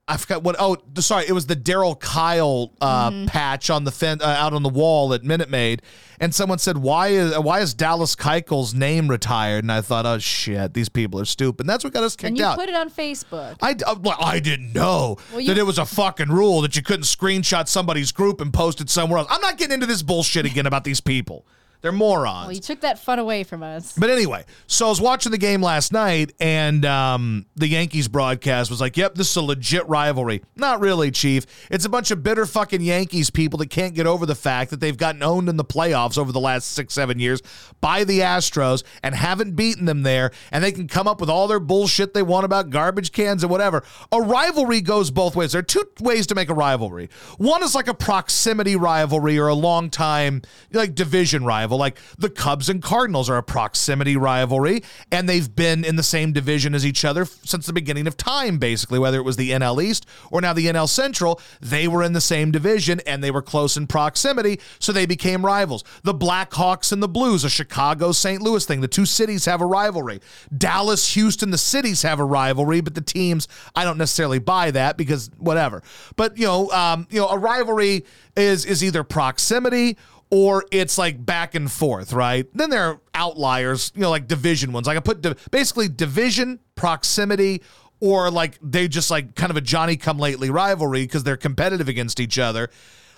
I 0.09 0.19
forgot 0.19 0.45
what 0.45 0.55
oh 0.61 0.77
sorry 1.01 1.25
it 1.27 1.33
was 1.33 1.47
the 1.47 1.57
Darryl 1.57 1.99
Kile 1.99 2.71
uh, 2.81 3.11
Mm-hmm. 3.11 3.27
patch 3.27 3.71
on 3.71 3.83
the 3.83 3.91
fen- 3.91 4.23
uh, 4.23 4.27
out 4.27 4.53
on 4.53 4.63
the 4.63 4.69
wall 4.69 5.13
at 5.15 5.25
Minute 5.25 5.51
Maid, 5.51 5.83
and 6.21 6.33
someone 6.33 6.59
said 6.59 6.79
why 6.79 7.09
is 7.09 7.37
why 7.39 7.59
is 7.59 7.75
Dallas 7.75 8.15
Keuchel's 8.15 8.73
name 8.73 9.09
retired? 9.09 9.65
And 9.65 9.73
I 9.73 9.81
thought 9.81 10.07
oh 10.07 10.19
shit 10.19 10.75
these 10.75 10.89
people 10.89 11.19
are 11.19 11.25
stupid. 11.25 11.63
And 11.65 11.69
that's 11.69 11.83
what 11.83 11.93
got 11.93 12.05
us 12.05 12.15
kicked 12.15 12.29
and 12.29 12.39
you 12.39 12.45
out. 12.45 12.57
put 12.57 12.69
it 12.69 12.77
on 12.77 12.89
Facebook. 12.89 13.57
I, 13.61 13.75
uh, 13.85 13.97
well, 14.01 14.17
I 14.21 14.39
didn't 14.39 14.73
know 14.73 15.17
Well, 15.33 15.41
you- 15.41 15.49
that 15.49 15.59
it 15.59 15.65
was 15.67 15.79
a 15.79 15.85
fucking 15.87 16.29
rule 16.29 16.61
that 16.63 16.77
you 16.77 16.83
couldn't 16.83 17.03
screenshot 17.05 17.67
somebody's 17.67 18.13
group 18.13 18.41
and 18.41 18.55
post 18.55 18.81
it 18.81 18.89
somewhere 18.89 19.19
else. 19.19 19.29
I'm 19.29 19.41
not 19.41 19.59
getting 19.59 19.75
into 19.75 19.87
this 19.87 20.03
bullshit 20.03 20.47
again 20.47 20.67
about 20.67 20.85
these 20.85 21.01
people. 21.01 21.45
They're 21.83 21.93
morons. 21.93 22.47
Well, 22.47 22.53
you 22.53 22.61
took 22.61 22.81
that 22.81 22.99
fun 22.99 23.19
away 23.19 23.45
from 23.45 23.63
us. 23.63 23.95
But 23.97 24.11
anyway, 24.11 24.45
so 24.67 24.87
I 24.87 24.89
was 24.89 25.01
watching 25.01 25.33
the 25.33 25.39
game 25.39 25.63
last 25.63 25.93
night, 25.93 26.33
and 26.41 26.85
um, 26.85 27.47
the 27.55 27.69
Yankees 27.69 28.09
broadcast 28.09 28.71
was 28.71 28.81
like, 28.81 28.97
"Yep, 28.97 29.15
this 29.15 29.31
is 29.31 29.37
a 29.37 29.43
legit 29.43 29.89
rivalry." 29.89 30.43
Not 30.57 30.81
really, 30.81 31.11
Chief. 31.11 31.47
It's 31.71 31.85
a 31.85 31.89
bunch 31.89 32.11
of 32.11 32.23
bitter 32.23 32.47
fucking 32.47 32.81
Yankees 32.81 33.31
people 33.31 33.59
that 33.59 33.71
can't 33.71 33.95
get 33.95 34.07
over 34.07 34.27
the 34.27 34.35
fact 34.35 34.71
that 34.71 34.81
they've 34.81 34.97
gotten 34.97 35.23
owned 35.23 35.49
in 35.49 35.57
the 35.57 35.65
playoffs 35.65 36.19
over 36.19 36.33
the 36.33 36.41
last 36.41 36.73
six, 36.73 36.95
seven 36.95 37.19
years 37.19 37.43
by 37.81 38.05
the 38.05 38.21
Astros 38.21 38.83
and 39.03 39.15
haven't 39.15 39.57
beaten 39.57 39.85
them 39.85 40.03
there, 40.03 40.31
and 40.51 40.65
they 40.65 40.73
can 40.73 40.89
come 40.89 41.07
up 41.07 41.21
with 41.21 41.31
all 41.31 41.47
their 41.49 41.61
bullshit 41.61 42.15
they 42.15 42.23
want 42.23 42.45
about 42.45 42.71
garbage 42.71 43.13
cans 43.13 43.43
and 43.43 43.51
whatever. 43.51 43.83
A 44.13 44.21
rivalry 44.21 44.81
goes 44.81 45.11
both 45.11 45.37
ways. 45.37 45.53
There 45.53 45.61
are 45.61 45.63
two 45.63 45.85
ways 46.01 46.27
to 46.29 46.35
make 46.35 46.49
a 46.49 46.55
rivalry. 46.55 47.11
One 47.39 47.63
is 47.63 47.75
like 47.75 47.89
a 47.89 47.95
proximity 47.95 48.77
rivalry 48.77 49.39
or 49.39 49.49
a 49.49 49.55
long 49.55 49.91
time 49.91 50.43
like 50.73 50.95
division 50.95 51.45
rival. 51.45 51.76
Like 51.77 51.99
the 52.19 52.31
Cubs 52.31 52.69
and 52.69 52.83
Cardinals 52.83 53.29
are 53.31 53.37
a 53.37 53.43
proximity 53.43 54.17
rivalry, 54.17 54.83
and 55.11 55.29
they've 55.29 55.55
been 55.55 55.85
in 55.85 55.97
the 55.97 56.03
same 56.03 56.33
division 56.33 56.75
as 56.75 56.85
each 56.85 57.05
other 57.05 57.25
since 57.25 57.67
the 57.67 57.73
beginning 57.73 58.07
of 58.07 58.17
time, 58.17 58.59
basically, 58.59 58.99
whether 58.99 59.19
it 59.19 59.25
was 59.25 59.37
the 59.37 59.51
NL 59.51 59.83
East 59.83 60.07
or 60.31 60.41
now 60.41 60.53
the 60.53 60.67
NL 60.67 60.89
Central. 60.89 61.41
They 61.61 61.89
were 61.89 62.03
in 62.03 62.13
the 62.13 62.21
same 62.21 62.51
division 62.51 63.01
and 63.07 63.23
they 63.23 63.31
were 63.31 63.43
close 63.43 63.77
in 63.77 63.87
proximity, 63.87 64.61
so 64.79 64.93
they 64.93 65.07
became 65.07 65.45
rivals. 65.45 65.85
The 66.03 66.15
Blackhawks 66.15 66.93
and 66.93 67.03
the 67.03 67.09
Blues, 67.09 67.45
a 67.45 67.51
Chicago 67.51 68.13
St. 68.13 68.43
Louis 68.43 68.65
thing. 68.65 68.81
The 68.81 68.89
two 68.89 69.07
cities 69.07 69.45
have 69.45 69.61
a 69.61 69.67
rivalry. 69.67 70.21
Dallas, 70.57 71.15
Houston, 71.15 71.51
the 71.51 71.59
cities 71.59 72.03
have 72.03 72.21
a 72.21 72.25
rivalry, 72.25 72.81
but 72.81 72.95
the 72.95 73.01
teams, 73.01 73.49
I 73.75 73.85
don't 73.85 73.99
necessarily 73.99 74.39
buy 74.39 74.71
that 74.73 74.97
because 74.97 75.31
whatever. 75.39 75.83
But 76.17 76.39
you 76.39 76.47
know, 76.47 76.71
um, 76.71 77.07
you 77.11 77.21
know, 77.21 77.29
a 77.29 77.39
rivalry 77.39 78.05
is 78.37 78.65
is 78.65 78.85
either 78.85 79.03
proximity 79.05 79.97
or 80.31 80.65
it's 80.73 80.99
like 80.99 81.25
back 81.25 81.55
and 81.55 81.71
forth, 81.71 82.13
right? 82.13 82.47
Then 82.55 82.71
there 82.71 82.85
are 82.85 83.01
outliers, 83.15 83.93
you 83.95 84.03
know, 84.03 84.11
like 84.11 84.27
division 84.27 84.73
ones. 84.73 84.87
Like 84.87 84.97
I 84.97 85.01
put 85.01 85.21
di- 85.21 85.35
basically 85.51 85.89
division, 85.89 86.59
proximity, 86.75 87.63
or 88.01 88.31
like 88.31 88.59
they 88.61 88.89
just 88.89 89.11
like 89.11 89.35
kind 89.35 89.51
of 89.51 89.57
a 89.57 89.61
Johnny 89.61 89.97
come 89.97 90.19
lately 90.19 90.51
rivalry 90.51 91.03
because 91.03 91.25
they're 91.25 91.37
competitive 91.37 91.89
against 91.89 92.21
each 92.21 92.39
other. 92.39 92.71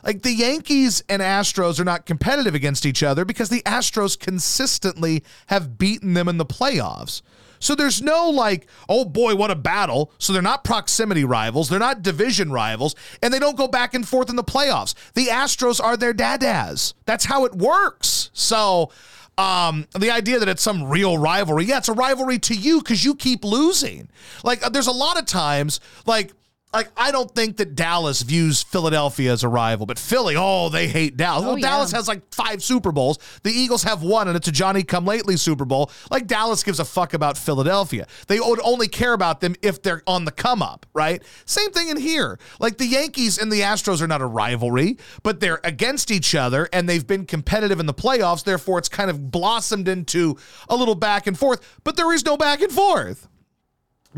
Like 0.04 0.22
the 0.22 0.32
Yankees 0.32 1.02
and 1.08 1.20
Astros 1.20 1.80
are 1.80 1.84
not 1.84 2.06
competitive 2.06 2.54
against 2.54 2.86
each 2.86 3.02
other 3.02 3.24
because 3.24 3.48
the 3.48 3.62
Astros 3.62 4.18
consistently 4.18 5.24
have 5.48 5.76
beaten 5.76 6.14
them 6.14 6.28
in 6.28 6.36
the 6.36 6.46
playoffs. 6.46 7.22
So 7.58 7.74
there's 7.74 8.02
no 8.02 8.30
like, 8.30 8.66
oh 8.88 9.04
boy, 9.04 9.34
what 9.34 9.50
a 9.50 9.56
battle. 9.56 10.12
So 10.18 10.32
they're 10.32 10.42
not 10.42 10.64
proximity 10.64 11.24
rivals, 11.24 11.68
they're 11.68 11.78
not 11.78 12.02
division 12.02 12.52
rivals, 12.52 12.94
and 13.22 13.32
they 13.32 13.38
don't 13.38 13.56
go 13.56 13.68
back 13.68 13.94
and 13.94 14.06
forth 14.06 14.30
in 14.30 14.36
the 14.36 14.44
playoffs. 14.44 14.94
The 15.14 15.26
Astros 15.26 15.82
are 15.82 15.96
their 15.96 16.14
dadas. 16.14 16.94
That's 17.06 17.24
how 17.24 17.44
it 17.44 17.54
works. 17.54 18.30
So 18.32 18.90
um, 19.38 19.86
the 19.96 20.10
idea 20.10 20.40
that 20.40 20.48
it's 20.48 20.62
some 20.62 20.84
real 20.88 21.16
rivalry, 21.16 21.64
yeah, 21.64 21.78
it's 21.78 21.88
a 21.88 21.92
rivalry 21.92 22.38
to 22.40 22.54
you 22.54 22.80
because 22.80 23.04
you 23.04 23.14
keep 23.14 23.44
losing. 23.44 24.08
Like 24.42 24.64
uh, 24.66 24.68
there's 24.68 24.88
a 24.88 24.92
lot 24.92 25.18
of 25.18 25.26
times, 25.26 25.80
like 26.06 26.32
like 26.72 26.90
I 26.96 27.10
don't 27.10 27.34
think 27.34 27.56
that 27.56 27.74
Dallas 27.74 28.22
views 28.22 28.62
Philadelphia 28.62 29.32
as 29.32 29.42
a 29.42 29.48
rival, 29.48 29.86
but 29.86 29.98
Philly, 29.98 30.34
oh, 30.36 30.68
they 30.68 30.86
hate 30.86 31.16
Dallas. 31.16 31.44
Oh, 31.44 31.48
well, 31.48 31.58
yeah. 31.58 31.70
Dallas 31.70 31.92
has 31.92 32.08
like 32.08 32.22
five 32.34 32.62
Super 32.62 32.92
Bowls. 32.92 33.18
The 33.42 33.50
Eagles 33.50 33.84
have 33.84 34.02
one, 34.02 34.28
and 34.28 34.36
it's 34.36 34.48
a 34.48 34.52
Johnny 34.52 34.82
Come 34.82 35.06
Lately 35.06 35.36
Super 35.36 35.64
Bowl. 35.64 35.90
Like 36.10 36.26
Dallas 36.26 36.62
gives 36.62 36.78
a 36.78 36.84
fuck 36.84 37.14
about 37.14 37.38
Philadelphia. 37.38 38.06
They 38.26 38.38
would 38.38 38.60
only 38.62 38.88
care 38.88 39.14
about 39.14 39.40
them 39.40 39.54
if 39.62 39.82
they're 39.82 40.02
on 40.06 40.26
the 40.26 40.32
come 40.32 40.62
up, 40.62 40.84
right? 40.92 41.22
Same 41.46 41.70
thing 41.70 41.88
in 41.88 41.96
here. 41.96 42.38
Like 42.60 42.76
the 42.76 42.86
Yankees 42.86 43.38
and 43.38 43.50
the 43.50 43.60
Astros 43.60 44.02
are 44.02 44.06
not 44.06 44.20
a 44.20 44.26
rivalry, 44.26 44.98
but 45.22 45.40
they're 45.40 45.60
against 45.64 46.10
each 46.10 46.34
other, 46.34 46.68
and 46.72 46.88
they've 46.88 47.06
been 47.06 47.24
competitive 47.24 47.80
in 47.80 47.86
the 47.86 47.94
playoffs. 47.94 48.44
Therefore, 48.44 48.78
it's 48.78 48.88
kind 48.88 49.10
of 49.10 49.30
blossomed 49.30 49.88
into 49.88 50.36
a 50.68 50.76
little 50.76 50.94
back 50.94 51.26
and 51.26 51.38
forth. 51.38 51.78
But 51.84 51.96
there 51.96 52.12
is 52.12 52.24
no 52.24 52.36
back 52.36 52.60
and 52.60 52.72
forth. 52.72 53.27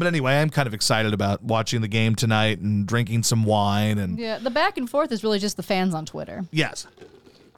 But 0.01 0.07
anyway, 0.09 0.41
I'm 0.41 0.51
kind 0.51 0.67
of 0.67 0.75
excited 0.75 1.15
about 1.15 1.43
watching 1.45 1.81
the 1.83 1.89
game 1.89 2.15
tonight 2.17 2.59
and 2.59 2.87
drinking 2.87 3.23
some 3.23 3.45
wine 3.45 3.99
and 3.99 4.19
Yeah, 4.19 4.39
the 4.39 4.51
back 4.51 4.77
and 4.79 4.89
forth 4.91 5.13
is 5.13 5.23
really 5.23 5.39
just 5.39 5.57
the 5.57 5.63
fans 5.63 5.95
on 5.95 6.07
Twitter. 6.07 6.45
yes. 6.51 6.87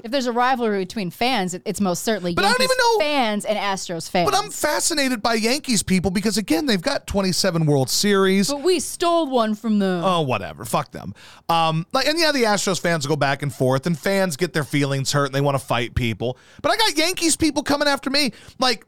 If 0.04 0.10
there's 0.10 0.26
a 0.26 0.32
rivalry 0.32 0.80
between 0.80 1.12
fans, 1.12 1.54
it- 1.54 1.62
it's 1.64 1.80
most 1.80 2.02
certainly 2.02 2.34
But 2.34 2.44
I 2.44 2.48
don't 2.48 2.58
Yankees 2.58 2.76
even 2.76 2.76
know- 2.76 2.98
fans 2.98 3.44
and 3.44 3.56
Astros 3.56 4.10
fans. 4.10 4.28
But 4.28 4.36
I'm 4.36 4.50
fascinated 4.50 5.22
by 5.22 5.34
Yankees 5.34 5.84
people 5.84 6.10
because 6.10 6.36
again, 6.36 6.66
they've 6.66 6.82
got 6.82 7.06
27 7.06 7.66
World 7.66 7.88
Series. 7.88 8.48
But 8.48 8.64
we 8.64 8.80
stole 8.80 9.28
one 9.28 9.54
from 9.54 9.78
them. 9.78 10.02
Oh, 10.04 10.22
whatever. 10.22 10.64
Fuck 10.64 10.90
them. 10.90 11.14
Um, 11.48 11.86
like, 11.92 12.08
and 12.08 12.18
yeah, 12.18 12.32
the 12.32 12.42
Astros 12.42 12.80
fans 12.80 13.06
go 13.06 13.14
back 13.14 13.44
and 13.44 13.54
forth, 13.54 13.86
and 13.86 13.96
fans 13.96 14.36
get 14.36 14.52
their 14.54 14.64
feelings 14.64 15.12
hurt 15.12 15.26
and 15.26 15.34
they 15.36 15.40
want 15.40 15.56
to 15.56 15.64
fight 15.64 15.94
people. 15.94 16.36
But 16.62 16.72
I 16.72 16.76
got 16.78 16.96
Yankees 16.98 17.36
people 17.36 17.62
coming 17.62 17.86
after 17.86 18.10
me. 18.10 18.32
Like, 18.58 18.84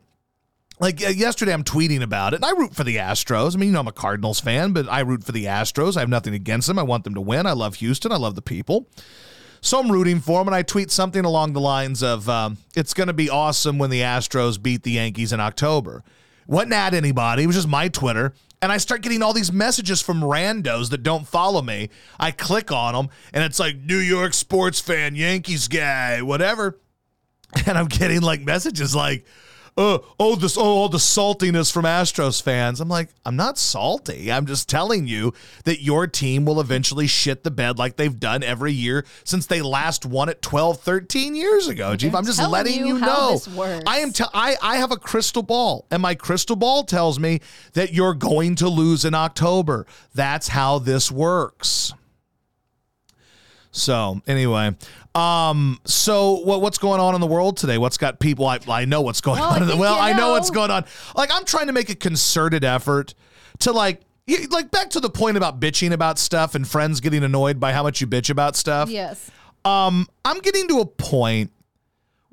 like 0.84 1.02
uh, 1.02 1.08
yesterday, 1.08 1.54
I'm 1.54 1.64
tweeting 1.64 2.02
about 2.02 2.34
it, 2.34 2.36
and 2.36 2.44
I 2.44 2.50
root 2.50 2.74
for 2.74 2.84
the 2.84 2.96
Astros. 2.96 3.56
I 3.56 3.58
mean, 3.58 3.68
you 3.68 3.72
know, 3.72 3.80
I'm 3.80 3.88
a 3.88 3.92
Cardinals 3.92 4.38
fan, 4.38 4.72
but 4.72 4.86
I 4.86 5.00
root 5.00 5.24
for 5.24 5.32
the 5.32 5.46
Astros. 5.46 5.96
I 5.96 6.00
have 6.00 6.10
nothing 6.10 6.34
against 6.34 6.68
them. 6.68 6.78
I 6.78 6.82
want 6.82 7.04
them 7.04 7.14
to 7.14 7.22
win. 7.22 7.46
I 7.46 7.52
love 7.52 7.76
Houston. 7.76 8.12
I 8.12 8.16
love 8.16 8.34
the 8.34 8.42
people. 8.42 8.86
So 9.62 9.80
I'm 9.80 9.90
rooting 9.90 10.20
for 10.20 10.40
them, 10.40 10.48
and 10.48 10.54
I 10.54 10.60
tweet 10.60 10.90
something 10.90 11.24
along 11.24 11.54
the 11.54 11.60
lines 11.60 12.02
of, 12.02 12.28
um, 12.28 12.58
"It's 12.76 12.92
going 12.92 13.06
to 13.06 13.14
be 13.14 13.30
awesome 13.30 13.78
when 13.78 13.88
the 13.88 14.02
Astros 14.02 14.62
beat 14.62 14.82
the 14.82 14.92
Yankees 14.92 15.32
in 15.32 15.40
October." 15.40 16.04
Wasn't 16.46 16.74
at 16.74 16.92
anybody. 16.92 17.44
It 17.44 17.46
was 17.46 17.56
just 17.56 17.68
my 17.68 17.88
Twitter. 17.88 18.34
And 18.60 18.70
I 18.70 18.76
start 18.76 19.00
getting 19.00 19.22
all 19.22 19.32
these 19.32 19.52
messages 19.52 20.02
from 20.02 20.20
randos 20.20 20.90
that 20.90 21.02
don't 21.02 21.26
follow 21.26 21.62
me. 21.62 21.88
I 22.20 22.30
click 22.30 22.70
on 22.70 22.92
them, 22.92 23.08
and 23.32 23.42
it's 23.42 23.58
like 23.58 23.78
New 23.78 23.96
York 23.96 24.34
sports 24.34 24.80
fan, 24.80 25.16
Yankees 25.16 25.66
guy, 25.66 26.20
whatever. 26.20 26.78
And 27.66 27.78
I'm 27.78 27.86
getting 27.86 28.20
like 28.20 28.40
messages 28.40 28.96
like, 28.96 29.24
uh, 29.76 29.98
oh, 30.20 30.36
this, 30.36 30.56
oh, 30.56 30.62
all 30.62 30.88
the 30.88 30.98
saltiness 30.98 31.72
from 31.72 31.84
Astros 31.84 32.40
fans. 32.40 32.80
I'm 32.80 32.88
like, 32.88 33.08
I'm 33.24 33.34
not 33.34 33.58
salty. 33.58 34.30
I'm 34.30 34.46
just 34.46 34.68
telling 34.68 35.08
you 35.08 35.32
that 35.64 35.82
your 35.82 36.06
team 36.06 36.44
will 36.44 36.60
eventually 36.60 37.08
shit 37.08 37.42
the 37.42 37.50
bed 37.50 37.76
like 37.76 37.96
they've 37.96 38.18
done 38.18 38.44
every 38.44 38.72
year 38.72 39.04
since 39.24 39.46
they 39.46 39.62
last 39.62 40.06
won 40.06 40.28
it 40.28 40.40
12, 40.42 40.80
13 40.80 41.34
years 41.34 41.66
ago. 41.66 41.96
Chief, 41.96 42.14
I'm 42.14 42.24
just 42.24 42.40
letting 42.40 42.86
you 42.86 42.94
you, 42.94 42.98
know. 43.00 43.40
I 43.86 43.98
am. 43.98 44.12
Te- 44.12 44.24
I 44.32 44.56
I 44.62 44.76
have 44.76 44.92
a 44.92 44.96
crystal 44.96 45.42
ball, 45.42 45.86
and 45.90 46.00
my 46.00 46.14
crystal 46.14 46.56
ball 46.56 46.84
tells 46.84 47.18
me 47.18 47.40
that 47.72 47.92
you're 47.92 48.14
going 48.14 48.54
to 48.56 48.68
lose 48.68 49.04
in 49.04 49.14
October. 49.14 49.86
That's 50.14 50.48
how 50.48 50.78
this 50.78 51.10
works. 51.10 51.92
So 53.76 54.20
anyway, 54.28 54.76
um, 55.16 55.80
so 55.84 56.34
what 56.44 56.60
what's 56.60 56.78
going 56.78 57.00
on 57.00 57.14
in 57.16 57.20
the 57.20 57.26
world 57.26 57.56
today? 57.56 57.76
What's 57.76 57.96
got 57.98 58.20
people? 58.20 58.46
I, 58.46 58.60
I 58.68 58.84
know 58.84 59.00
what's 59.00 59.20
going 59.20 59.40
Well, 59.40 59.50
on. 59.50 59.62
in 59.62 59.68
the- 59.68 59.76
well, 59.76 59.96
you 59.96 60.00
I 60.00 60.12
know 60.12 60.18
know. 60.28 60.30
what's 60.30 60.50
going 60.50 60.70
on. 60.70 60.84
Like 61.16 61.30
I'm 61.34 61.44
trying 61.44 61.66
to 61.66 61.72
make 61.72 61.90
a 61.90 61.94
concerted 61.96 62.64
effort 62.64 63.14
to 63.60 63.72
like. 63.72 64.00
Like 64.50 64.70
back 64.70 64.88
to 64.90 65.00
the 65.00 65.10
point 65.10 65.36
about 65.36 65.60
bitching 65.60 65.92
about 65.92 66.18
stuff 66.18 66.54
and 66.54 66.66
friends 66.66 67.00
getting 67.00 67.24
annoyed 67.24 67.60
by 67.60 67.74
how 67.74 67.82
much 67.82 68.00
you 68.00 68.06
bitch 68.06 68.30
about 68.30 68.56
stuff. 68.56 68.88
Yes. 68.88 69.30
Um, 69.66 70.08
I'm 70.24 70.38
getting 70.38 70.66
to 70.68 70.80
a 70.80 70.86
point 70.86 71.50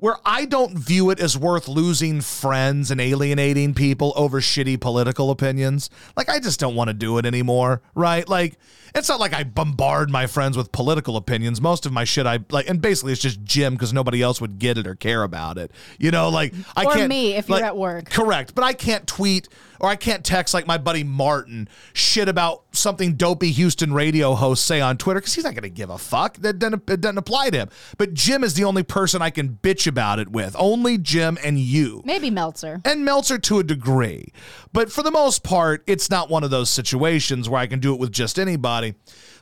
where 0.02 0.16
I 0.24 0.46
don't 0.46 0.76
view 0.76 1.10
it 1.10 1.20
as 1.20 1.38
worth 1.38 1.68
losing 1.68 2.20
friends 2.20 2.90
and 2.90 3.00
alienating 3.00 3.72
people 3.72 4.12
over 4.16 4.40
shitty 4.40 4.80
political 4.80 5.30
opinions. 5.30 5.90
Like, 6.16 6.28
I 6.28 6.40
just 6.40 6.58
don't 6.58 6.74
want 6.74 6.88
to 6.88 6.94
do 6.94 7.18
it 7.18 7.24
anymore, 7.24 7.82
right? 7.94 8.28
Like, 8.28 8.58
it's 8.96 9.08
not 9.08 9.20
like 9.20 9.32
I 9.32 9.44
bombard 9.44 10.10
my 10.10 10.26
friends 10.26 10.56
with 10.56 10.72
political 10.72 11.16
opinions. 11.16 11.60
Most 11.60 11.86
of 11.86 11.92
my 11.92 12.02
shit, 12.02 12.26
I 12.26 12.40
like, 12.50 12.68
and 12.68 12.80
basically 12.80 13.12
it's 13.12 13.22
just 13.22 13.44
Jim 13.44 13.74
because 13.74 13.92
nobody 13.92 14.20
else 14.22 14.40
would 14.40 14.58
get 14.58 14.76
it 14.76 14.88
or 14.88 14.96
care 14.96 15.22
about 15.22 15.56
it. 15.56 15.70
You 16.00 16.10
know, 16.10 16.30
like, 16.30 16.52
I 16.74 16.84
Or 16.84 16.94
can't. 16.94 17.08
me 17.08 17.34
if 17.36 17.48
you're 17.48 17.62
at 17.64 17.76
work. 17.76 18.10
Correct. 18.10 18.56
But 18.56 18.64
I 18.64 18.72
can't 18.72 19.06
tweet 19.06 19.48
or 19.82 19.88
I 19.88 19.96
can't 19.96 20.24
text 20.24 20.54
like 20.54 20.66
my 20.66 20.78
buddy 20.78 21.02
Martin 21.02 21.68
shit 21.92 22.28
about 22.28 22.64
something 22.70 23.14
dopey 23.14 23.50
Houston 23.50 23.92
radio 23.92 24.34
hosts 24.34 24.64
say 24.64 24.80
on 24.80 24.96
Twitter 24.96 25.18
because 25.18 25.34
he's 25.34 25.42
not 25.42 25.54
going 25.54 25.64
to 25.64 25.68
give 25.68 25.90
a 25.90 25.98
fuck. 25.98 26.36
That 26.38 26.60
doesn't, 26.60 26.88
it 26.88 27.00
doesn't 27.00 27.18
apply 27.18 27.50
to 27.50 27.58
him. 27.58 27.68
But 27.98 28.14
Jim 28.14 28.44
is 28.44 28.54
the 28.54 28.62
only 28.62 28.84
person 28.84 29.20
I 29.20 29.30
can 29.30 29.58
bitch 29.60 29.88
about 29.88 30.20
it 30.20 30.28
with. 30.28 30.54
Only 30.56 30.98
Jim 30.98 31.36
and 31.42 31.58
you. 31.58 32.00
Maybe 32.04 32.30
Meltzer. 32.30 32.80
And 32.84 33.04
Meltzer 33.04 33.38
to 33.38 33.58
a 33.58 33.64
degree. 33.64 34.32
But 34.72 34.92
for 34.92 35.02
the 35.02 35.10
most 35.10 35.42
part, 35.42 35.82
it's 35.88 36.08
not 36.08 36.30
one 36.30 36.44
of 36.44 36.50
those 36.50 36.70
situations 36.70 37.48
where 37.48 37.60
I 37.60 37.66
can 37.66 37.80
do 37.80 37.92
it 37.92 37.98
with 37.98 38.12
just 38.12 38.38
anybody. 38.38 38.94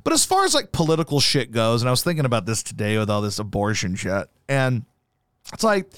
But 0.02 0.14
as 0.14 0.24
far 0.24 0.46
as 0.46 0.54
like 0.54 0.72
political 0.72 1.20
shit 1.20 1.52
goes, 1.52 1.82
and 1.82 1.88
I 1.88 1.90
was 1.90 2.02
thinking 2.02 2.24
about 2.24 2.46
this 2.46 2.62
today 2.62 2.96
with 2.96 3.10
all 3.10 3.20
this 3.20 3.38
abortion 3.38 3.94
shit, 3.94 4.28
and 4.48 4.86
it's 5.52 5.62
like, 5.62 5.92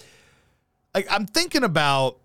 like 0.94 1.06
I'm 1.08 1.26
thinking 1.26 1.62
about 1.62 2.18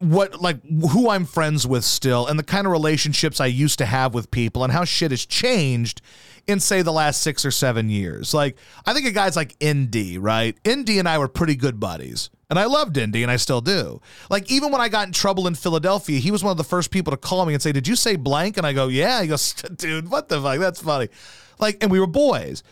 what 0.00 0.40
like 0.40 0.64
who 0.64 1.10
I'm 1.10 1.26
friends 1.26 1.66
with 1.66 1.84
still 1.84 2.26
and 2.26 2.38
the 2.38 2.42
kind 2.42 2.66
of 2.66 2.72
relationships 2.72 3.38
I 3.38 3.46
used 3.46 3.78
to 3.78 3.86
have 3.86 4.14
with 4.14 4.30
people 4.30 4.64
and 4.64 4.72
how 4.72 4.84
shit 4.84 5.10
has 5.10 5.26
changed 5.26 6.00
in 6.46 6.58
say 6.58 6.80
the 6.80 6.90
last 6.90 7.22
6 7.22 7.44
or 7.44 7.50
7 7.50 7.90
years. 7.90 8.32
Like 8.32 8.56
I 8.86 8.94
think 8.94 9.06
of 9.06 9.12
guys 9.12 9.36
like 9.36 9.54
Indy, 9.60 10.16
right? 10.16 10.56
Indy 10.64 10.98
and 10.98 11.06
I 11.06 11.18
were 11.18 11.28
pretty 11.28 11.54
good 11.54 11.78
buddies. 11.78 12.30
And 12.48 12.58
I 12.58 12.64
loved 12.64 12.96
Indy 12.96 13.22
and 13.22 13.30
I 13.30 13.36
still 13.36 13.60
do. 13.60 14.00
Like 14.30 14.50
even 14.50 14.72
when 14.72 14.80
I 14.80 14.88
got 14.88 15.06
in 15.06 15.12
trouble 15.12 15.46
in 15.46 15.54
Philadelphia, 15.54 16.18
he 16.18 16.30
was 16.30 16.42
one 16.42 16.50
of 16.50 16.56
the 16.56 16.64
first 16.64 16.90
people 16.90 17.10
to 17.10 17.16
call 17.16 17.46
me 17.46 17.54
and 17.54 17.62
say, 17.62 17.70
"Did 17.70 17.86
you 17.86 17.94
say 17.94 18.16
blank?" 18.16 18.56
And 18.56 18.66
I 18.66 18.72
go, 18.72 18.88
"Yeah." 18.88 19.22
He 19.22 19.28
goes, 19.28 19.52
"Dude, 19.76 20.10
what 20.10 20.28
the 20.28 20.40
fuck? 20.42 20.58
That's 20.58 20.80
funny." 20.82 21.10
Like 21.60 21.80
and 21.80 21.92
we 21.92 22.00
were 22.00 22.08
boys 22.08 22.64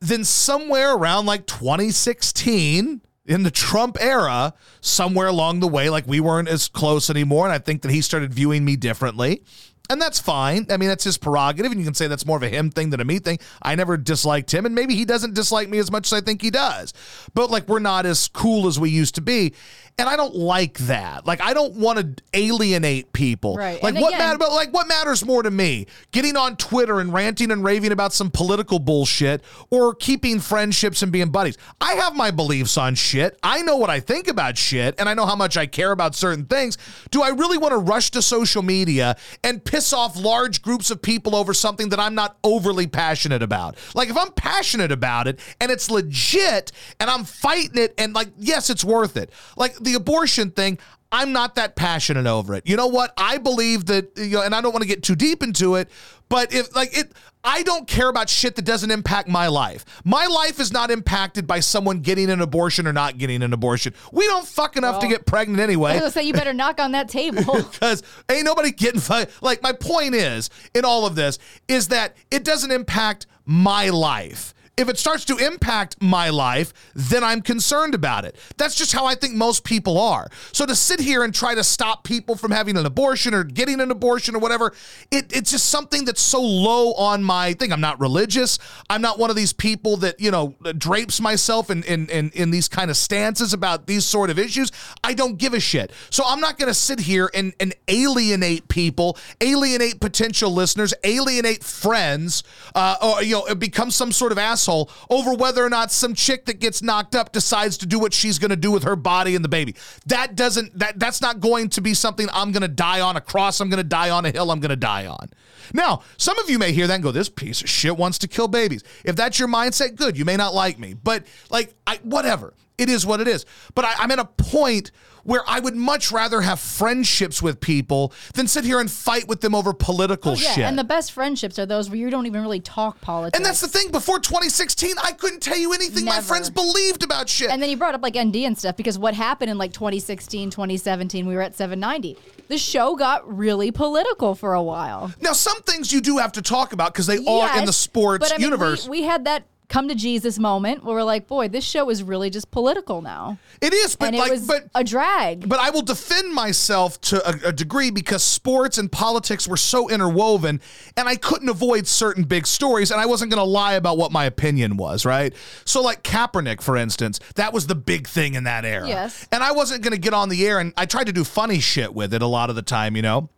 then 0.00 0.24
somewhere 0.24 0.94
around 0.94 1.26
like 1.26 1.46
2016 1.46 3.02
in 3.26 3.42
the 3.42 3.50
Trump 3.50 3.96
era, 4.00 4.54
somewhere 4.80 5.28
along 5.28 5.60
the 5.60 5.68
way, 5.68 5.90
like 5.90 6.06
we 6.06 6.20
weren't 6.20 6.48
as 6.48 6.68
close 6.68 7.10
anymore. 7.10 7.44
And 7.44 7.52
I 7.52 7.58
think 7.58 7.82
that 7.82 7.90
he 7.90 8.00
started 8.00 8.32
viewing 8.32 8.64
me 8.64 8.76
differently. 8.76 9.42
And 9.90 10.00
that's 10.00 10.20
fine. 10.20 10.66
I 10.70 10.76
mean, 10.76 10.88
that's 10.88 11.02
his 11.02 11.18
prerogative. 11.18 11.72
And 11.72 11.80
you 11.80 11.84
can 11.84 11.94
say 11.94 12.06
that's 12.06 12.24
more 12.24 12.36
of 12.36 12.44
a 12.44 12.48
him 12.48 12.70
thing 12.70 12.90
than 12.90 13.00
a 13.00 13.04
me 13.04 13.18
thing. 13.18 13.40
I 13.60 13.74
never 13.74 13.96
disliked 13.96 14.54
him. 14.54 14.64
And 14.64 14.72
maybe 14.72 14.94
he 14.94 15.04
doesn't 15.04 15.34
dislike 15.34 15.68
me 15.68 15.78
as 15.78 15.90
much 15.90 16.06
as 16.06 16.12
I 16.12 16.20
think 16.20 16.42
he 16.42 16.50
does. 16.50 16.94
But 17.34 17.50
like, 17.50 17.66
we're 17.68 17.80
not 17.80 18.06
as 18.06 18.28
cool 18.28 18.68
as 18.68 18.78
we 18.78 18.88
used 18.88 19.16
to 19.16 19.20
be. 19.20 19.52
And 20.00 20.08
I 20.08 20.16
don't 20.16 20.34
like 20.34 20.78
that. 20.78 21.26
Like, 21.26 21.42
I 21.42 21.52
don't 21.52 21.74
want 21.74 21.98
to 22.16 22.22
alienate 22.32 23.12
people. 23.12 23.56
Right. 23.56 23.82
Like, 23.82 23.94
And 23.94 24.02
what 24.02 24.14
again- 24.14 24.38
matter? 24.38 24.50
Like, 24.52 24.72
what 24.72 24.88
matters 24.88 25.24
more 25.24 25.42
to 25.42 25.50
me? 25.50 25.86
Getting 26.10 26.36
on 26.36 26.56
Twitter 26.56 27.00
and 27.00 27.12
ranting 27.12 27.50
and 27.50 27.62
raving 27.62 27.92
about 27.92 28.12
some 28.14 28.30
political 28.30 28.78
bullshit, 28.78 29.42
or 29.68 29.94
keeping 29.94 30.40
friendships 30.40 31.02
and 31.02 31.12
being 31.12 31.28
buddies? 31.28 31.58
I 31.80 31.92
have 31.94 32.14
my 32.16 32.30
beliefs 32.30 32.78
on 32.78 32.94
shit. 32.94 33.38
I 33.42 33.60
know 33.62 33.76
what 33.76 33.90
I 33.90 34.00
think 34.00 34.26
about 34.26 34.56
shit, 34.56 34.94
and 34.98 35.08
I 35.08 35.12
know 35.14 35.26
how 35.26 35.36
much 35.36 35.56
I 35.58 35.66
care 35.66 35.92
about 35.92 36.14
certain 36.14 36.46
things. 36.46 36.78
Do 37.10 37.22
I 37.22 37.28
really 37.28 37.58
want 37.58 37.72
to 37.72 37.78
rush 37.78 38.10
to 38.12 38.22
social 38.22 38.62
media 38.62 39.16
and 39.44 39.62
piss 39.62 39.92
off 39.92 40.16
large 40.16 40.62
groups 40.62 40.90
of 40.90 41.02
people 41.02 41.36
over 41.36 41.52
something 41.52 41.90
that 41.90 42.00
I'm 42.00 42.14
not 42.14 42.36
overly 42.42 42.86
passionate 42.86 43.42
about? 43.42 43.76
Like, 43.94 44.08
if 44.08 44.16
I'm 44.16 44.32
passionate 44.32 44.92
about 44.92 45.28
it 45.28 45.38
and 45.60 45.70
it's 45.70 45.90
legit, 45.90 46.72
and 46.98 47.10
I'm 47.10 47.24
fighting 47.24 47.76
it, 47.82 47.92
and 47.98 48.14
like, 48.14 48.28
yes, 48.38 48.70
it's 48.70 48.82
worth 48.84 49.16
it. 49.18 49.30
Like 49.56 49.76
the 49.78 49.89
abortion 49.94 50.50
thing. 50.50 50.78
I'm 51.12 51.32
not 51.32 51.56
that 51.56 51.74
passionate 51.74 52.26
over 52.26 52.54
it. 52.54 52.68
You 52.68 52.76
know 52.76 52.86
what? 52.86 53.12
I 53.16 53.38
believe 53.38 53.86
that 53.86 54.12
you 54.16 54.30
know, 54.30 54.42
and 54.42 54.54
I 54.54 54.60
don't 54.60 54.72
want 54.72 54.82
to 54.82 54.88
get 54.88 55.02
too 55.02 55.16
deep 55.16 55.42
into 55.42 55.74
it, 55.74 55.90
but 56.28 56.54
if 56.54 56.74
like 56.76 56.96
it 56.96 57.12
I 57.42 57.62
don't 57.62 57.88
care 57.88 58.08
about 58.08 58.28
shit 58.28 58.54
that 58.56 58.64
doesn't 58.64 58.90
impact 58.90 59.26
my 59.26 59.46
life. 59.46 59.84
My 60.04 60.26
life 60.26 60.60
is 60.60 60.72
not 60.72 60.90
impacted 60.90 61.46
by 61.46 61.60
someone 61.60 62.00
getting 62.00 62.28
an 62.28 62.40
abortion 62.40 62.86
or 62.86 62.92
not 62.92 63.16
getting 63.16 63.42
an 63.42 63.52
abortion. 63.52 63.94
We 64.12 64.26
don't 64.26 64.46
fuck 64.46 64.76
enough 64.76 65.00
to 65.00 65.08
get 65.08 65.24
pregnant 65.26 65.58
I 65.58 65.64
anyway. 65.64 65.92
was 65.92 66.00
gonna 66.00 66.10
say 66.12 66.22
you 66.24 66.34
better 66.34 66.52
knock 66.52 66.80
on 66.80 66.92
that 66.92 67.08
table. 67.08 67.40
Because 67.70 68.02
ain't 68.28 68.44
nobody 68.44 68.72
getting 68.72 69.00
fi- 69.00 69.26
like 69.40 69.62
my 69.62 69.72
point 69.72 70.14
is 70.14 70.50
in 70.74 70.84
all 70.84 71.06
of 71.06 71.14
this 71.14 71.38
is 71.66 71.88
that 71.88 72.14
it 72.30 72.44
doesn't 72.44 72.70
impact 72.70 73.26
my 73.46 73.88
life. 73.88 74.54
If 74.80 74.88
it 74.88 74.96
starts 74.96 75.26
to 75.26 75.36
impact 75.36 76.00
my 76.00 76.30
life, 76.30 76.72
then 76.94 77.22
I'm 77.22 77.42
concerned 77.42 77.94
about 77.94 78.24
it. 78.24 78.34
That's 78.56 78.74
just 78.74 78.92
how 78.92 79.04
I 79.04 79.14
think 79.14 79.34
most 79.34 79.62
people 79.62 80.00
are. 80.00 80.30
So 80.52 80.64
to 80.64 80.74
sit 80.74 81.00
here 81.00 81.22
and 81.22 81.34
try 81.34 81.54
to 81.54 81.62
stop 81.62 82.02
people 82.02 82.34
from 82.34 82.50
having 82.50 82.78
an 82.78 82.86
abortion 82.86 83.34
or 83.34 83.44
getting 83.44 83.78
an 83.82 83.90
abortion 83.90 84.34
or 84.34 84.38
whatever, 84.38 84.72
it, 85.10 85.36
it's 85.36 85.50
just 85.50 85.66
something 85.66 86.06
that's 86.06 86.22
so 86.22 86.40
low 86.40 86.94
on 86.94 87.22
my 87.22 87.52
thing. 87.52 87.74
I'm 87.74 87.82
not 87.82 88.00
religious. 88.00 88.58
I'm 88.88 89.02
not 89.02 89.18
one 89.18 89.28
of 89.28 89.36
these 89.36 89.52
people 89.52 89.98
that, 89.98 90.18
you 90.18 90.30
know, 90.30 90.54
drapes 90.78 91.20
myself 91.20 91.68
in, 91.68 91.82
in, 91.82 92.08
in, 92.08 92.30
in 92.30 92.50
these 92.50 92.66
kind 92.66 92.90
of 92.90 92.96
stances 92.96 93.52
about 93.52 93.86
these 93.86 94.06
sort 94.06 94.30
of 94.30 94.38
issues. 94.38 94.72
I 95.04 95.12
don't 95.12 95.36
give 95.36 95.52
a 95.52 95.60
shit. 95.60 95.92
So 96.08 96.24
I'm 96.26 96.40
not 96.40 96.56
going 96.56 96.68
to 96.68 96.74
sit 96.74 97.00
here 97.00 97.30
and, 97.34 97.52
and 97.60 97.74
alienate 97.86 98.68
people, 98.68 99.18
alienate 99.42 100.00
potential 100.00 100.50
listeners, 100.50 100.94
alienate 101.04 101.64
friends, 101.64 102.44
uh, 102.74 102.96
or, 103.02 103.22
you 103.22 103.42
know, 103.46 103.54
become 103.54 103.90
some 103.90 104.10
sort 104.10 104.32
of 104.32 104.38
asshole 104.38 104.69
over 105.08 105.34
whether 105.34 105.64
or 105.64 105.70
not 105.70 105.92
some 105.92 106.14
chick 106.14 106.46
that 106.46 106.60
gets 106.60 106.82
knocked 106.82 107.14
up 107.14 107.32
decides 107.32 107.76
to 107.78 107.86
do 107.86 107.98
what 107.98 108.12
she's 108.14 108.38
going 108.38 108.50
to 108.50 108.56
do 108.56 108.70
with 108.70 108.84
her 108.84 108.96
body 108.96 109.34
and 109.34 109.44
the 109.44 109.48
baby. 109.48 109.74
That 110.06 110.36
doesn't, 110.36 110.78
that 110.78 110.98
that's 110.98 111.20
not 111.20 111.40
going 111.40 111.68
to 111.70 111.80
be 111.80 111.94
something 111.94 112.28
I'm 112.32 112.52
going 112.52 112.62
to 112.62 112.68
die 112.68 113.00
on 113.00 113.16
a 113.16 113.20
cross. 113.20 113.60
I'm 113.60 113.68
going 113.68 113.82
to 113.82 113.84
die 113.84 114.10
on 114.10 114.24
a 114.24 114.30
hill. 114.30 114.50
I'm 114.50 114.60
going 114.60 114.70
to 114.70 114.76
die 114.76 115.06
on. 115.06 115.30
Now, 115.72 116.02
some 116.16 116.38
of 116.38 116.50
you 116.50 116.58
may 116.58 116.72
hear 116.72 116.86
that 116.86 116.94
and 116.94 117.02
go, 117.02 117.12
this 117.12 117.28
piece 117.28 117.62
of 117.62 117.68
shit 117.68 117.96
wants 117.96 118.18
to 118.18 118.28
kill 118.28 118.48
babies. 118.48 118.82
If 119.04 119.16
that's 119.16 119.38
your 119.38 119.48
mindset, 119.48 119.96
good. 119.96 120.18
You 120.18 120.24
may 120.24 120.36
not 120.36 120.54
like 120.54 120.78
me, 120.78 120.94
but 120.94 121.24
like, 121.50 121.74
I, 121.86 121.98
whatever. 122.02 122.54
It 122.80 122.88
is 122.88 123.04
what 123.06 123.20
it 123.20 123.28
is. 123.28 123.44
But 123.74 123.84
I, 123.84 123.92
I'm 123.98 124.10
at 124.10 124.18
a 124.18 124.24
point 124.24 124.90
where 125.22 125.42
I 125.46 125.60
would 125.60 125.76
much 125.76 126.10
rather 126.10 126.40
have 126.40 126.58
friendships 126.58 127.42
with 127.42 127.60
people 127.60 128.12
than 128.32 128.46
sit 128.46 128.64
here 128.64 128.80
and 128.80 128.90
fight 128.90 129.28
with 129.28 129.42
them 129.42 129.54
over 129.54 129.74
political 129.74 130.32
Oh, 130.32 130.34
yeah, 130.34 130.52
shit. 130.52 130.64
and 130.64 130.78
the 130.78 130.84
best 130.84 131.12
friendships 131.12 131.58
are 131.58 131.66
those 131.66 131.90
where 131.90 131.98
you 131.98 132.08
don't 132.08 132.24
even 132.24 132.40
really 132.40 132.60
talk 132.60 133.00
politics. 133.02 133.36
And 133.36 133.44
that's 133.44 133.60
the 133.60 133.68
thing. 133.68 133.90
Before 133.90 134.18
2016, 134.18 134.94
I 135.02 135.12
couldn't 135.12 135.40
tell 135.40 135.58
you 135.58 135.74
anything 135.74 136.06
my 136.06 136.22
friends 136.22 136.48
believed 136.48 137.04
about 137.04 137.28
shit. 137.28 137.50
And 137.50 137.62
then 137.62 137.68
you 137.68 137.76
brought 137.76 137.94
up 137.94 138.02
like 138.02 138.16
ND 138.18 138.36
and 138.36 138.56
stuff 138.56 138.76
because 138.78 138.98
what 138.98 139.12
happened 139.12 139.50
in 139.50 139.58
like 139.58 139.74
2016, 139.74 140.48
2017, 140.50 141.26
we 141.26 141.34
were 141.34 141.42
at 141.42 141.54
790. 141.54 142.16
The 142.48 142.56
show 142.56 142.96
got 142.96 143.30
really 143.36 143.70
political 143.70 144.34
for 144.34 144.54
a 144.54 144.62
while. 144.62 145.12
now, 145.20 145.34
some 145.34 145.60
things 145.62 145.92
you 145.92 146.00
do 146.00 146.16
have 146.16 146.32
to 146.32 146.42
talk 146.42 146.72
about 146.72 146.94
because 146.94 147.06
they 147.06 147.18
are 147.26 147.58
in 147.58 147.66
the 147.66 147.72
sports 147.74 148.26
but 148.26 148.32
I 148.34 148.38
mean, 148.38 148.44
universe. 148.46 148.88
We, 148.88 149.00
we 149.02 149.06
had 149.06 149.24
that 149.26 149.44
come 149.70 149.88
to 149.88 149.94
Jesus 149.94 150.38
moment 150.38 150.84
where 150.84 150.96
we're 150.96 151.02
like, 151.04 151.26
boy, 151.26 151.48
this 151.48 151.64
show 151.64 151.88
is 151.88 152.02
really 152.02 152.28
just 152.28 152.50
political 152.50 153.00
now. 153.00 153.38
It 153.62 153.72
is, 153.72 153.96
but 153.96 154.08
and 154.08 154.18
like, 154.18 154.28
it 154.28 154.32
was 154.32 154.46
but 154.46 154.68
a 154.74 154.84
drag. 154.84 155.48
But 155.48 155.60
I 155.60 155.70
will 155.70 155.82
defend 155.82 156.34
myself 156.34 157.00
to 157.02 157.26
a, 157.26 157.48
a 157.48 157.52
degree 157.52 157.90
because 157.90 158.22
sports 158.22 158.76
and 158.76 158.90
politics 158.90 159.48
were 159.48 159.56
so 159.56 159.88
interwoven, 159.88 160.60
and 160.96 161.08
I 161.08 161.16
couldn't 161.16 161.48
avoid 161.48 161.86
certain 161.86 162.24
big 162.24 162.46
stories, 162.46 162.90
and 162.90 163.00
I 163.00 163.06
wasn't 163.06 163.30
going 163.30 163.42
to 163.42 163.50
lie 163.50 163.74
about 163.74 163.96
what 163.96 164.12
my 164.12 164.24
opinion 164.24 164.76
was, 164.76 165.06
right? 165.06 165.32
So, 165.64 165.80
like 165.80 166.02
Kaepernick, 166.02 166.60
for 166.60 166.76
instance, 166.76 167.20
that 167.36 167.52
was 167.52 167.68
the 167.68 167.76
big 167.76 168.08
thing 168.08 168.34
in 168.34 168.44
that 168.44 168.64
era. 168.64 168.86
Yes. 168.86 169.26
And 169.30 169.42
I 169.42 169.52
wasn't 169.52 169.82
going 169.82 169.94
to 169.94 170.00
get 170.00 170.12
on 170.12 170.28
the 170.28 170.46
air, 170.46 170.58
and 170.58 170.74
I 170.76 170.84
tried 170.84 171.06
to 171.06 171.12
do 171.12 171.22
funny 171.24 171.60
shit 171.60 171.94
with 171.94 172.12
it 172.12 172.22
a 172.22 172.26
lot 172.26 172.50
of 172.50 172.56
the 172.56 172.62
time, 172.62 172.96
you 172.96 173.02
know? 173.02 173.30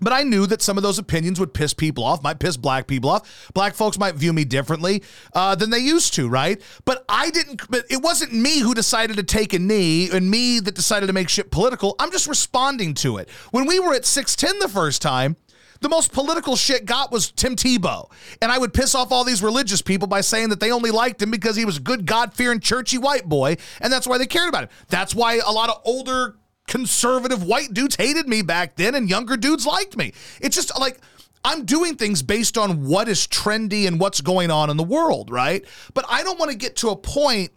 But 0.00 0.12
I 0.12 0.24
knew 0.24 0.46
that 0.46 0.60
some 0.60 0.76
of 0.76 0.82
those 0.82 0.98
opinions 0.98 1.40
would 1.40 1.54
piss 1.54 1.72
people 1.72 2.04
off, 2.04 2.22
might 2.22 2.38
piss 2.38 2.56
black 2.56 2.86
people 2.86 3.08
off. 3.08 3.50
Black 3.54 3.74
folks 3.74 3.98
might 3.98 4.14
view 4.14 4.32
me 4.32 4.44
differently 4.44 5.02
uh, 5.32 5.54
than 5.54 5.70
they 5.70 5.78
used 5.78 6.12
to, 6.14 6.28
right? 6.28 6.60
But 6.84 7.04
I 7.08 7.30
didn't, 7.30 7.62
but 7.70 7.86
it 7.88 8.02
wasn't 8.02 8.34
me 8.34 8.58
who 8.60 8.74
decided 8.74 9.16
to 9.16 9.22
take 9.22 9.54
a 9.54 9.58
knee 9.58 10.10
and 10.10 10.30
me 10.30 10.60
that 10.60 10.74
decided 10.74 11.06
to 11.06 11.14
make 11.14 11.30
shit 11.30 11.50
political. 11.50 11.96
I'm 11.98 12.10
just 12.10 12.26
responding 12.26 12.92
to 12.94 13.16
it. 13.16 13.30
When 13.52 13.66
we 13.66 13.80
were 13.80 13.94
at 13.94 14.04
610 14.04 14.58
the 14.60 14.68
first 14.68 15.00
time, 15.00 15.36
the 15.80 15.88
most 15.88 16.12
political 16.12 16.56
shit 16.56 16.84
got 16.84 17.12
was 17.12 17.30
Tim 17.30 17.56
Tebow. 17.56 18.10
And 18.40 18.50
I 18.52 18.58
would 18.58 18.74
piss 18.74 18.94
off 18.94 19.12
all 19.12 19.24
these 19.24 19.42
religious 19.42 19.82
people 19.82 20.08
by 20.08 20.20
saying 20.20 20.50
that 20.50 20.60
they 20.60 20.72
only 20.72 20.90
liked 20.90 21.20
him 21.20 21.30
because 21.30 21.56
he 21.56 21.64
was 21.64 21.78
a 21.78 21.80
good, 21.80 22.06
God 22.06 22.34
fearing, 22.34 22.60
churchy 22.60 22.98
white 22.98 23.26
boy. 23.26 23.56
And 23.80 23.92
that's 23.92 24.06
why 24.06 24.18
they 24.18 24.26
cared 24.26 24.48
about 24.48 24.64
him. 24.64 24.70
That's 24.88 25.14
why 25.14 25.40
a 25.44 25.52
lot 25.52 25.70
of 25.70 25.80
older 25.84 26.36
conservative 26.66 27.42
white 27.42 27.72
dudes 27.72 27.96
hated 27.96 28.28
me 28.28 28.42
back 28.42 28.76
then 28.76 28.94
and 28.94 29.08
younger 29.08 29.36
dudes 29.36 29.66
liked 29.66 29.96
me. 29.96 30.12
It's 30.40 30.56
just 30.56 30.78
like 30.78 30.98
I'm 31.44 31.64
doing 31.64 31.96
things 31.96 32.22
based 32.22 32.58
on 32.58 32.86
what 32.86 33.08
is 33.08 33.26
trendy 33.26 33.86
and 33.86 34.00
what's 34.00 34.20
going 34.20 34.50
on 34.50 34.68
in 34.70 34.76
the 34.76 34.82
world, 34.82 35.30
right? 35.30 35.64
But 35.94 36.04
I 36.08 36.22
don't 36.24 36.38
want 36.38 36.50
to 36.50 36.56
get 36.56 36.76
to 36.76 36.88
a 36.90 36.96
point 36.96 37.52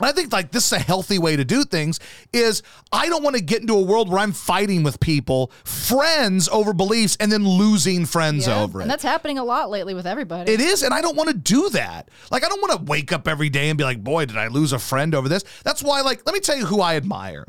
I 0.00 0.12
think 0.12 0.32
like 0.32 0.52
this 0.52 0.66
is 0.66 0.72
a 0.74 0.78
healthy 0.78 1.18
way 1.18 1.34
to 1.34 1.44
do 1.44 1.64
things 1.64 1.98
is 2.32 2.62
I 2.92 3.08
don't 3.08 3.24
want 3.24 3.34
to 3.34 3.42
get 3.42 3.62
into 3.62 3.74
a 3.74 3.82
world 3.82 4.08
where 4.08 4.20
I'm 4.20 4.30
fighting 4.32 4.84
with 4.84 5.00
people, 5.00 5.50
friends 5.64 6.48
over 6.50 6.72
beliefs 6.72 7.16
and 7.18 7.32
then 7.32 7.44
losing 7.46 8.06
friends 8.06 8.46
Yeah. 8.46 8.62
over 8.62 8.78
it. 8.78 8.82
And 8.82 8.90
that's 8.92 9.02
happening 9.02 9.38
a 9.38 9.44
lot 9.44 9.70
lately 9.70 9.94
with 9.94 10.06
everybody. 10.06 10.52
It 10.52 10.60
is, 10.60 10.84
and 10.84 10.94
I 10.94 11.00
don't 11.00 11.16
want 11.16 11.30
to 11.30 11.34
do 11.34 11.68
that. 11.70 12.10
Like, 12.30 12.44
I 12.44 12.48
don't 12.48 12.60
want 12.62 12.78
to 12.78 12.84
wake 12.84 13.12
up 13.12 13.26
every 13.26 13.48
day 13.48 13.70
and 13.70 13.76
be 13.76 13.82
like, 13.82 14.04
boy, 14.04 14.26
did 14.26 14.36
I 14.36 14.46
lose 14.46 14.72
a 14.72 14.78
friend 14.78 15.16
over 15.16 15.28
this? 15.28 15.42
That's 15.64 15.82
why, 15.82 16.00
like, 16.02 16.24
let 16.26 16.32
me 16.32 16.38
tell 16.38 16.56
you 16.56 16.66
who 16.66 16.80
I 16.80 16.94
admire. 16.94 17.44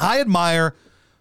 I 0.00 0.20
admire 0.20 0.74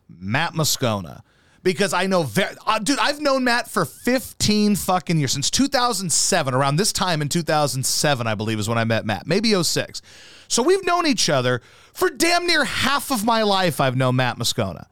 Matt 0.07 0.53
Moscona 0.53 1.21
because 1.63 1.93
I 1.93 2.07
know, 2.07 2.23
very, 2.23 2.55
uh, 2.65 2.79
dude, 2.79 2.99
I've 2.99 3.19
known 3.19 3.43
Matt 3.43 3.69
for 3.69 3.85
15 3.85 4.75
fucking 4.75 5.17
years, 5.17 5.33
since 5.33 5.49
2007, 5.51 6.53
around 6.53 6.77
this 6.77 6.93
time 6.93 7.21
in 7.21 7.29
2007, 7.29 8.27
I 8.27 8.35
believe, 8.35 8.59
is 8.59 8.69
when 8.69 8.77
I 8.77 8.85
met 8.85 9.05
Matt, 9.05 9.27
maybe 9.27 9.61
06. 9.61 10.01
So 10.47 10.63
we've 10.63 10.85
known 10.85 11.05
each 11.05 11.29
other 11.29 11.61
for 11.93 12.09
damn 12.09 12.47
near 12.47 12.63
half 12.63 13.11
of 13.11 13.25
my 13.25 13.43
life. 13.43 13.79
I've 13.79 13.97
known 13.97 14.15
Matt 14.15 14.37
Moscona. 14.37 14.85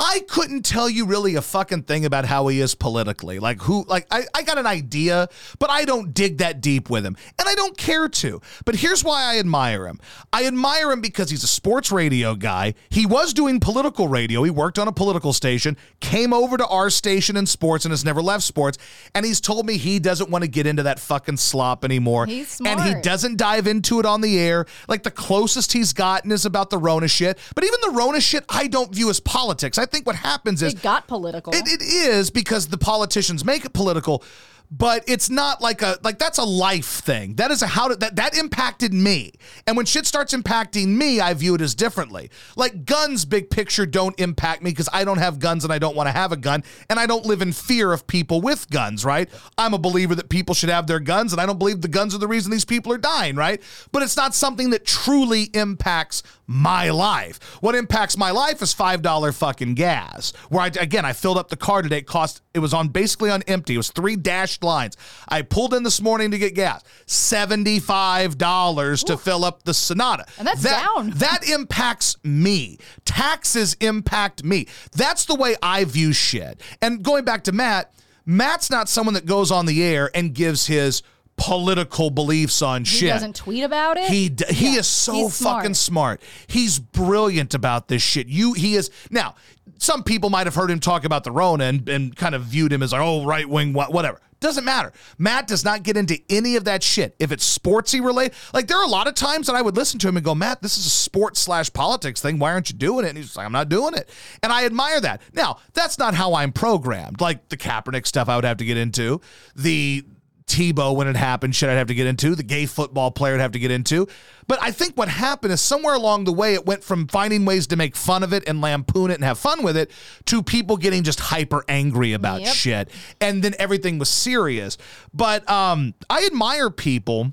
I 0.00 0.20
couldn't 0.28 0.62
tell 0.62 0.88
you 0.88 1.06
really 1.06 1.34
a 1.34 1.42
fucking 1.42 1.82
thing 1.82 2.04
about 2.04 2.24
how 2.24 2.46
he 2.46 2.60
is 2.60 2.76
politically. 2.76 3.40
Like 3.40 3.60
who 3.62 3.84
like 3.88 4.06
I, 4.12 4.22
I 4.32 4.44
got 4.44 4.56
an 4.56 4.66
idea, 4.66 5.28
but 5.58 5.70
I 5.70 5.84
don't 5.84 6.14
dig 6.14 6.38
that 6.38 6.60
deep 6.60 6.88
with 6.88 7.04
him. 7.04 7.16
And 7.38 7.48
I 7.48 7.56
don't 7.56 7.76
care 7.76 8.08
to. 8.08 8.40
But 8.64 8.76
here's 8.76 9.02
why 9.02 9.24
I 9.24 9.38
admire 9.38 9.88
him. 9.88 9.98
I 10.32 10.46
admire 10.46 10.92
him 10.92 11.00
because 11.00 11.30
he's 11.30 11.42
a 11.42 11.48
sports 11.48 11.90
radio 11.90 12.36
guy. 12.36 12.74
He 12.90 13.06
was 13.06 13.34
doing 13.34 13.58
political 13.58 14.06
radio. 14.06 14.44
He 14.44 14.50
worked 14.50 14.78
on 14.78 14.86
a 14.86 14.92
political 14.92 15.32
station, 15.32 15.76
came 15.98 16.32
over 16.32 16.56
to 16.56 16.66
our 16.66 16.90
station 16.90 17.36
in 17.36 17.46
sports 17.46 17.84
and 17.84 17.90
has 17.90 18.04
never 18.04 18.22
left 18.22 18.44
sports. 18.44 18.78
And 19.16 19.26
he's 19.26 19.40
told 19.40 19.66
me 19.66 19.78
he 19.78 19.98
doesn't 19.98 20.30
want 20.30 20.44
to 20.44 20.48
get 20.48 20.66
into 20.66 20.84
that 20.84 21.00
fucking 21.00 21.38
slop 21.38 21.84
anymore. 21.84 22.26
He's 22.26 22.48
smart. 22.48 22.78
And 22.78 22.96
he 22.96 23.02
doesn't 23.02 23.36
dive 23.36 23.66
into 23.66 23.98
it 23.98 24.06
on 24.06 24.20
the 24.20 24.38
air. 24.38 24.66
Like 24.86 25.02
the 25.02 25.10
closest 25.10 25.72
he's 25.72 25.92
gotten 25.92 26.30
is 26.30 26.46
about 26.46 26.70
the 26.70 26.78
Rona 26.78 27.08
shit. 27.08 27.36
But 27.56 27.64
even 27.64 27.80
the 27.82 27.90
Rona 27.90 28.20
shit, 28.20 28.44
I 28.48 28.68
don't 28.68 28.94
view 28.94 29.10
as 29.10 29.18
politics. 29.18 29.76
I 29.76 29.87
think 29.90 30.06
what 30.06 30.16
happens 30.16 30.62
is 30.62 30.74
it 30.74 30.82
got 30.82 31.06
political. 31.06 31.52
it, 31.54 31.66
it 31.66 31.82
is 31.82 32.30
because 32.30 32.68
the 32.68 32.78
politicians 32.78 33.44
make 33.44 33.64
it 33.64 33.72
political, 33.72 34.22
but 34.70 35.02
it's 35.06 35.30
not 35.30 35.60
like 35.60 35.82
a 35.82 35.98
like 36.02 36.18
that's 36.18 36.38
a 36.38 36.44
life 36.44 36.86
thing. 36.86 37.34
That 37.34 37.50
is 37.50 37.62
a 37.62 37.66
how 37.66 37.88
did 37.88 38.00
that 38.00 38.16
that 38.16 38.36
impacted 38.36 38.92
me. 38.92 39.32
And 39.66 39.76
when 39.76 39.86
shit 39.86 40.06
starts 40.06 40.34
impacting 40.34 40.88
me, 40.88 41.20
I 41.20 41.32
view 41.34 41.54
it 41.54 41.60
as 41.60 41.74
differently. 41.74 42.30
Like 42.56 42.84
guns, 42.84 43.24
big 43.24 43.50
picture, 43.50 43.86
don't 43.86 44.18
impact 44.20 44.62
me 44.62 44.70
because 44.70 44.88
I 44.92 45.04
don't 45.04 45.18
have 45.18 45.38
guns 45.38 45.64
and 45.64 45.72
I 45.72 45.78
don't 45.78 45.96
want 45.96 46.08
to 46.08 46.12
have 46.12 46.32
a 46.32 46.36
gun, 46.36 46.64
and 46.90 46.98
I 47.00 47.06
don't 47.06 47.24
live 47.24 47.40
in 47.40 47.52
fear 47.52 47.92
of 47.92 48.06
people 48.06 48.40
with 48.40 48.68
guns. 48.70 49.04
Right? 49.04 49.28
I'm 49.56 49.74
a 49.74 49.78
believer 49.78 50.14
that 50.14 50.28
people 50.28 50.54
should 50.54 50.70
have 50.70 50.86
their 50.86 51.00
guns, 51.00 51.32
and 51.32 51.40
I 51.40 51.46
don't 51.46 51.58
believe 51.58 51.80
the 51.80 51.88
guns 51.88 52.14
are 52.14 52.18
the 52.18 52.28
reason 52.28 52.50
these 52.50 52.64
people 52.64 52.92
are 52.92 52.98
dying. 52.98 53.36
Right? 53.36 53.62
But 53.90 54.02
it's 54.02 54.16
not 54.16 54.34
something 54.34 54.70
that 54.70 54.84
truly 54.84 55.44
impacts 55.54 56.22
my 56.46 56.88
life. 56.90 57.58
What 57.60 57.74
impacts 57.74 58.16
my 58.16 58.30
life 58.30 58.62
is 58.62 58.72
five 58.72 59.02
dollar 59.02 59.32
fucking 59.32 59.74
gas. 59.74 60.32
Where 60.48 60.62
I 60.62 60.66
again 60.66 61.04
I 61.04 61.12
filled 61.12 61.38
up 61.38 61.48
the 61.48 61.56
car 61.56 61.82
today. 61.82 61.98
It 61.98 62.06
cost 62.06 62.42
it 62.54 62.58
was 62.58 62.74
on 62.74 62.88
basically 62.88 63.30
on 63.30 63.42
empty. 63.42 63.74
It 63.74 63.76
was 63.78 63.90
three 63.90 64.16
dashed 64.58 64.64
lines. 64.64 64.96
I 65.28 65.42
pulled 65.42 65.74
in 65.74 65.82
this 65.82 66.00
morning 66.00 66.30
to 66.32 66.38
get 66.38 66.54
gas. 66.54 66.82
Seventy 67.06 67.78
five 67.80 68.38
dollars 68.38 69.04
to 69.04 69.16
fill 69.16 69.44
up 69.44 69.62
the 69.64 69.74
Sonata. 69.74 70.26
And 70.38 70.46
that's 70.46 70.62
that, 70.62 70.84
down. 70.84 71.10
That 71.18 71.48
impacts 71.48 72.16
me. 72.24 72.78
Taxes 73.04 73.76
impact 73.80 74.44
me. 74.44 74.66
That's 74.92 75.24
the 75.24 75.34
way 75.34 75.56
I 75.62 75.84
view 75.84 76.12
shit. 76.12 76.60
And 76.80 77.02
going 77.02 77.24
back 77.24 77.44
to 77.44 77.52
Matt, 77.52 77.92
Matt's 78.24 78.70
not 78.70 78.88
someone 78.88 79.14
that 79.14 79.26
goes 79.26 79.50
on 79.50 79.66
the 79.66 79.82
air 79.82 80.10
and 80.14 80.34
gives 80.34 80.66
his 80.66 81.02
political 81.36 82.10
beliefs 82.10 82.62
on 82.62 82.82
he 82.82 82.86
shit. 82.86 83.00
He 83.02 83.08
doesn't 83.08 83.36
tweet 83.36 83.62
about 83.64 83.96
it. 83.96 84.08
He 84.10 84.28
d- 84.28 84.44
he 84.52 84.74
Yeah, 84.74 84.80
is 84.80 84.86
so 84.88 85.12
he's 85.12 85.34
smart. 85.34 85.62
fucking 85.62 85.74
smart. 85.74 86.22
He's 86.46 86.78
brilliant 86.78 87.54
about 87.54 87.88
this 87.88 88.02
shit. 88.02 88.26
You 88.28 88.52
he 88.54 88.74
is 88.74 88.90
now. 89.10 89.34
Some 89.80 90.02
people 90.02 90.28
might 90.30 90.48
have 90.48 90.56
heard 90.56 90.70
him 90.72 90.80
talk 90.80 91.04
about 91.04 91.22
the 91.22 91.30
Rona 91.30 91.64
and, 91.64 91.88
and 91.88 92.16
kind 92.16 92.34
of 92.34 92.42
viewed 92.42 92.72
him 92.72 92.82
as 92.82 92.90
like, 92.90 93.00
oh, 93.00 93.24
right 93.24 93.48
wing, 93.48 93.72
what, 93.72 93.92
whatever. 93.92 94.20
Doesn't 94.40 94.64
matter. 94.64 94.92
Matt 95.18 95.48
does 95.48 95.64
not 95.64 95.82
get 95.82 95.96
into 95.96 96.20
any 96.30 96.56
of 96.56 96.64
that 96.64 96.82
shit. 96.82 97.16
If 97.18 97.32
it's 97.32 97.58
sportsy 97.58 98.04
related, 98.04 98.36
like 98.54 98.68
there 98.68 98.76
are 98.76 98.84
a 98.84 98.90
lot 98.90 99.08
of 99.08 99.14
times 99.14 99.48
that 99.48 99.56
I 99.56 99.62
would 99.62 99.76
listen 99.76 99.98
to 100.00 100.08
him 100.08 100.16
and 100.16 100.24
go, 100.24 100.34
Matt, 100.34 100.62
this 100.62 100.78
is 100.78 100.86
a 100.86 100.90
sports 100.90 101.40
slash 101.40 101.72
politics 101.72 102.20
thing. 102.20 102.38
Why 102.38 102.52
aren't 102.52 102.70
you 102.70 102.76
doing 102.76 103.04
it? 103.04 103.08
And 103.08 103.18
he's 103.18 103.36
like, 103.36 103.46
I'm 103.46 103.52
not 103.52 103.68
doing 103.68 103.94
it. 103.94 104.08
And 104.42 104.52
I 104.52 104.64
admire 104.64 105.00
that. 105.00 105.22
Now, 105.32 105.58
that's 105.72 105.98
not 105.98 106.14
how 106.14 106.34
I'm 106.34 106.52
programmed. 106.52 107.20
Like 107.20 107.48
the 107.48 107.56
Kaepernick 107.56 108.06
stuff 108.06 108.28
I 108.28 108.36
would 108.36 108.44
have 108.44 108.58
to 108.58 108.64
get 108.64 108.76
into. 108.76 109.20
The 109.56 110.04
Tebow 110.48 110.94
when 110.96 111.06
it 111.06 111.16
happened, 111.16 111.54
shit 111.54 111.68
I'd 111.68 111.74
have 111.76 111.86
to 111.88 111.94
get 111.94 112.06
into, 112.06 112.34
the 112.34 112.42
gay 112.42 112.66
football 112.66 113.10
player 113.10 113.34
I'd 113.34 113.40
have 113.40 113.52
to 113.52 113.58
get 113.58 113.70
into. 113.70 114.08
But 114.46 114.58
I 114.62 114.70
think 114.70 114.94
what 114.96 115.08
happened 115.08 115.52
is 115.52 115.60
somewhere 115.60 115.94
along 115.94 116.24
the 116.24 116.32
way, 116.32 116.54
it 116.54 116.64
went 116.66 116.82
from 116.82 117.06
finding 117.06 117.44
ways 117.44 117.66
to 117.68 117.76
make 117.76 117.94
fun 117.94 118.22
of 118.22 118.32
it 118.32 118.44
and 118.48 118.60
lampoon 118.60 119.10
it 119.10 119.14
and 119.14 119.24
have 119.24 119.38
fun 119.38 119.62
with 119.62 119.76
it 119.76 119.90
to 120.26 120.42
people 120.42 120.76
getting 120.78 121.02
just 121.02 121.20
hyper 121.20 121.64
angry 121.68 122.14
about 122.14 122.40
Yep. 122.40 122.54
shit. 122.54 122.90
And 123.20 123.44
then 123.44 123.54
everything 123.58 123.98
was 123.98 124.08
serious. 124.08 124.78
But 125.12 125.48
um, 125.50 125.94
I 126.08 126.24
admire 126.24 126.70
people 126.70 127.32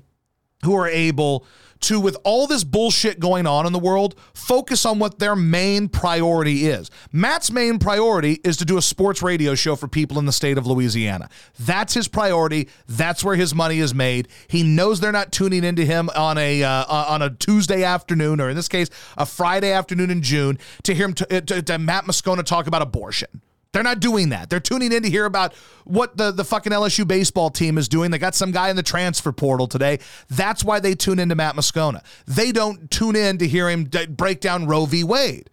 who 0.64 0.74
are 0.76 0.88
able 0.88 1.46
to, 1.80 2.00
with 2.00 2.16
all 2.24 2.46
this 2.46 2.64
bullshit 2.64 3.20
going 3.20 3.46
on 3.46 3.66
in 3.66 3.72
the 3.72 3.78
world, 3.78 4.14
focus 4.34 4.84
on 4.84 4.98
what 4.98 5.18
their 5.18 5.36
main 5.36 5.88
priority 5.88 6.66
is. 6.66 6.90
Matt's 7.12 7.50
main 7.50 7.78
priority 7.78 8.40
is 8.44 8.56
to 8.58 8.64
do 8.64 8.78
a 8.78 8.82
sports 8.82 9.22
radio 9.22 9.54
show 9.54 9.76
for 9.76 9.88
people 9.88 10.18
in 10.18 10.26
the 10.26 10.32
state 10.32 10.58
of 10.58 10.66
Louisiana. 10.66 11.28
That's 11.58 11.94
his 11.94 12.08
priority. 12.08 12.68
That's 12.86 13.22
where 13.24 13.36
his 13.36 13.54
money 13.54 13.78
is 13.78 13.94
made. 13.94 14.28
He 14.48 14.62
knows 14.62 15.00
they're 15.00 15.12
not 15.12 15.32
tuning 15.32 15.64
into 15.64 15.84
him 15.84 16.10
on 16.16 16.38
a 16.38 16.62
uh, 16.62 16.84
on 16.86 17.22
a 17.22 17.30
Tuesday 17.30 17.84
afternoon, 17.84 18.40
or 18.40 18.48
in 18.48 18.56
this 18.56 18.68
case, 18.68 18.88
a 19.16 19.26
Friday 19.26 19.72
afternoon 19.72 20.10
in 20.10 20.22
June, 20.22 20.58
to 20.84 20.94
hear 20.94 21.06
him 21.06 21.14
to, 21.14 21.40
to, 21.40 21.62
to 21.62 21.78
Matt 21.78 22.04
Moscona 22.04 22.44
talk 22.44 22.66
about 22.66 22.82
abortion. 22.82 23.28
They're 23.76 23.82
not 23.82 24.00
doing 24.00 24.30
that. 24.30 24.48
They're 24.48 24.58
tuning 24.58 24.90
in 24.90 25.02
to 25.02 25.10
hear 25.10 25.26
about 25.26 25.52
what 25.84 26.16
the, 26.16 26.30
the 26.30 26.46
fucking 26.46 26.72
LSU 26.72 27.06
baseball 27.06 27.50
team 27.50 27.76
is 27.76 27.88
doing. 27.88 28.10
They 28.10 28.16
got 28.16 28.34
some 28.34 28.50
guy 28.50 28.70
in 28.70 28.76
the 28.76 28.82
transfer 28.82 29.32
portal 29.32 29.66
today. 29.66 29.98
That's 30.30 30.64
why 30.64 30.80
they 30.80 30.94
tune 30.94 31.18
into 31.18 31.34
Matt 31.34 31.56
Moscona. 31.56 32.02
They 32.26 32.52
don't 32.52 32.90
tune 32.90 33.16
in 33.16 33.36
to 33.36 33.46
hear 33.46 33.68
him 33.68 33.84
d- 33.84 34.06
break 34.06 34.40
down 34.40 34.66
Roe 34.66 34.86
v. 34.86 35.04
Wade. 35.04 35.50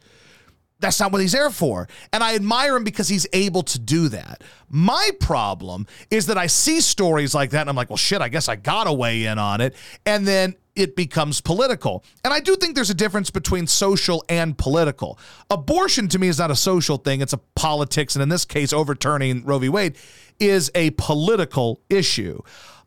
That's 0.80 0.98
not 1.02 1.12
what 1.12 1.20
he's 1.20 1.34
there 1.34 1.50
for. 1.50 1.90
And 2.14 2.24
I 2.24 2.36
admire 2.36 2.78
him 2.78 2.86
because 2.86 3.10
he's 3.10 3.28
able 3.34 3.64
to 3.64 3.78
do 3.78 4.08
that. 4.08 4.42
My 4.70 5.12
problem 5.20 5.86
is 6.10 6.28
that 6.28 6.38
I 6.38 6.48
see 6.48 6.80
stories 6.80 7.36
like 7.36 7.50
that 7.50 7.60
and 7.60 7.70
I'm 7.70 7.76
like, 7.76 7.90
well, 7.90 7.98
shit, 7.98 8.22
I 8.22 8.30
guess 8.30 8.48
I 8.48 8.56
got 8.56 8.86
to 8.86 8.94
weigh 8.94 9.26
in 9.26 9.38
on 9.38 9.60
it. 9.60 9.76
And 10.06 10.26
then 10.26 10.56
it 10.76 10.96
becomes 10.96 11.42
political. 11.42 12.04
And 12.24 12.34
I 12.34 12.40
do 12.40 12.56
think 12.56 12.76
there's 12.76 12.90
a 12.90 12.96
difference 12.96 13.30
between 13.30 13.68
social 13.68 14.24
and 14.30 14.58
political. 14.58 15.20
Abortion 15.50 16.08
to 16.10 16.20
me 16.20 16.28
is 16.28 16.40
not 16.40 16.52
a 16.52 16.56
social 16.56 16.98
thing, 16.98 17.22
it's 17.22 17.34
a 17.34 17.40
politics. 17.56 18.16
And 18.16 18.24
in 18.24 18.30
this 18.30 18.46
case, 18.46 18.74
overturning 18.74 19.44
Roe 19.46 19.60
v. 19.60 19.70
Wade 19.70 19.96
is 20.40 20.72
a 20.74 20.92
political 20.92 21.82
issue. 21.90 22.42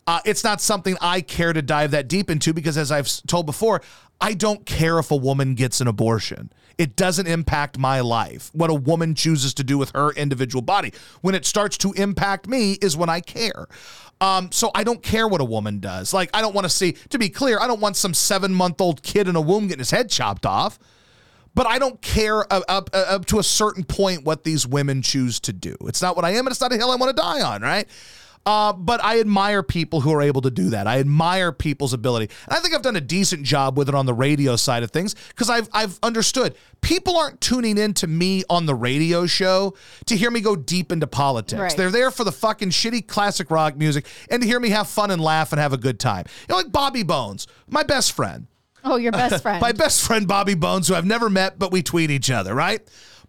Uh, 0.09 0.21
it's 0.25 0.45
not 0.45 0.61
something 0.61 0.97
I 1.01 1.21
care 1.21 1.53
to 1.53 1.63
dive 1.63 1.91
that 1.91 2.07
deep 2.07 2.31
into 2.31 2.53
because, 2.53 2.79
as 2.79 2.93
I've 2.93 3.09
told 3.27 3.45
before, 3.45 3.83
I 4.21 4.35
don't 4.35 4.65
care 4.65 4.99
if 4.99 5.11
a 5.11 5.17
woman 5.17 5.55
gets 5.55 5.81
an 5.81 5.89
abortion. 5.89 6.53
It 6.79 6.95
doesn't 6.95 7.27
impact 7.27 7.79
my 7.79 8.01
life. 8.01 8.51
What 8.53 8.71
a 8.71 8.75
woman 8.75 9.15
chooses 9.15 9.55
to 9.55 9.65
do 9.65 9.79
with 9.79 9.91
her 9.93 10.13
individual 10.13 10.63
body. 10.63 10.93
When 11.23 11.35
it 11.35 11.47
starts 11.47 11.77
to 11.79 11.93
impact 11.93 12.47
me 12.47 12.75
is 12.75 12.97
when 12.97 13.09
I 13.09 13.21
care. 13.21 13.67
Um, 14.21 14.51
so 14.51 14.71
I 14.75 14.83
don't 14.83 15.03
care 15.03 15.29
what 15.29 15.41
a 15.41 15.45
woman 15.45 15.79
does. 15.79 16.15
Like, 16.15 16.31
I 16.33 16.41
don't 16.41 16.55
want 16.55 16.65
to 16.65 16.71
see, 16.71 16.93
to 17.11 17.19
be 17.19 17.29
clear, 17.29 17.59
I 17.61 17.67
don't 17.67 17.81
want 17.81 17.97
some 17.97 18.15
seven 18.15 18.55
month 18.55 18.81
old 18.81 19.03
kid 19.03 19.29
in 19.29 19.37
a 19.37 19.41
womb 19.41 19.67
getting 19.67 19.79
his 19.79 19.91
head 19.91 20.11
chopped 20.11 20.47
off. 20.47 20.79
But 21.55 21.67
I 21.67 21.79
don't 21.79 22.01
care 22.03 22.41
up, 22.53 22.65
up, 22.69 22.91
up 22.93 23.25
to 23.27 23.39
a 23.39 23.43
certain 23.43 23.83
point 23.85 24.25
what 24.25 24.45
these 24.45 24.67
women 24.67 25.01
choose 25.01 25.41
to 25.41 25.55
do. 25.55 25.75
It's 25.83 26.03
not 26.03 26.15
what 26.15 26.25
I 26.25 26.33
am, 26.33 26.47
and 26.47 26.49
it's 26.49 26.61
not 26.61 26.71
a 26.71 26.77
hill 26.77 26.91
I 26.91 26.97
want 26.97 27.17
to 27.17 27.23
die 27.23 27.41
on, 27.41 27.63
right? 27.63 27.89
Uh, 28.47 28.73
but 28.73 29.03
I 29.03 29.19
admire 29.19 29.65
people 29.65 30.01
who 30.01 30.13
are 30.13 30.23
able 30.23 30.41
to 30.43 30.51
do 30.53 30.71
that. 30.71 30.87
I 30.87 31.01
admire 31.01 31.51
people's 31.51 31.93
ability. 31.93 32.33
And 32.47 32.57
I 32.57 32.61
think 32.61 32.75
I've 32.77 32.83
done 32.83 32.95
a 32.95 33.01
decent 33.01 33.43
job 33.43 33.77
with 33.77 33.89
it 33.89 33.95
on 33.95 34.07
the 34.07 34.15
radio 34.15 34.55
side 34.55 34.85
of 34.85 34.93
things 34.93 35.17
because 35.31 35.51
I've, 35.51 35.69
I've 35.73 35.99
understood 36.01 36.55
people 36.81 37.17
aren't 37.17 37.41
tuning 37.41 37.77
in 37.77 37.93
to 37.95 38.07
me 38.07 38.45
on 38.49 38.67
the 38.67 38.75
radio 38.75 39.27
show 39.27 39.75
to 40.07 40.17
hear 40.17 40.31
me 40.31 40.41
go 40.41 40.55
deep 40.55 40.93
into 40.93 41.09
politics. 41.09 41.61
Right. 41.61 41.77
They're 41.77 41.91
there 41.91 42.13
for 42.13 42.23
the 42.23 42.31
fucking 42.31 42.71
shitty 42.71 43.09
classic 43.09 43.51
rock 43.51 43.77
music 43.77 44.07
and 44.31 44.41
to 44.41 44.47
hear 44.47 44.61
me 44.61 44.69
have 44.71 44.87
fun 44.87 45.11
and 45.11 45.21
laugh 45.21 45.53
and 45.53 45.61
have 45.61 45.73
a 45.73 45.79
good 45.79 45.99
time. 45.99 46.27
You 46.49 46.53
know, 46.53 46.57
like 46.59 46.71
Bobby 46.71 47.03
Bones, 47.03 47.49
my 47.69 47.83
best 47.83 48.13
friend. 48.13 48.47
Oh, 48.85 48.95
your 48.95 49.11
best 49.11 49.43
friend. 49.43 49.61
My 49.61 49.73
best 49.73 50.07
friend 50.07 50.29
Bobby 50.29 50.55
Bones, 50.55 50.87
who 50.87 50.95
I've 50.95 51.05
never 51.05 51.29
met, 51.29 51.59
but 51.59 51.73
we 51.73 51.83
tweet 51.83 52.13
each 52.13 52.31
other, 52.31 52.55
right? 52.55 52.81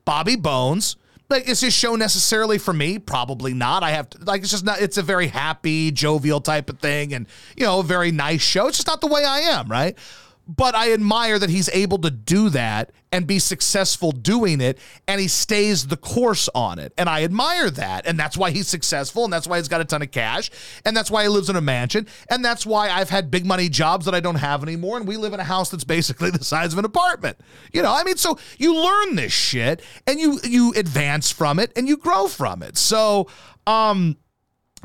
Bobby 0.06 0.36
Bones. 0.36 0.96
Like, 1.30 1.48
is 1.48 1.60
this 1.60 1.74
show 1.74 1.96
necessarily 1.96 2.58
for 2.58 2.74
me? 2.74 3.00
Probably 3.00 3.54
not. 3.54 3.84
I 3.84 3.92
have 3.92 4.10
to, 4.12 4.24
like, 4.24 4.42
it's 4.42 4.52
just 4.52 4.64
not, 4.64 4.80
it's 4.80 4.98
a 4.98 5.04
very 5.04 5.28
happy, 5.28 5.92
jovial 5.92 6.40
type 6.40 6.70
of 6.70 6.80
thing 6.80 7.14
and, 7.14 7.28
you 7.58 7.66
know, 7.66 7.82
a 7.82 7.84
very 7.84 8.12
nice 8.12 8.42
show. 8.42 8.68
It's 8.68 8.78
just 8.78 8.88
not 8.88 9.02
the 9.02 9.08
way 9.08 9.26
I 9.26 9.40
am, 9.40 9.70
right? 9.70 9.98
But 10.48 10.76
I 10.76 10.94
admire 10.94 11.38
that 11.40 11.50
he's 11.50 11.70
able 11.70 11.98
to 12.00 12.10
do 12.10 12.50
that 12.50 12.92
and 13.12 13.28
be 13.28 13.40
successful 13.40 14.12
doing 14.12 14.62
it 14.62 14.78
and 15.08 15.20
he 15.20 15.28
stays 15.28 15.88
the 15.88 15.98
course 15.98 16.50
on 16.56 16.80
it. 16.80 16.94
And 16.98 17.10
I 17.10 17.24
admire 17.24 17.70
that. 17.72 18.06
And 18.06 18.20
that's 18.20 18.38
why 18.38 18.52
he's 18.52 18.68
successful 18.68 19.24
and 19.24 19.34
that's 19.34 19.48
why 19.48 19.58
he's 19.58 19.68
got 19.68 19.82
a 19.82 19.86
ton 19.86 20.02
of 20.02 20.12
cash 20.12 20.50
and 20.86 20.96
that's 20.96 21.12
why 21.12 21.24
he 21.24 21.30
lives 21.30 21.50
in 21.50 21.56
a 21.56 21.62
mansion 21.62 22.08
and 22.30 22.44
that's 22.44 22.66
why 22.66 22.90
I've 22.90 23.10
had 23.10 23.30
big 23.30 23.46
money 23.46 23.70
jobs 23.70 24.06
that 24.06 24.16
I 24.16 24.20
don't 24.20 24.36
have 24.36 24.64
anymore 24.64 24.98
and 24.98 25.08
we 25.08 25.18
live 25.18 25.34
in 25.34 25.40
a 25.40 25.46
house 25.46 25.70
that's 25.70 25.84
basically 25.84 26.32
the 26.32 26.44
size 26.44 26.74
of 26.74 26.80
an 26.80 26.86
apartment. 26.86 27.38
You 27.74 27.82
know, 27.82 27.94
I 27.94 28.04
mean 28.04 28.18
so 28.18 28.40
you 28.58 28.76
learn 28.76 29.16
this 29.16 29.34
shit 29.34 29.82
and 30.06 30.20
you 30.20 30.40
you 30.44 30.74
advance 30.76 31.32
from 31.32 31.60
it 31.60 31.72
and 31.76 31.88
you 31.88 31.98
grow 31.98 32.28
from 32.28 32.64
it. 32.64 32.78
So, 32.78 33.28
um 33.66 34.18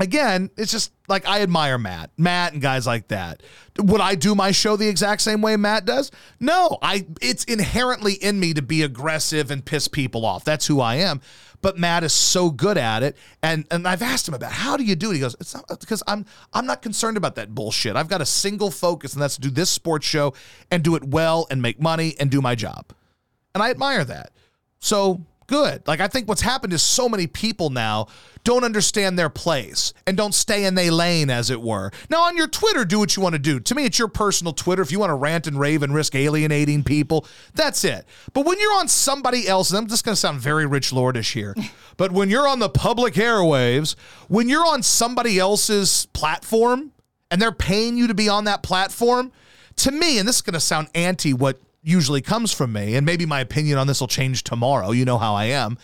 again, 0.03 0.51
it's 0.57 0.73
just 0.73 0.93
like 1.09 1.27
I 1.27 1.43
admire 1.43 1.79
Matt, 1.79 2.11
Matt, 2.19 2.53
and 2.53 2.61
guys 2.61 2.87
like 2.87 3.09
that. 3.09 3.43
Would 3.79 4.01
I 4.01 4.17
do 4.17 4.35
my 4.35 4.51
show 4.51 4.77
the 4.77 4.89
exact 4.89 5.23
same 5.23 5.41
way 5.41 5.57
Matt 5.57 5.85
does? 5.85 6.11
No, 6.41 6.79
I. 6.83 7.07
It's 7.21 7.45
inherently 7.45 8.15
in 8.15 8.41
me 8.41 8.53
to 8.55 8.63
be 8.63 8.83
aggressive 8.83 9.51
and 9.51 9.65
piss 9.65 9.89
people 9.89 10.27
off. 10.27 10.45
That's 10.45 10.67
who 10.67 10.81
I 10.81 10.97
am. 10.97 11.21
But 11.61 11.79
Matt 11.79 12.03
is 12.03 12.13
so 12.13 12.51
good 12.51 12.77
at 12.77 13.05
it, 13.05 13.17
and 13.43 13.65
and 13.71 13.87
I've 13.87 14.03
asked 14.03 14.27
him 14.27 14.35
about 14.35 14.51
how 14.51 14.77
do 14.77 14.83
you 14.83 14.97
do 14.97 15.13
it. 15.13 15.15
He 15.15 15.21
goes, 15.21 15.37
it's 15.39 15.55
not 15.55 15.69
because 15.81 16.03
I'm 16.09 16.27
I'm 16.53 16.67
not 16.67 16.83
concerned 16.83 17.17
about 17.17 17.37
that 17.37 17.55
bullshit. 17.55 17.95
I've 17.95 18.09
got 18.09 18.21
a 18.21 18.27
single 18.27 18.73
focus, 18.73 19.13
and 19.13 19.23
that's 19.23 19.37
to 19.37 19.41
do 19.41 19.51
this 19.51 19.71
sports 19.71 20.05
show 20.05 20.35
and 20.71 20.83
do 20.83 20.97
it 20.97 21.05
well 21.05 21.47
and 21.51 21.63
make 21.63 21.81
money 21.81 22.17
and 22.19 22.31
do 22.31 22.41
my 22.41 22.57
job, 22.57 22.93
and 23.55 23.63
I 23.63 23.71
admire 23.71 24.05
that. 24.05 24.33
So 24.81 25.25
good. 25.53 25.87
Like 25.87 26.01
I 26.01 26.09
think 26.09 26.29
what's 26.29 26.41
happened 26.41 26.73
is 26.73 26.83
so 26.83 27.11
many 27.11 27.27
people 27.27 27.69
now 27.69 28.07
don't 28.43 28.65
understand 28.65 29.19
their 29.19 29.29
place 29.29 29.93
and 30.07 30.17
don't 30.17 30.35
stay 30.35 30.65
in 30.65 30.75
their 30.75 30.91
lane, 30.91 31.29
as 31.29 31.51
it 31.51 31.61
were. 31.61 31.91
Now 32.09 32.23
on 32.23 32.39
your 32.39 32.49
Twitter, 32.49 32.87
do 32.87 32.99
what 32.99 33.15
you 33.15 33.23
want 33.23 33.35
to 33.35 33.39
do. 33.39 33.61
To 33.61 33.75
me, 33.75 33.85
it's 33.85 33.99
your 33.99 34.09
personal 34.09 34.55
Twitter. 34.55 34.81
If 34.81 34.91
you 34.91 34.99
want 34.99 35.11
to 35.11 35.15
rant 35.15 35.47
and 35.47 35.61
rave 35.61 35.83
and 35.83 35.95
risk 35.95 36.15
alienating 36.15 36.83
people, 36.85 37.27
that's 37.55 37.85
it. 37.85 38.07
But 38.33 38.47
when 38.47 38.59
you're 38.59 38.75
on 38.79 38.89
somebody 38.89 39.47
else, 39.47 39.71
and 39.71 39.79
I'm 39.79 39.89
just 39.89 40.07
going 40.07 40.15
to 40.15 40.21
sound 40.21 40.41
very 40.41 40.65
rich 40.65 40.91
lordish 40.91 41.35
here, 41.35 41.55
but 41.99 42.13
when 42.13 42.31
you're 42.31 42.49
on 42.49 42.59
the 42.59 42.71
public 42.71 43.15
airwaves, 43.15 43.95
when 44.29 44.49
you're 44.49 44.67
on 44.67 44.83
somebody 44.83 45.39
else's 45.39 46.07
platform 46.15 46.93
and 47.31 47.43
they're 47.43 47.53
paying 47.53 47.99
you 47.99 48.07
to 48.07 48.15
be 48.15 48.29
on 48.31 48.45
that 48.45 48.63
platform, 48.63 49.31
to 49.77 49.91
me, 49.91 50.19
and 50.19 50.27
this 50.27 50.37
is 50.37 50.43
going 50.43 50.55
to 50.55 50.61
sound 50.61 50.89
anti 50.95 51.35
what 51.35 51.61
usually 51.83 52.21
comes 52.21 52.53
from 52.53 52.73
me, 52.73 52.95
and 52.95 53.05
maybe 53.05 53.27
my 53.27 53.41
opinion 53.41 53.79
on 53.79 53.87
this 53.87 54.01
will 54.01 54.09
change 54.09 54.45
tomorrow. 54.45 54.91
You 54.93 55.05
know 55.05 55.19
how 55.19 55.35
I 55.35 55.47
am. 55.47 55.79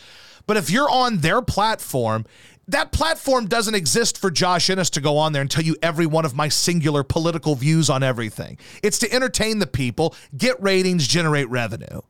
But 0.47 0.57
if 0.57 0.71
you're 0.71 0.91
on 0.91 1.19
their 1.19 1.43
platform, 1.43 2.25
that 2.69 2.93
platform 2.93 3.47
doesn't 3.47 3.75
exist 3.75 4.19
for 4.19 4.31
Josh 4.31 4.71
Innes 4.71 4.91
to 4.91 5.01
go 5.01 5.17
on 5.19 5.33
there 5.33 5.43
and 5.43 5.51
tell 5.51 5.65
you 5.65 5.77
every 5.83 6.07
one 6.07 6.25
of 6.25 6.35
my 6.35 6.49
singular 6.49 7.03
political 7.03 7.55
views 7.55 7.91
on 7.91 8.03
everything. 8.03 8.59
It's 8.83 8.99
to 9.01 9.13
entertain 9.13 9.59
the 9.59 9.67
people, 9.67 10.15
get 10.37 10.63
ratings, 10.63 11.07
generate 11.07 11.49
revenue. 11.49 12.01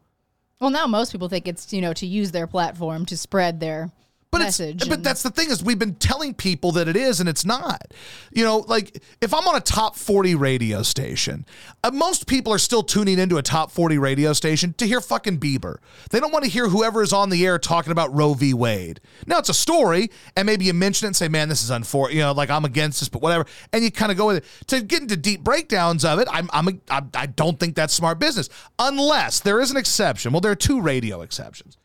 well, 0.61 0.71
now 0.71 0.87
most 0.87 1.13
people 1.13 1.29
think 1.29 1.47
it's 1.49 1.73
you 1.73 1.81
know 1.81 1.93
to 1.95 2.07
use 2.07 2.33
their 2.33 2.47
platform 2.47 3.07
to 3.07 3.17
spread 3.17 3.61
their 3.61 3.91
But 4.31 4.43
message. 4.43 4.83
it's, 4.83 4.89
but 4.89 5.03
that's 5.03 5.23
the 5.23 5.31
thing 5.31 5.51
is 5.51 5.65
we've 5.65 5.79
been 5.79 5.95
telling 5.95 6.35
people 6.35 6.73
that 6.73 6.87
it 6.87 6.97
is 6.97 7.19
and 7.19 7.29
it's 7.29 7.47
not. 7.47 7.95
You 8.31 8.45
know, 8.45 8.59
like 8.59 9.03
if 9.23 9.33
I'm 9.33 9.49
on 9.49 9.57
a 9.57 9.61
top 9.61 9.97
40 9.97 10.35
radio 10.35 10.83
station, 10.83 11.47
uh, 11.83 11.91
most 11.93 12.27
people 12.27 12.53
are 12.53 12.59
still 12.59 12.83
tuning 12.83 13.19
into 13.19 13.39
a 13.39 13.43
top 13.43 13.71
40 13.71 13.97
radio 13.97 14.35
station 14.35 14.75
to 14.75 14.87
hear 14.87 15.01
fucking 15.01 15.39
Bieber. 15.39 15.77
They 16.11 16.21
don't 16.21 16.31
want 16.31 16.45
to 16.45 16.51
hear 16.51 16.69
whoever 16.69 17.03
is 17.03 17.15
on 17.15 17.31
the 17.31 17.47
air 17.47 17.59
talking 17.59 17.91
about 17.91 18.15
Roe 18.15 18.35
v. 18.35 18.53
Wade. 18.53 19.01
Now 19.27 19.39
it's 19.39 19.49
a 19.49 19.55
story 19.55 20.11
and 20.37 20.45
maybe 20.45 20.67
you 20.67 20.75
mention 20.75 21.07
it 21.07 21.09
and 21.09 21.17
say, 21.17 21.29
man, 21.29 21.49
this 21.49 21.63
is 21.63 21.71
unfortunate. 21.71 22.17
You 22.17 22.23
know, 22.25 22.33
like 22.33 22.51
I'm 22.51 22.67
against 22.67 23.01
this, 23.01 23.09
but 23.09 23.23
whatever. 23.23 23.47
And 23.73 23.83
you 23.83 23.91
kind 23.91 24.13
of 24.13 24.19
go 24.19 24.27
with 24.27 24.37
it. 24.39 24.67
To 24.67 24.83
get 24.83 25.01
into 25.01 25.17
deep 25.17 25.43
breakdowns 25.43 26.05
of 26.05 26.19
it, 26.19 26.29
I'm, 26.31 26.51
I'm, 26.53 26.69
a, 26.69 26.73
I, 26.91 27.03
I 27.15 27.27
don't 27.27 27.59
think 27.59 27.77
that's 27.77 27.95
smart 27.95 28.19
business 28.19 28.51
unless 28.79 29.41
there 29.41 29.59
is 29.59 29.71
an 29.71 29.79
exception. 29.79 30.33
Well, 30.33 30.43
there 30.43 30.53
are 30.53 30.57
two 30.57 30.83
radio 30.83 31.23
exceptions. 31.23 31.79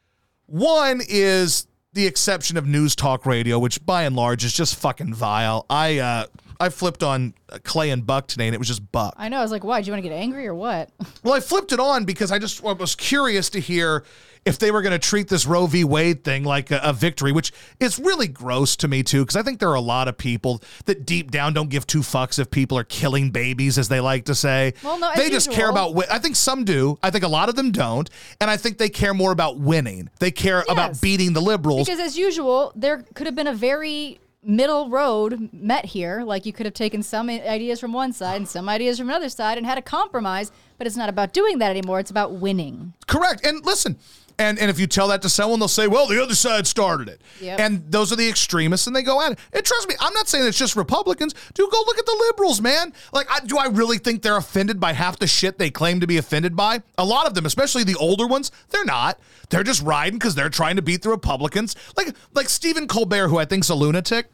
One 0.45 1.01
is 1.07 1.67
the 1.93 2.07
exception 2.07 2.57
of 2.57 2.67
news 2.67 2.95
talk 2.95 3.25
radio, 3.25 3.59
which 3.59 3.85
by 3.85 4.03
and 4.03 4.15
large 4.15 4.43
is 4.43 4.53
just 4.53 4.75
fucking 4.75 5.13
vile. 5.13 5.65
I 5.69 5.99
uh, 5.99 6.25
I 6.59 6.69
flipped 6.69 7.03
on 7.03 7.33
Clay 7.63 7.89
and 7.89 8.05
Buck 8.05 8.27
today, 8.27 8.47
and 8.47 8.55
it 8.55 8.57
was 8.59 8.67
just 8.67 8.91
Buck. 8.91 9.13
I 9.17 9.29
know. 9.29 9.39
I 9.39 9.41
was 9.41 9.51
like, 9.51 9.63
why? 9.63 9.81
Do 9.81 9.87
you 9.87 9.93
want 9.93 10.03
to 10.03 10.09
get 10.09 10.15
angry 10.15 10.47
or 10.47 10.55
what? 10.55 10.89
Well, 11.23 11.33
I 11.33 11.39
flipped 11.39 11.71
it 11.71 11.79
on 11.79 12.03
because 12.03 12.33
I 12.33 12.39
just 12.39 12.63
I 12.65 12.73
was 12.73 12.95
curious 12.95 13.49
to 13.51 13.59
hear 13.61 14.03
if 14.43 14.59
they 14.59 14.71
were 14.71 14.81
going 14.81 14.91
to 14.91 14.99
treat 14.99 15.29
this 15.29 15.45
Roe 15.45 15.67
v. 15.67 15.85
Wade 15.85 16.25
thing 16.25 16.43
like 16.43 16.69
a, 16.69 16.81
a 16.83 16.91
victory, 16.91 17.31
which 17.31 17.53
is 17.79 17.97
really 17.97 18.27
gross 18.27 18.75
to 18.77 18.89
me 18.89 19.03
too, 19.03 19.21
because 19.21 19.37
I 19.37 19.41
think 19.41 19.59
there 19.59 19.69
are 19.69 19.75
a 19.75 19.79
lot 19.81 20.09
of 20.09 20.17
people 20.17 20.61
that 20.83 21.05
deep 21.05 21.31
down 21.31 21.53
don't 21.53 21.69
give 21.69 21.87
two 21.87 22.01
fucks 22.01 22.39
if 22.39 22.51
people 22.51 22.77
are 22.77 22.83
killing 22.83 23.31
babies, 23.31 23.77
as 23.77 23.87
they 23.87 24.01
like 24.01 24.25
to 24.25 24.35
say. 24.35 24.73
Well, 24.83 24.99
no, 24.99 25.11
they 25.15 25.29
just 25.29 25.49
care 25.49 25.69
about. 25.69 25.89
wi- 25.91 26.07
I 26.11 26.19
think 26.19 26.35
some 26.35 26.65
do. 26.65 26.99
I 27.01 27.09
think 27.09 27.23
a 27.23 27.29
lot 27.29 27.47
of 27.47 27.55
them 27.55 27.71
don't, 27.71 28.09
and 28.41 28.49
I 28.49 28.57
think 28.57 28.79
they 28.79 28.89
care 28.89 29.13
more 29.13 29.31
about 29.31 29.59
winning. 29.59 30.09
They 30.19 30.31
care 30.31 30.65
about 30.67 30.99
beating 30.99 31.31
the 31.31 31.41
liberals. 31.41 31.87
Because 31.87 32.01
as 32.01 32.17
usual, 32.17 32.73
there 32.75 33.05
could 33.13 33.27
have 33.27 33.35
been 33.35 33.47
a 33.47 33.53
very 33.55 34.19
middle 34.43 34.89
road 34.89 35.49
met 35.51 35.85
here. 35.85 36.23
Like 36.23 36.45
you 36.45 36.53
could 36.53 36.65
have 36.65 36.73
taken 36.73 37.03
some 37.03 37.29
ideas 37.29 37.79
from 37.79 37.93
one 37.93 38.13
side 38.13 38.37
and 38.37 38.47
some 38.47 38.69
ideas 38.69 38.97
from 38.99 39.09
another 39.09 39.29
side 39.29 39.57
and 39.57 39.65
had 39.65 39.77
a 39.77 39.81
compromise. 39.81 40.51
But 40.77 40.87
it's 40.87 40.97
not 40.97 41.09
about 41.09 41.33
doing 41.33 41.59
that 41.59 41.69
anymore. 41.69 41.99
It's 41.99 42.11
about 42.11 42.33
winning. 42.33 42.93
Correct. 43.07 43.45
And 43.45 43.65
listen, 43.65 43.97
and 44.37 44.59
and 44.59 44.69
if 44.69 44.79
you 44.79 44.87
tell 44.87 45.07
that 45.09 45.21
to 45.21 45.29
someone, 45.29 45.59
they'll 45.59 45.67
say, 45.67 45.87
"Well, 45.87 46.07
the 46.07 46.21
other 46.21 46.35
side 46.35 46.67
started 46.67 47.09
it." 47.09 47.21
Yep. 47.41 47.59
And 47.59 47.91
those 47.91 48.11
are 48.11 48.15
the 48.15 48.27
extremists, 48.27 48.87
and 48.87 48.95
they 48.95 49.03
go 49.03 49.21
at 49.21 49.33
it. 49.33 49.39
And 49.51 49.63
trust 49.63 49.87
me, 49.87 49.95
I'm 49.99 50.13
not 50.13 50.27
saying 50.27 50.45
it's 50.47 50.57
just 50.57 50.75
Republicans. 50.75 51.33
Do 51.53 51.67
go 51.71 51.83
look 51.85 51.97
at 51.97 52.05
the 52.05 52.25
liberals, 52.29 52.61
man. 52.61 52.93
Like, 53.11 53.27
I, 53.29 53.39
do 53.45 53.57
I 53.57 53.67
really 53.67 53.97
think 53.97 54.21
they're 54.21 54.37
offended 54.37 54.79
by 54.79 54.93
half 54.93 55.19
the 55.19 55.27
shit 55.27 55.57
they 55.57 55.69
claim 55.69 55.99
to 55.99 56.07
be 56.07 56.17
offended 56.17 56.55
by? 56.55 56.81
A 56.97 57.05
lot 57.05 57.27
of 57.27 57.33
them, 57.33 57.45
especially 57.45 57.83
the 57.83 57.95
older 57.95 58.27
ones, 58.27 58.51
they're 58.69 58.85
not. 58.85 59.19
They're 59.49 59.63
just 59.63 59.81
riding 59.83 60.19
because 60.19 60.35
they're 60.35 60.49
trying 60.49 60.75
to 60.77 60.81
beat 60.81 61.01
the 61.01 61.09
Republicans. 61.09 61.75
Like 61.95 62.15
like 62.33 62.49
Stephen 62.49 62.87
Colbert, 62.87 63.27
who 63.27 63.37
I 63.37 63.45
think's 63.45 63.69
a 63.69 63.75
lunatic. 63.75 64.27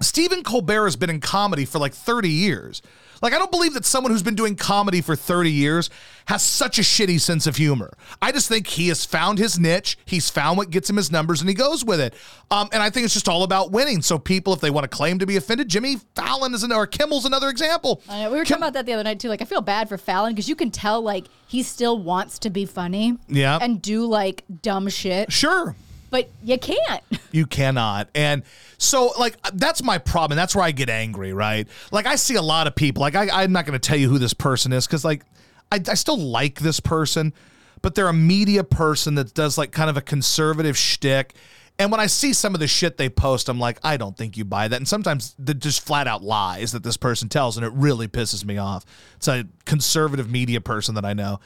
Stephen 0.00 0.42
Colbert 0.42 0.84
has 0.84 0.96
been 0.96 1.10
in 1.10 1.20
comedy 1.20 1.64
for 1.64 1.78
like 1.78 1.94
30 1.94 2.28
years. 2.28 2.82
Like, 3.24 3.32
I 3.32 3.38
don't 3.38 3.50
believe 3.50 3.72
that 3.72 3.86
someone 3.86 4.12
who's 4.12 4.22
been 4.22 4.34
doing 4.34 4.54
comedy 4.54 5.00
for 5.00 5.16
30 5.16 5.50
years 5.50 5.88
has 6.26 6.42
such 6.42 6.78
a 6.78 6.82
shitty 6.82 7.18
sense 7.18 7.46
of 7.46 7.56
humor. 7.56 7.96
I 8.20 8.32
just 8.32 8.48
think 8.48 8.66
he 8.66 8.88
has 8.88 9.06
found 9.06 9.38
his 9.38 9.58
niche. 9.58 9.96
He's 10.04 10.28
found 10.28 10.58
what 10.58 10.68
gets 10.68 10.90
him 10.90 10.96
his 10.96 11.10
numbers 11.10 11.40
and 11.40 11.48
he 11.48 11.54
goes 11.54 11.86
with 11.86 12.00
it. 12.00 12.12
Um, 12.50 12.68
and 12.70 12.82
I 12.82 12.90
think 12.90 13.06
it's 13.06 13.14
just 13.14 13.26
all 13.26 13.42
about 13.42 13.72
winning. 13.72 14.02
So, 14.02 14.18
people, 14.18 14.52
if 14.52 14.60
they 14.60 14.68
want 14.68 14.84
to 14.84 14.94
claim 14.94 15.18
to 15.20 15.26
be 15.26 15.36
offended, 15.36 15.70
Jimmy 15.70 15.96
Fallon 16.14 16.52
is 16.52 16.64
an, 16.64 16.70
or 16.72 16.86
Kimmel's 16.86 17.24
another 17.24 17.48
example. 17.48 18.02
I 18.10 18.24
know. 18.24 18.30
We 18.30 18.36
were 18.36 18.44
Kim- 18.44 18.56
talking 18.58 18.62
about 18.62 18.72
that 18.74 18.84
the 18.84 18.92
other 18.92 19.04
night 19.04 19.20
too. 19.20 19.30
Like 19.30 19.40
I 19.40 19.46
feel 19.46 19.62
bad 19.62 19.88
for 19.88 19.96
Fallon 19.96 20.34
because 20.34 20.46
you 20.46 20.54
can 20.54 20.70
tell 20.70 21.00
like 21.00 21.24
he 21.46 21.62
still 21.62 21.98
wants 21.98 22.38
to 22.40 22.50
be 22.50 22.66
funny. 22.66 23.16
Yeah. 23.28 23.58
And 23.58 23.80
do 23.80 24.04
like 24.04 24.44
dumb 24.60 24.90
shit, 24.90 25.32
Sure. 25.32 25.74
But 26.14 26.28
you 26.44 26.56
can't. 26.58 27.02
You 27.32 27.46
cannot. 27.46 28.10
And 28.14 28.44
so, 28.78 29.10
like, 29.18 29.36
that's 29.54 29.82
my 29.82 29.98
problem. 29.98 30.36
That's 30.36 30.54
where 30.54 30.64
I 30.64 30.70
get 30.70 30.88
angry, 30.88 31.32
right? 31.32 31.66
Like, 31.90 32.06
I 32.06 32.14
see 32.14 32.36
a 32.36 32.42
lot 32.42 32.68
of 32.68 32.76
people, 32.76 33.00
like, 33.00 33.16
I, 33.16 33.42
I'm 33.42 33.50
not 33.50 33.66
going 33.66 33.76
to 33.76 33.84
tell 33.84 33.98
you 33.98 34.08
who 34.08 34.18
this 34.18 34.34
person 34.34 34.72
is 34.72 34.86
because, 34.86 35.04
like, 35.04 35.24
I, 35.72 35.80
I 35.88 35.94
still 35.94 36.16
like 36.16 36.60
this 36.60 36.78
person, 36.78 37.34
but 37.82 37.96
they're 37.96 38.06
a 38.06 38.12
media 38.12 38.62
person 38.62 39.16
that 39.16 39.34
does, 39.34 39.58
like, 39.58 39.72
kind 39.72 39.90
of 39.90 39.96
a 39.96 40.00
conservative 40.00 40.78
shtick. 40.78 41.34
And 41.76 41.90
when 41.90 41.98
I 41.98 42.06
see 42.06 42.32
some 42.32 42.54
of 42.54 42.60
the 42.60 42.68
shit 42.68 42.98
they 42.98 43.08
post, 43.08 43.48
I'm 43.48 43.58
like, 43.58 43.80
I 43.82 43.96
don't 43.96 44.16
think 44.16 44.36
you 44.36 44.44
buy 44.44 44.68
that. 44.68 44.76
And 44.76 44.86
sometimes 44.86 45.34
they're 45.36 45.56
just 45.56 45.84
flat 45.84 46.06
out 46.06 46.22
lies 46.22 46.70
that 46.70 46.84
this 46.84 46.96
person 46.96 47.28
tells, 47.28 47.56
and 47.56 47.66
it 47.66 47.72
really 47.72 48.06
pisses 48.06 48.44
me 48.44 48.58
off. 48.58 48.84
It's 49.16 49.26
a 49.26 49.46
conservative 49.64 50.30
media 50.30 50.60
person 50.60 50.94
that 50.94 51.04
I 51.04 51.14
know. 51.14 51.40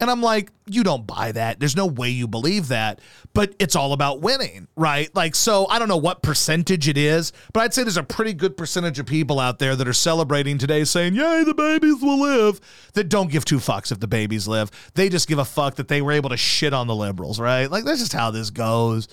And 0.00 0.10
I'm 0.10 0.20
like, 0.20 0.50
you 0.66 0.82
don't 0.82 1.06
buy 1.06 1.32
that. 1.32 1.60
There's 1.60 1.76
no 1.76 1.86
way 1.86 2.10
you 2.10 2.26
believe 2.26 2.68
that. 2.68 3.00
But 3.32 3.54
it's 3.58 3.76
all 3.76 3.92
about 3.92 4.20
winning, 4.20 4.68
right? 4.76 5.14
Like, 5.14 5.34
so 5.34 5.66
I 5.68 5.78
don't 5.78 5.88
know 5.88 5.96
what 5.96 6.22
percentage 6.22 6.88
it 6.88 6.98
is, 6.98 7.32
but 7.52 7.60
I'd 7.60 7.74
say 7.74 7.82
there's 7.82 7.96
a 7.96 8.02
pretty 8.02 8.32
good 8.32 8.56
percentage 8.56 8.98
of 8.98 9.06
people 9.06 9.40
out 9.40 9.58
there 9.58 9.76
that 9.76 9.86
are 9.88 9.92
celebrating 9.92 10.58
today 10.58 10.84
saying, 10.84 11.14
Yay, 11.14 11.44
the 11.44 11.54
babies 11.54 12.02
will 12.02 12.20
live, 12.20 12.60
that 12.94 13.08
don't 13.08 13.30
give 13.30 13.44
two 13.44 13.58
fucks 13.58 13.92
if 13.92 14.00
the 14.00 14.06
babies 14.06 14.46
live. 14.48 14.70
They 14.94 15.08
just 15.08 15.28
give 15.28 15.38
a 15.38 15.44
fuck 15.44 15.76
that 15.76 15.88
they 15.88 16.02
were 16.02 16.12
able 16.12 16.30
to 16.30 16.36
shit 16.36 16.72
on 16.72 16.86
the 16.86 16.94
liberals, 16.94 17.40
right? 17.40 17.70
Like, 17.70 17.84
that's 17.84 18.00
just 18.00 18.12
how 18.12 18.30
this 18.30 18.50
goes. 18.50 19.08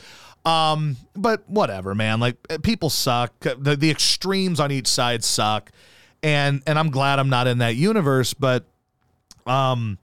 Um, 0.45 0.97
but 1.15 1.47
whatever, 1.47 1.93
man. 1.93 2.19
Like 2.19 2.38
uh, 2.49 2.57
people 2.61 2.89
suck. 2.89 3.39
The 3.39 3.75
the 3.75 3.91
extremes 3.91 4.59
on 4.59 4.71
each 4.71 4.88
side 4.88 5.23
suck. 5.23 5.71
And 6.23 6.61
and 6.67 6.77
I'm 6.77 6.89
glad 6.89 7.19
I'm 7.19 7.29
not 7.29 7.47
in 7.47 7.59
that 7.59 7.75
universe, 7.75 8.34
but 8.34 8.65
um 9.45 9.97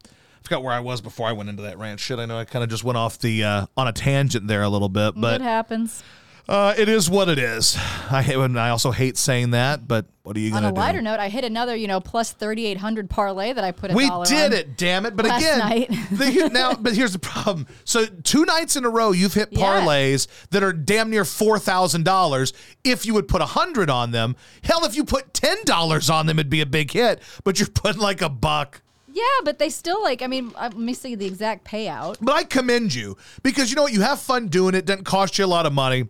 forgot 0.49 0.63
where 0.63 0.73
I 0.75 0.81
was 0.81 1.01
before 1.01 1.29
I 1.29 1.33
went 1.33 1.51
into 1.51 1.63
that 1.63 1.79
rant. 1.79 2.01
Shit, 2.01 2.19
I 2.19 2.25
know 2.27 2.39
I 2.39 2.45
kind 2.45 2.63
of 2.65 2.71
just 2.71 2.83
went 2.85 2.97
off 2.97 3.19
the 3.19 3.45
uh, 3.45 3.67
on 3.77 3.87
a 3.87 3.93
tangent 3.93 4.47
there 4.49 4.63
a 4.63 4.69
little 4.69 4.89
bit, 4.89 5.15
but 5.17 5.35
it 5.41 5.45
happens. 5.45 6.03
uh, 6.49 6.75
it 6.79 6.89
is 6.89 7.11
what 7.11 7.29
it 7.29 7.39
is. 7.39 7.77
I 8.11 8.23
hate, 8.23 8.37
and 8.37 8.59
I 8.59 8.71
also 8.71 8.91
hate 8.91 9.19
saying 9.19 9.51
that, 9.51 9.87
but 9.87 10.07
what 10.23 10.37
are 10.37 10.41
you 10.41 10.51
gonna 10.51 10.63
do? 10.63 10.67
On 10.69 10.73
a 10.73 10.75
do? 10.75 10.81
lighter 10.81 11.03
note, 11.03 11.21
I 11.21 11.29
hit 11.29 11.45
another, 11.45 11.77
you 11.77 11.87
know, 11.87 12.01
plus 12.01 12.33
3,800 12.33 13.11
parlay 13.11 13.53
that 13.53 13.63
I 13.65 13.73
put 13.73 13.91
a 13.91 13.95
we 13.95 14.05
did 14.25 14.53
on. 14.53 14.53
it, 14.55 14.77
damn 14.79 15.05
it! 15.07 15.17
But 15.17 15.27
last 15.27 15.43
again, 15.43 15.59
night. 15.59 15.89
the, 16.11 16.51
now, 16.53 16.73
but 16.75 16.95
here's 16.95 17.13
the 17.13 17.19
problem. 17.19 17.67
So 17.85 18.07
two 18.07 18.45
nights 18.47 18.77
in 18.77 18.85
a 18.87 18.91
row, 18.91 19.13
you've 19.13 19.35
hit 19.35 19.49
Yeah. 19.53 19.61
parlays 19.83 20.27
that 20.51 20.63
are 20.63 20.73
damn 20.73 21.11
near 21.11 21.25
four 21.27 21.59
thousand 21.59 22.05
dollars. 22.05 22.53
If 22.85 23.05
you 23.05 23.13
would 23.15 23.29
put 23.29 23.43
a 23.43 23.47
hundred 23.47 23.91
on 23.91 24.11
them, 24.13 24.35
hell, 24.65 24.85
if 24.87 24.97
you 24.97 25.05
put 25.05 25.35
ten 25.35 25.59
dollars 25.65 26.09
on 26.09 26.25
them, 26.27 26.39
it'd 26.39 26.49
be 26.51 26.61
a 26.63 26.67
big 26.67 26.91
hit. 26.91 27.21
But 27.45 27.59
you're 27.59 27.69
putting 27.69 28.01
like 28.01 28.23
a 28.23 28.29
buck. 28.31 28.81
Yeah, 29.19 29.45
but 29.45 29.59
they 29.59 29.69
still 29.71 30.03
like. 30.03 30.23
I 30.23 30.27
mean, 30.27 30.53
uh, 30.55 30.71
let 30.73 30.77
me 30.79 30.95
see 30.95 31.15
the 31.15 31.27
exact 31.27 31.65
payout. 31.65 32.17
But 32.21 32.35
I 32.35 32.45
commend 32.45 32.95
you 32.95 33.17
because 33.43 33.71
you 33.71 33.77
know 33.77 33.83
what? 33.83 33.93
You 33.93 34.03
have 34.03 34.21
fun 34.21 34.49
doing 34.49 34.75
it. 34.75 34.85
Doesn't 34.87 35.05
cost 35.05 35.39
you 35.39 35.45
a 35.45 35.53
lot 35.57 35.67
of 35.67 35.73
money. 35.73 36.09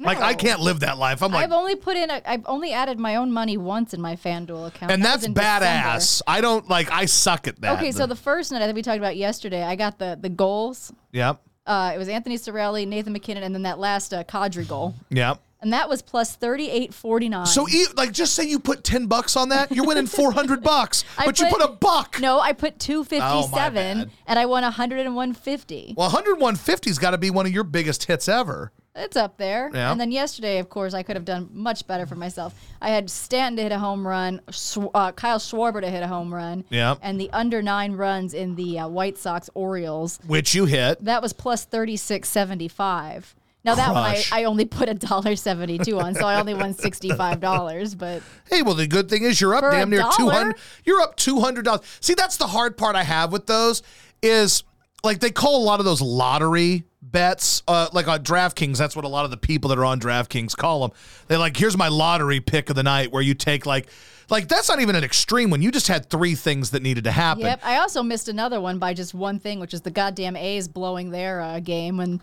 Like 0.00 0.18
I 0.18 0.34
can't 0.34 0.60
live 0.60 0.80
that 0.80 0.96
life. 0.96 1.22
I'm 1.24 1.32
like, 1.32 1.42
I've 1.44 1.52
only 1.52 1.74
put 1.74 1.96
in. 1.96 2.08
A, 2.08 2.22
I've 2.24 2.44
only 2.46 2.72
added 2.72 3.00
my 3.00 3.16
own 3.16 3.32
money 3.32 3.56
once 3.56 3.92
in 3.94 4.00
my 4.00 4.14
FanDuel 4.14 4.68
account, 4.68 4.92
and 4.92 5.02
That 5.04 5.20
that's 5.20 5.26
in 5.26 5.34
badass. 5.34 5.94
December. 5.98 6.24
I 6.36 6.40
don't 6.40 6.68
like. 6.68 6.92
I 6.92 7.06
suck 7.06 7.48
at 7.48 7.60
that. 7.62 7.78
Okay, 7.78 7.90
so 7.90 8.06
the 8.06 8.14
first 8.16 8.52
night 8.52 8.62
I 8.62 8.66
think 8.66 8.76
we 8.76 8.82
talked 8.82 8.98
about 8.98 9.16
yesterday, 9.16 9.62
I 9.64 9.74
got 9.74 9.98
the 9.98 10.16
the 10.20 10.28
goals. 10.28 10.92
yep, 11.10 11.40
Uh, 11.66 11.90
it 11.94 11.98
was 11.98 12.08
Anthony 12.08 12.38
Cirelli, 12.38 12.86
Nathan 12.86 13.12
MacKinnon, 13.12 13.42
and 13.42 13.52
then 13.54 13.62
that 13.62 13.80
last 13.80 14.14
uh, 14.14 14.22
Kadri 14.22 14.66
goal, 14.68 14.94
yep. 15.10 15.40
And 15.60 15.72
that 15.72 15.88
was 15.88 16.02
plus 16.02 16.36
thirty 16.36 16.70
eight 16.70 16.94
forty 16.94 17.28
nine. 17.28 17.46
So 17.46 17.66
like, 17.96 18.12
just 18.12 18.34
say 18.34 18.44
you 18.44 18.58
put 18.58 18.84
ten 18.84 19.06
bucks 19.06 19.36
on 19.36 19.48
that, 19.50 19.72
you're 19.72 19.86
winning 19.86 20.06
four 20.06 20.32
hundred 20.32 20.62
bucks. 20.62 21.04
But 21.24 21.38
you 21.40 21.46
put 21.46 21.62
a 21.62 21.68
buck. 21.68 22.18
No, 22.20 22.40
I 22.40 22.52
put 22.52 22.78
two 22.78 23.04
fifty 23.04 23.24
Oh, 23.24 23.48
my 23.48 23.68
and 23.68 24.10
I 24.38 24.46
won 24.46 24.64
a 24.64 24.70
hundred 24.70 25.00
and 25.00 25.14
one 25.14 25.34
fifty. 25.34 25.94
Well, 25.96 26.10
100 26.10 26.38
150's 26.38 26.98
got 26.98 27.10
to 27.10 27.18
be 27.18 27.30
one 27.30 27.44
of 27.46 27.52
your 27.52 27.64
biggest 27.64 28.04
hits 28.04 28.28
ever. 28.28 28.72
It's 28.98 29.16
up 29.16 29.36
there. 29.36 29.70
Yeah. 29.72 29.92
And 29.92 30.00
then 30.00 30.10
yesterday, 30.10 30.58
of 30.58 30.68
course, 30.68 30.92
I 30.92 31.04
could 31.04 31.14
have 31.14 31.24
done 31.24 31.48
much 31.52 31.86
better 31.86 32.04
for 32.04 32.16
myself. 32.16 32.54
I 32.82 32.90
had 32.90 33.08
Stanton 33.08 33.56
to 33.56 33.62
hit 33.62 33.72
a 33.72 33.78
home 33.78 34.06
run, 34.06 34.40
Sw- 34.50 34.90
uh, 34.92 35.12
Kyle 35.12 35.38
Schwarber 35.38 35.80
to 35.80 35.88
hit 35.88 36.02
a 36.02 36.08
home 36.08 36.34
run, 36.34 36.64
Yeah. 36.68 36.96
and 37.00 37.20
the 37.20 37.30
under 37.32 37.62
nine 37.62 37.92
runs 37.92 38.34
in 38.34 38.56
the 38.56 38.80
uh, 38.80 38.88
White 38.88 39.16
Sox 39.16 39.48
Orioles. 39.54 40.18
Which 40.26 40.54
you 40.54 40.64
hit. 40.64 41.04
That 41.04 41.22
was 41.22 41.32
plus 41.32 41.64
thirty 41.64 41.96
six 41.96 42.28
seventy 42.28 42.68
five. 42.68 43.36
Now 43.68 43.74
that 43.76 43.92
one 43.92 44.02
I, 44.02 44.24
I 44.32 44.44
only 44.44 44.64
put 44.64 44.88
a 44.88 44.94
dollar 44.94 45.36
seventy 45.36 45.78
two 45.78 46.00
on, 46.00 46.14
so 46.14 46.26
I 46.26 46.38
only 46.40 46.54
won 46.54 46.74
sixty 46.78 47.10
five 47.10 47.40
dollars. 47.40 47.94
But 47.94 48.22
Hey, 48.50 48.62
well, 48.62 48.74
the 48.74 48.86
good 48.86 49.08
thing 49.08 49.22
is 49.22 49.40
you're 49.40 49.54
up 49.54 49.60
For 49.60 49.70
a 49.70 49.72
damn 49.72 49.90
near 49.90 50.00
dollar? 50.00 50.16
200. 50.16 50.56
You're 50.84 51.00
up 51.00 51.16
$200. 51.16 51.82
See, 52.00 52.14
that's 52.14 52.36
the 52.36 52.46
hard 52.46 52.76
part 52.76 52.96
I 52.96 53.02
have 53.02 53.32
with 53.32 53.46
those 53.46 53.82
is 54.22 54.64
like 55.04 55.20
they 55.20 55.30
call 55.30 55.62
a 55.62 55.64
lot 55.64 55.80
of 55.80 55.84
those 55.84 56.00
lottery 56.00 56.84
bets, 57.02 57.62
uh, 57.68 57.88
like 57.92 58.08
on 58.08 58.22
DraftKings. 58.22 58.78
That's 58.78 58.96
what 58.96 59.04
a 59.04 59.08
lot 59.08 59.24
of 59.24 59.30
the 59.30 59.36
people 59.36 59.68
that 59.68 59.78
are 59.78 59.84
on 59.84 60.00
DraftKings 60.00 60.56
call 60.56 60.80
them. 60.86 60.96
They're 61.28 61.38
like, 61.38 61.56
here's 61.56 61.76
my 61.76 61.88
lottery 61.88 62.40
pick 62.40 62.70
of 62.70 62.76
the 62.76 62.82
night 62.82 63.12
where 63.12 63.22
you 63.22 63.34
take 63.34 63.66
like, 63.66 63.88
like 64.30 64.48
that's 64.48 64.68
not 64.68 64.80
even 64.80 64.94
an 64.96 65.04
extreme 65.04 65.50
one. 65.50 65.62
You 65.62 65.70
just 65.70 65.88
had 65.88 66.10
three 66.10 66.34
things 66.34 66.70
that 66.70 66.82
needed 66.82 67.04
to 67.04 67.12
happen. 67.12 67.44
yep, 67.44 67.60
I 67.62 67.78
also 67.78 68.02
missed 68.02 68.28
another 68.28 68.60
one 68.60 68.78
by 68.78 68.92
just 68.92 69.14
one 69.14 69.38
thing, 69.38 69.60
which 69.60 69.72
is 69.72 69.82
the 69.82 69.90
goddamn 69.90 70.36
A's 70.36 70.68
blowing 70.68 71.10
their 71.10 71.40
uh, 71.40 71.60
game 71.60 71.96
when 71.96 72.20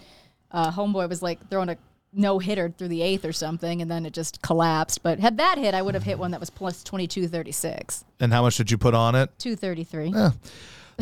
uh, 0.55 0.71
Homeboy 0.71 1.07
was 1.07 1.21
like 1.21 1.47
throwing 1.49 1.69
a 1.69 1.77
no 2.17 2.39
hitter 2.39 2.73
through 2.77 2.87
the 2.87 3.01
eighth 3.01 3.25
or 3.25 3.33
something, 3.33 3.81
and 3.81 3.91
then 3.91 4.05
it 4.05 4.13
just 4.13 4.41
collapsed. 4.41 5.03
But 5.03 5.19
had 5.19 5.37
that 5.37 5.57
hit, 5.57 5.73
I 5.75 5.81
would 5.81 5.93
have 5.95 6.03
hit 6.03 6.17
one 6.17 6.31
that 6.31 6.39
was 6.39 6.49
plus 6.49 6.81
twenty 6.83 7.07
two 7.07 7.27
thirty 7.27 7.51
six, 7.51 8.05
And 8.19 8.31
how 8.31 8.41
much 8.41 8.55
did 8.57 8.71
you 8.71 8.77
put 8.77 8.93
on 8.95 9.15
it? 9.15 9.29
two 9.37 9.55
thirty 9.55 9.83
three. 9.83 10.07
Yeah. 10.09 10.31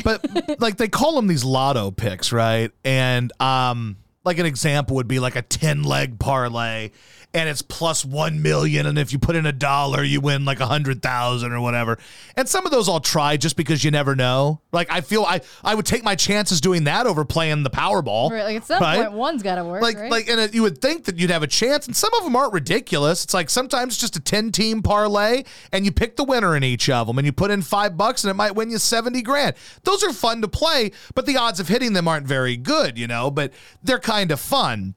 but 0.03 0.25
like 0.59 0.77
they 0.77 0.87
call 0.87 1.15
them 1.15 1.27
these 1.27 1.43
lotto 1.45 1.91
picks, 1.91 2.31
right? 2.33 2.71
And 2.83 3.31
um, 3.39 3.97
like 4.25 4.39
an 4.39 4.47
example 4.47 4.95
would 4.95 5.07
be 5.07 5.19
like 5.19 5.35
a 5.35 5.43
ten 5.43 5.83
leg 5.83 6.17
parlay, 6.17 6.89
and 7.34 7.49
it's 7.49 7.61
plus 7.61 8.05
one 8.05 8.41
million, 8.41 8.86
and 8.86 8.97
if 8.97 9.11
you 9.11 9.19
put 9.19 9.36
in 9.36 9.45
a 9.45 9.51
dollar, 9.51 10.03
you 10.03 10.21
win 10.21 10.45
like 10.45 10.59
a 10.59 10.67
hundred 10.67 11.01
thousand 11.01 11.51
or 11.51 11.61
whatever. 11.61 11.97
And 12.36 12.47
some 12.47 12.65
of 12.65 12.71
those 12.71 12.88
I'll 12.88 12.99
try 12.99 13.38
just 13.38 13.55
because 13.55 13.84
you 13.84 13.91
never 13.91 14.15
know. 14.15 14.61
Like 14.71 14.91
I 14.91 15.01
feel 15.01 15.23
I 15.23 15.41
I 15.63 15.75
would 15.75 15.86
take 15.86 16.03
my 16.03 16.15
chances 16.15 16.61
doing 16.61 16.84
that 16.86 17.07
over 17.07 17.25
playing 17.25 17.63
the 17.63 17.69
Powerball. 17.69 18.31
Right, 18.31 18.43
like 18.43 18.57
at 18.57 18.65
some 18.65 18.81
right? 18.81 19.03
point, 19.03 19.13
one's 19.13 19.43
got 19.43 19.55
to 19.55 19.63
work. 19.63 19.81
like 19.81 19.97
right? 19.97 20.11
like 20.11 20.29
and 20.29 20.39
it, 20.39 20.53
you 20.53 20.61
would 20.61 20.79
think 20.79 21.05
that 21.05 21.17
you'd 21.17 21.29
have 21.29 21.43
a 21.43 21.47
chance 21.47 21.88
and 21.88 21.95
some 21.95 22.13
of 22.15 22.23
them 22.23 22.36
aren't 22.36 22.53
ridiculous 22.53 23.23
it's 23.23 23.34
like 23.34 23.49
sometimes 23.49 23.93
it's 23.93 24.01
just 24.01 24.15
a 24.15 24.19
10 24.19 24.51
team 24.51 24.81
parlay 24.81 25.43
and 25.71 25.86
you 25.86 25.91
pick 25.91 26.15
the 26.15 26.23
winner 26.23 26.55
in 26.55 26.63
each 26.63 26.89
of 26.89 27.07
them 27.07 27.17
and 27.17 27.25
you 27.25 27.31
put 27.31 27.51
in 27.51 27.61
five 27.61 27.97
bucks 27.97 28.23
and 28.23 28.31
it 28.31 28.36
might 28.36 28.55
win 28.55 28.69
you 28.69 28.77
70 28.77 29.21
grand 29.21 29.55
those 29.84 30.03
are 30.03 30.13
fun 30.13 30.41
to 30.41 30.47
play 30.47 30.91
but 31.15 31.25
the 31.25 31.38
odds 31.38 31.59
of 31.59 31.67
hitting 31.67 31.93
them 31.93 32.07
aren't 32.07 32.27
very 32.27 32.57
good 32.57 32.97
you 32.97 33.07
know 33.07 33.29
but 33.31 33.53
they're 33.84 33.99
kind 33.99 34.31
of 34.31 34.39
fun 34.39 34.95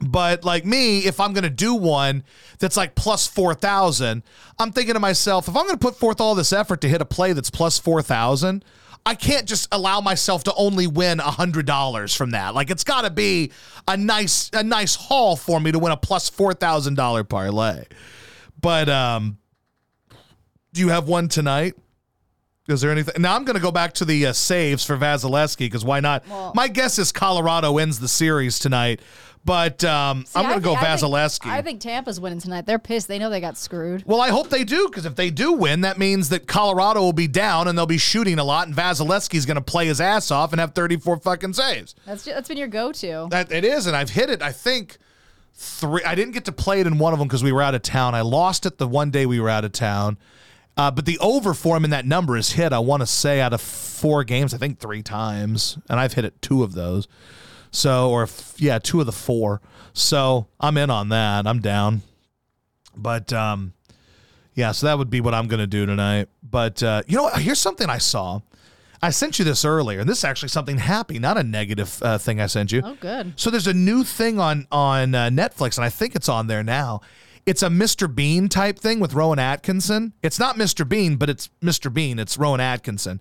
but 0.00 0.44
like 0.44 0.64
me, 0.64 1.00
if 1.00 1.20
I'm 1.20 1.32
going 1.32 1.44
to 1.44 1.50
do 1.50 1.74
one 1.74 2.24
that's 2.58 2.76
like 2.76 2.94
plus 2.94 3.26
4,000, 3.26 4.22
I'm 4.58 4.72
thinking 4.72 4.94
to 4.94 5.00
myself, 5.00 5.46
if 5.48 5.56
I'm 5.56 5.64
going 5.66 5.78
to 5.78 5.86
put 5.86 5.96
forth 5.96 6.20
all 6.20 6.34
this 6.34 6.52
effort 6.52 6.80
to 6.82 6.88
hit 6.88 7.00
a 7.00 7.04
play 7.04 7.32
that's 7.32 7.50
plus 7.50 7.78
4,000, 7.78 8.64
I 9.06 9.14
can't 9.14 9.46
just 9.46 9.68
allow 9.72 10.00
myself 10.00 10.44
to 10.44 10.54
only 10.54 10.86
win 10.86 11.18
$100 11.18 12.16
from 12.16 12.30
that. 12.32 12.54
Like 12.54 12.70
it's 12.70 12.84
got 12.84 13.02
to 13.02 13.10
be 13.10 13.50
a 13.88 13.96
nice 13.96 14.50
a 14.52 14.62
nice 14.62 14.94
haul 14.94 15.36
for 15.36 15.58
me 15.60 15.72
to 15.72 15.78
win 15.78 15.92
a 15.92 15.96
plus 15.96 16.30
$4,000 16.30 17.28
parlay. 17.28 17.84
But 18.60 18.88
um 18.88 19.38
do 20.72 20.80
you 20.80 20.88
have 20.90 21.08
one 21.08 21.28
tonight? 21.28 21.74
Is 22.68 22.80
there 22.82 22.92
anything? 22.92 23.20
Now 23.20 23.34
I'm 23.34 23.44
going 23.44 23.56
to 23.56 23.62
go 23.62 23.72
back 23.72 23.94
to 23.94 24.04
the 24.04 24.26
uh, 24.26 24.32
saves 24.32 24.84
for 24.84 24.96
Vasilevskiy 24.96 25.58
because 25.58 25.84
why 25.84 25.98
not? 25.98 26.26
Well- 26.28 26.52
My 26.54 26.68
guess 26.68 26.98
is 26.98 27.10
Colorado 27.10 27.72
wins 27.72 27.98
the 27.98 28.06
series 28.06 28.58
tonight, 28.60 29.00
but 29.44 29.82
um, 29.84 30.24
See, 30.26 30.38
I'm 30.38 30.44
going 30.46 30.56
to 30.56 30.60
go 30.64 30.74
think- 30.74 30.82
I 30.84 30.96
think- 30.96 31.12
Vasilevskiy. 31.12 31.50
I 31.50 31.62
think 31.62 31.80
Tampa's 31.80 32.20
winning 32.20 32.40
tonight. 32.40 32.66
They're 32.66 32.78
pissed. 32.78 33.08
They 33.08 33.18
know 33.18 33.30
they 33.30 33.40
got 33.40 33.56
screwed. 33.56 34.04
well, 34.06 34.20
I 34.20 34.28
hope 34.28 34.50
they 34.50 34.64
do 34.64 34.86
because 34.88 35.06
if 35.06 35.16
they 35.16 35.30
do 35.30 35.52
win, 35.52 35.80
that 35.80 35.98
means 35.98 36.28
that 36.28 36.46
Colorado 36.46 37.00
will 37.00 37.12
be 37.12 37.26
down 37.28 37.66
and 37.66 37.76
they'll 37.76 37.86
be 37.86 37.98
shooting 37.98 38.38
a 38.38 38.44
lot, 38.44 38.66
and 38.66 38.76
Vasilevskiy's 38.76 39.46
going 39.46 39.54
to 39.56 39.60
play 39.62 39.86
his 39.86 40.00
ass 40.00 40.30
off 40.30 40.52
and 40.52 40.60
have 40.60 40.74
34 40.74 41.18
fucking 41.18 41.54
saves. 41.54 41.94
That's 42.06 42.24
ju- 42.24 42.32
that's 42.32 42.48
been 42.48 42.58
your 42.58 42.68
go-to. 42.68 43.28
That 43.30 43.50
it 43.50 43.64
is, 43.64 43.86
and 43.86 43.96
I've 43.96 44.10
hit 44.10 44.28
it. 44.30 44.42
I 44.42 44.52
think 44.52 44.98
three. 45.54 46.02
I 46.04 46.14
didn't 46.14 46.32
get 46.32 46.44
to 46.46 46.52
play 46.52 46.80
it 46.80 46.86
in 46.86 46.98
one 46.98 47.12
of 47.12 47.18
them 47.18 47.28
because 47.28 47.42
we 47.42 47.52
were 47.52 47.62
out 47.62 47.74
of 47.74 47.82
town. 47.82 48.14
I 48.14 48.20
lost 48.20 48.66
it 48.66 48.78
the 48.78 48.86
one 48.88 49.10
day 49.10 49.26
we 49.26 49.40
were 49.40 49.48
out 49.50 49.64
of 49.64 49.72
town. 49.72 50.18
Uh, 50.76 50.90
but 50.90 51.04
the 51.04 51.18
over 51.18 51.52
for 51.52 51.76
him 51.76 51.84
in 51.84 51.90
that 51.90 52.06
number 52.06 52.36
is 52.36 52.52
hit. 52.52 52.72
I 52.72 52.78
want 52.78 53.00
to 53.02 53.06
say 53.06 53.40
out 53.40 53.52
of 53.52 53.60
four 53.60 54.24
games, 54.24 54.54
I 54.54 54.56
think 54.58 54.78
three 54.78 55.02
times, 55.02 55.76
and 55.90 55.98
I've 56.00 56.14
hit 56.14 56.24
it 56.24 56.40
two 56.40 56.62
of 56.62 56.72
those. 56.74 57.06
So, 57.70 58.10
or 58.10 58.24
f- 58.24 58.54
yeah, 58.58 58.78
two 58.78 59.00
of 59.00 59.06
the 59.06 59.12
four. 59.12 59.60
So 59.92 60.46
I'm 60.58 60.76
in 60.76 60.90
on 60.90 61.08
that. 61.10 61.46
I'm 61.46 61.60
down. 61.60 62.02
But 62.96 63.32
um, 63.32 63.72
yeah, 64.54 64.72
so 64.72 64.86
that 64.86 64.98
would 64.98 65.10
be 65.10 65.20
what 65.20 65.34
I'm 65.34 65.46
going 65.48 65.60
to 65.60 65.66
do 65.66 65.86
tonight. 65.86 66.28
But 66.42 66.82
uh, 66.82 67.02
you 67.06 67.16
know 67.16 67.24
what? 67.24 67.40
Here's 67.40 67.60
something 67.60 67.88
I 67.88 67.98
saw. 67.98 68.40
I 69.02 69.10
sent 69.10 69.38
you 69.38 69.46
this 69.46 69.64
earlier, 69.64 70.00
and 70.00 70.08
this 70.08 70.18
is 70.18 70.24
actually 70.24 70.50
something 70.50 70.76
happy, 70.76 71.18
not 71.18 71.38
a 71.38 71.42
negative 71.42 72.02
uh, 72.02 72.18
thing 72.18 72.38
I 72.38 72.46
sent 72.46 72.70
you. 72.70 72.82
Oh, 72.84 72.96
good. 73.00 73.32
So 73.36 73.50
there's 73.50 73.66
a 73.66 73.72
new 73.72 74.04
thing 74.04 74.38
on 74.38 74.66
on 74.70 75.14
uh, 75.14 75.28
Netflix, 75.28 75.78
and 75.78 75.84
I 75.84 75.88
think 75.88 76.14
it's 76.14 76.28
on 76.28 76.48
there 76.48 76.62
now. 76.62 77.00
It's 77.46 77.62
a 77.62 77.68
Mr. 77.68 78.14
Bean 78.14 78.50
type 78.50 78.78
thing 78.78 79.00
with 79.00 79.14
Rowan 79.14 79.38
Atkinson. 79.38 80.12
It's 80.22 80.38
not 80.38 80.56
Mr. 80.56 80.86
Bean, 80.86 81.16
but 81.16 81.30
it's 81.30 81.48
Mr. 81.62 81.92
Bean. 81.92 82.18
It's 82.18 82.36
Rowan 82.36 82.60
Atkinson, 82.60 83.20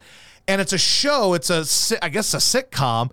and 0.50 0.60
it's 0.60 0.74
a 0.74 0.78
show. 0.78 1.34
It's 1.34 1.50
a 1.50 1.64
I 2.04 2.10
guess 2.10 2.34
a 2.34 2.38
sitcom, 2.38 3.12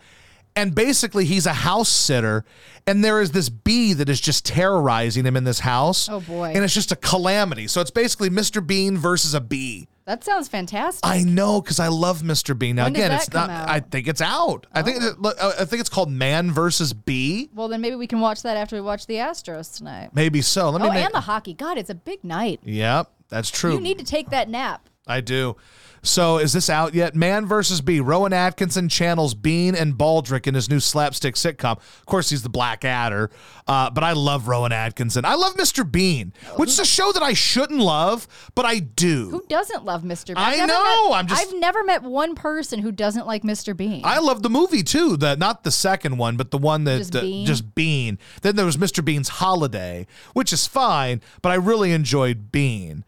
and 0.57 0.75
basically 0.75 1.27
he's 1.27 1.47
a 1.47 1.53
house 1.53 1.89
sitter, 1.89 2.45
and 2.87 3.05
there 3.05 3.21
is 3.21 3.31
this 3.31 3.49
bee 3.49 3.93
that 3.93 4.09
is 4.09 4.21
just 4.21 4.45
terrorizing 4.45 5.25
him 5.25 5.37
in 5.37 5.45
this 5.45 5.61
house. 5.61 6.09
Oh, 6.09 6.21
boy. 6.21 6.53
And 6.55 6.65
it's 6.65 6.75
just 6.75 6.91
a 6.91 6.97
calamity. 6.97 7.69
So 7.69 7.81
it's 7.81 7.91
basically 7.91 8.31
Mr. 8.31 8.67
Bean 8.67 8.97
versus 8.97 9.35
a 9.35 9.41
bee. 9.41 9.89
That 10.07 10.23
sounds 10.23 10.47
fantastic. 10.47 11.01
I 11.05 11.25
know 11.25 11.61
because 11.61 11.81
I 11.81 11.89
love 11.89 12.23
Mr. 12.23 12.57
Bean. 12.57 12.77
Now 12.77 12.85
When 12.85 12.95
again, 12.95 13.11
it's 13.11 13.33
not. 13.33 13.51
out? 13.51 13.69
I 13.69 13.81
think 13.81 14.07
it's 14.07 14.21
out. 14.21 14.67
I 14.73 14.83
think 14.83 15.03
oh. 15.03 15.35
uh, 15.37 15.53
I 15.59 15.65
think 15.65 15.81
it's 15.81 15.91
called 15.91 16.13
Man 16.13 16.53
versus 16.53 16.93
Bee. 16.93 17.51
well, 17.53 17.67
then 17.67 17.81
maybe 17.81 17.97
we 17.97 18.07
can 18.07 18.21
watch 18.21 18.43
that 18.43 18.57
after 18.57 18.77
we 18.77 18.83
watch 18.83 19.07
the 19.07 19.15
Astros 19.15 19.77
tonight. 19.77 20.11
Maybe 20.15 20.43
so. 20.43 20.71
Let 20.71 20.81
me. 20.81 20.89
Oh, 20.89 20.93
make, 20.93 21.05
and 21.05 21.13
the 21.13 21.21
hockey. 21.21 21.55
God, 21.55 21.77
it's 21.77 21.91
a 21.91 21.95
big 21.95 22.23
night. 22.23 22.61
Yep, 22.63 23.11
that's 23.29 23.51
true. 23.51 23.75
You 23.75 23.81
need 23.81 23.99
to 23.99 24.05
take 24.05 24.31
that 24.31 24.49
nap. 24.49 24.89
I 25.07 25.21
do. 25.21 25.57
So 26.03 26.39
is 26.39 26.53
this 26.53 26.71
out 26.71 26.95
yet? 26.95 27.17
Man 27.17 27.47
versus 27.47 27.81
Bee. 27.81 27.99
Rowan 27.99 28.33
Atkinson 28.33 28.89
channels 28.89 29.35
Bean 29.35 29.75
and 29.75 29.95
Baldrick 29.95 30.47
in 30.47 30.55
his 30.55 30.71
new 30.71 30.79
slapstick 30.79 31.35
sitcom. 31.35 31.79
Of 31.79 32.07
course, 32.07 32.31
he's 32.31 32.43
the 32.43 32.49
Black 32.49 32.85
Adder, 32.85 33.29
uh, 33.67 33.91
but 33.91 34.05
I 34.05 34.13
love 34.13 34.47
Rowan 34.47 34.71
Atkinson. 34.71 35.25
I 35.25 35.35
love 35.35 35.55
Mr. 35.57 35.91
Bean, 35.91 36.33
which 36.57 36.69
is 36.69 36.79
a 36.79 36.85
show 36.85 37.11
that 37.11 37.25
I 37.25 37.33
shouldn't 37.33 37.81
love, 37.81 38.29
but 38.55 38.65
I 38.65 38.79
do. 38.79 39.31
Who 39.31 39.45
doesn't 39.49 39.85
love 39.85 40.03
Mr. 40.03 40.29
Bean? 40.29 40.37
I 40.37 40.51
I've 40.61 40.69
know, 40.69 41.09
met- 41.11 41.19
I'm 41.19 41.27
just- 41.27 41.43
I've 41.45 41.59
never 41.59 41.83
met 41.83 42.05
one 42.05 42.37
person 42.37 42.81
who 42.81 42.93
doesn't 42.93 43.27
like 43.27 43.43
Mr. 43.43 43.77
Bean. 43.77 44.03
I 44.05 44.19
love 44.21 44.45
the 44.45 44.51
movie 44.51 44.85
too. 44.85 45.17
The 45.17 45.35
not 45.35 45.65
the 45.65 45.73
second 45.73 46.19
one, 46.19 46.37
but 46.37 46.53
the 46.53 46.59
one 46.59 46.85
that 46.85 46.99
Just 46.99 47.13
Bean? 47.15 47.47
just 47.47 47.75
Bean. 47.75 48.19
Then 48.43 48.55
there 48.55 48.67
was 48.67 48.77
Mr. 48.77 49.05
Bean's 49.05 49.29
Holiday, 49.31 50.07
which 50.35 50.53
is 50.53 50.69
fine, 50.69 51.21
but 51.43 51.51
I 51.51 51.57
really 51.57 51.91
enjoyed 51.91 52.53
Bean. 52.53 53.05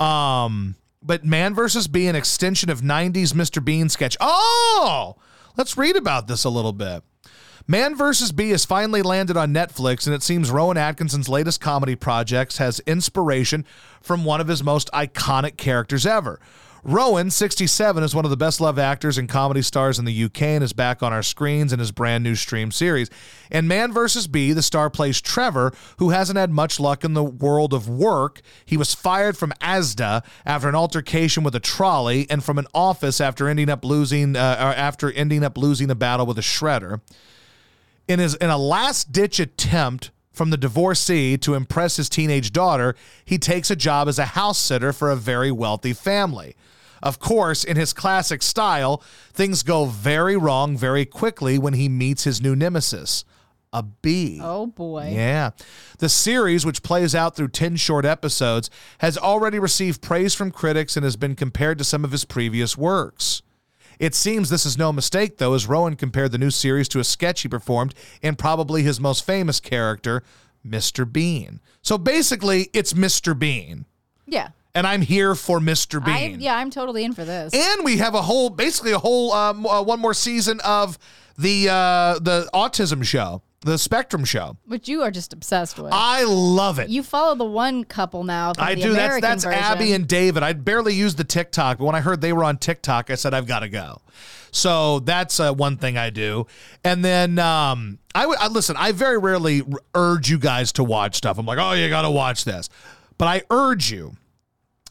Um, 0.00 0.74
but 1.02 1.24
Man 1.24 1.54
versus 1.54 1.88
Bee, 1.88 2.06
an 2.06 2.16
extension 2.16 2.70
of 2.70 2.80
'90s 2.80 3.32
Mr. 3.32 3.64
Bean 3.64 3.88
sketch. 3.88 4.16
Oh, 4.20 5.16
let's 5.56 5.76
read 5.76 5.96
about 5.96 6.26
this 6.26 6.44
a 6.44 6.50
little 6.50 6.72
bit. 6.72 7.02
Man 7.66 7.94
vs. 7.94 8.32
Bee 8.32 8.50
has 8.50 8.64
finally 8.64 9.00
landed 9.02 9.36
on 9.36 9.54
Netflix, 9.54 10.06
and 10.06 10.14
it 10.14 10.24
seems 10.24 10.50
Rowan 10.50 10.76
Atkinson's 10.76 11.28
latest 11.28 11.60
comedy 11.60 11.94
project 11.94 12.56
has 12.56 12.80
inspiration 12.80 13.64
from 14.00 14.24
one 14.24 14.40
of 14.40 14.48
his 14.48 14.64
most 14.64 14.90
iconic 14.92 15.56
characters 15.56 16.04
ever. 16.04 16.40
Rowan, 16.82 17.30
67, 17.30 18.02
is 18.02 18.14
one 18.14 18.24
of 18.24 18.30
the 18.30 18.36
best 18.36 18.60
loved 18.60 18.78
actors 18.78 19.18
and 19.18 19.28
comedy 19.28 19.62
stars 19.62 19.98
in 19.98 20.04
the 20.04 20.24
UK 20.24 20.42
and 20.42 20.64
is 20.64 20.72
back 20.72 21.02
on 21.02 21.12
our 21.12 21.22
screens 21.22 21.72
in 21.72 21.78
his 21.78 21.92
brand 21.92 22.24
new 22.24 22.34
stream 22.34 22.70
series. 22.70 23.10
In 23.50 23.68
Man 23.68 23.92
vs. 23.92 24.26
Bee, 24.26 24.52
the 24.52 24.62
star 24.62 24.88
plays 24.88 25.20
Trevor, 25.20 25.72
who 25.98 26.10
hasn't 26.10 26.38
had 26.38 26.50
much 26.50 26.80
luck 26.80 27.04
in 27.04 27.14
the 27.14 27.24
world 27.24 27.74
of 27.74 27.88
work. 27.88 28.40
He 28.64 28.76
was 28.76 28.94
fired 28.94 29.36
from 29.36 29.52
ASDA 29.60 30.24
after 30.46 30.68
an 30.68 30.74
altercation 30.74 31.42
with 31.42 31.54
a 31.54 31.60
trolley 31.60 32.26
and 32.30 32.42
from 32.42 32.58
an 32.58 32.66
office 32.72 33.20
after 33.20 33.48
ending 33.48 33.68
up 33.68 33.84
losing 33.84 34.36
uh, 34.36 34.74
after 34.76 35.12
ending 35.12 35.44
up 35.44 35.58
losing 35.58 35.90
a 35.90 35.94
battle 35.94 36.26
with 36.26 36.38
a 36.38 36.42
shredder 36.42 37.00
in 38.08 38.18
his 38.18 38.34
in 38.36 38.50
a 38.50 38.58
last 38.58 39.12
ditch 39.12 39.38
attempt 39.38 40.10
from 40.40 40.48
the 40.48 40.56
divorcee 40.56 41.36
to 41.36 41.52
impress 41.52 41.96
his 41.96 42.08
teenage 42.08 42.50
daughter, 42.50 42.94
he 43.26 43.36
takes 43.36 43.70
a 43.70 43.76
job 43.76 44.08
as 44.08 44.18
a 44.18 44.24
house 44.24 44.56
sitter 44.56 44.90
for 44.90 45.10
a 45.10 45.14
very 45.14 45.52
wealthy 45.52 45.92
family. 45.92 46.56
Of 47.02 47.18
course, 47.18 47.62
in 47.62 47.76
his 47.76 47.92
classic 47.92 48.42
style, 48.42 49.02
things 49.34 49.62
go 49.62 49.84
very 49.84 50.38
wrong 50.38 50.78
very 50.78 51.04
quickly 51.04 51.58
when 51.58 51.74
he 51.74 51.90
meets 51.90 52.24
his 52.24 52.40
new 52.40 52.56
nemesis, 52.56 53.26
a 53.70 53.82
bee. 53.82 54.40
oh 54.42 54.68
boy. 54.68 55.12
Yeah. 55.14 55.50
The 55.98 56.08
series, 56.08 56.64
which 56.64 56.82
plays 56.82 57.14
out 57.14 57.36
through 57.36 57.48
10 57.48 57.76
short 57.76 58.06
episodes, 58.06 58.70
has 59.00 59.18
already 59.18 59.58
received 59.58 60.00
praise 60.00 60.34
from 60.34 60.52
critics 60.52 60.96
and 60.96 61.04
has 61.04 61.16
been 61.16 61.36
compared 61.36 61.76
to 61.76 61.84
some 61.84 62.02
of 62.02 62.12
his 62.12 62.24
previous 62.24 62.78
works. 62.78 63.42
It 64.00 64.14
seems 64.14 64.48
this 64.48 64.64
is 64.64 64.78
no 64.78 64.92
mistake, 64.92 65.36
though, 65.36 65.52
as 65.52 65.68
Rowan 65.68 65.94
compared 65.94 66.32
the 66.32 66.38
new 66.38 66.50
series 66.50 66.88
to 66.88 67.00
a 67.00 67.04
sketch 67.04 67.42
he 67.42 67.48
performed 67.48 67.94
in 68.22 68.34
probably 68.34 68.82
his 68.82 68.98
most 68.98 69.24
famous 69.24 69.60
character, 69.60 70.22
Mr. 70.66 71.10
Bean. 71.10 71.60
So 71.82 71.98
basically, 71.98 72.70
it's 72.72 72.94
Mr. 72.94 73.38
Bean. 73.38 73.84
Yeah. 74.26 74.48
And 74.74 74.86
I'm 74.86 75.02
here 75.02 75.34
for 75.34 75.60
Mr. 75.60 76.00
I, 76.02 76.28
Bean. 76.28 76.40
yeah, 76.40 76.56
I'm 76.56 76.70
totally 76.70 77.04
in 77.04 77.12
for 77.12 77.26
this. 77.26 77.52
And 77.52 77.84
we 77.84 77.98
have 77.98 78.14
a 78.14 78.22
whole, 78.22 78.48
basically 78.48 78.92
a 78.92 78.98
whole, 78.98 79.32
um, 79.32 79.66
uh, 79.66 79.82
one 79.82 80.00
more 80.00 80.14
season 80.14 80.60
of 80.64 80.98
the 81.36 81.68
uh, 81.68 82.18
the 82.20 82.48
autism 82.54 83.04
show, 83.04 83.42
the 83.62 83.76
Spectrum 83.76 84.24
show. 84.24 84.56
which 84.66 84.88
you 84.88 85.02
are 85.02 85.10
just 85.10 85.32
obsessed 85.32 85.78
with. 85.78 85.92
I 85.92 86.24
love 86.24 86.78
it. 86.78 86.88
you 86.88 87.02
follow 87.02 87.34
the 87.34 87.44
one 87.44 87.84
couple 87.84 88.24
now. 88.24 88.52
I 88.58 88.74
do. 88.74 88.80
That's 88.82 88.94
American 88.94 89.20
that's 89.20 89.44
version. 89.44 89.60
Abby 89.62 89.92
and 89.92 90.08
David. 90.08 90.42
I 90.42 90.54
barely 90.54 90.94
use 90.94 91.14
the 91.14 91.24
TikTok, 91.24 91.78
but 91.78 91.84
when 91.84 91.94
I 91.94 92.00
heard 92.00 92.20
they 92.20 92.32
were 92.32 92.44
on 92.44 92.56
TikTok, 92.56 93.10
I 93.10 93.16
said 93.16 93.34
I've 93.34 93.46
got 93.46 93.60
to 93.60 93.68
go. 93.68 94.00
So 94.50 95.00
that's 95.00 95.38
uh, 95.38 95.52
one 95.52 95.76
thing 95.76 95.96
I 95.96 96.10
do. 96.10 96.46
And 96.82 97.04
then 97.04 97.38
um, 97.38 97.98
I 98.14 98.26
would 98.26 98.38
listen. 98.50 98.76
I 98.78 98.92
very 98.92 99.18
rarely 99.18 99.62
r- 99.62 99.68
urge 99.94 100.30
you 100.30 100.38
guys 100.38 100.72
to 100.72 100.84
watch 100.84 101.16
stuff. 101.16 101.38
I'm 101.38 101.46
like, 101.46 101.58
oh, 101.58 101.72
you 101.72 101.88
got 101.88 102.02
to 102.02 102.10
watch 102.10 102.44
this, 102.44 102.68
but 103.18 103.26
I 103.28 103.42
urge 103.50 103.92
you 103.92 104.16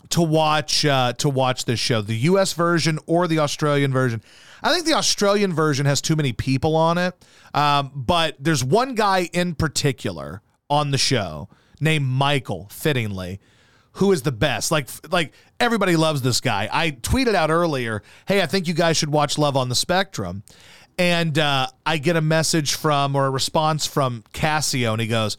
to 0.09 0.21
watch 0.21 0.85
uh, 0.85 1.13
to 1.13 1.29
watch 1.29 1.65
this 1.65 1.79
show, 1.79 2.01
the 2.01 2.15
U.S. 2.15 2.53
version 2.53 2.99
or 3.05 3.27
the 3.27 3.39
Australian 3.39 3.91
version. 3.91 4.21
I 4.61 4.73
think 4.73 4.85
the 4.85 4.93
Australian 4.93 5.53
version 5.53 5.85
has 5.85 6.01
too 6.01 6.15
many 6.15 6.33
people 6.33 6.75
on 6.75 6.97
it, 6.97 7.13
um, 7.53 7.91
but 7.95 8.35
there's 8.39 8.63
one 8.63 8.95
guy 8.95 9.29
in 9.33 9.55
particular 9.55 10.41
on 10.69 10.91
the 10.91 10.97
show 10.97 11.49
named 11.79 12.05
Michael, 12.05 12.67
fittingly, 12.71 13.39
who 13.93 14.11
is 14.11 14.21
the 14.21 14.31
best. 14.31 14.71
Like 14.71 14.89
like 15.11 15.33
everybody 15.59 15.95
loves 15.95 16.21
this 16.21 16.41
guy. 16.41 16.69
I 16.71 16.91
tweeted 16.91 17.35
out 17.35 17.49
earlier, 17.49 18.03
"Hey, 18.27 18.41
I 18.41 18.45
think 18.45 18.67
you 18.67 18.73
guys 18.73 18.97
should 18.97 19.11
watch 19.11 19.37
Love 19.37 19.57
on 19.57 19.69
the 19.69 19.75
Spectrum." 19.75 20.43
And 20.97 21.39
uh, 21.39 21.67
I 21.85 21.97
get 21.97 22.17
a 22.17 22.21
message 22.21 22.75
from 22.75 23.15
or 23.15 23.27
a 23.27 23.29
response 23.29 23.85
from 23.85 24.23
Cassio, 24.33 24.91
and 24.91 25.01
he 25.01 25.07
goes, 25.07 25.37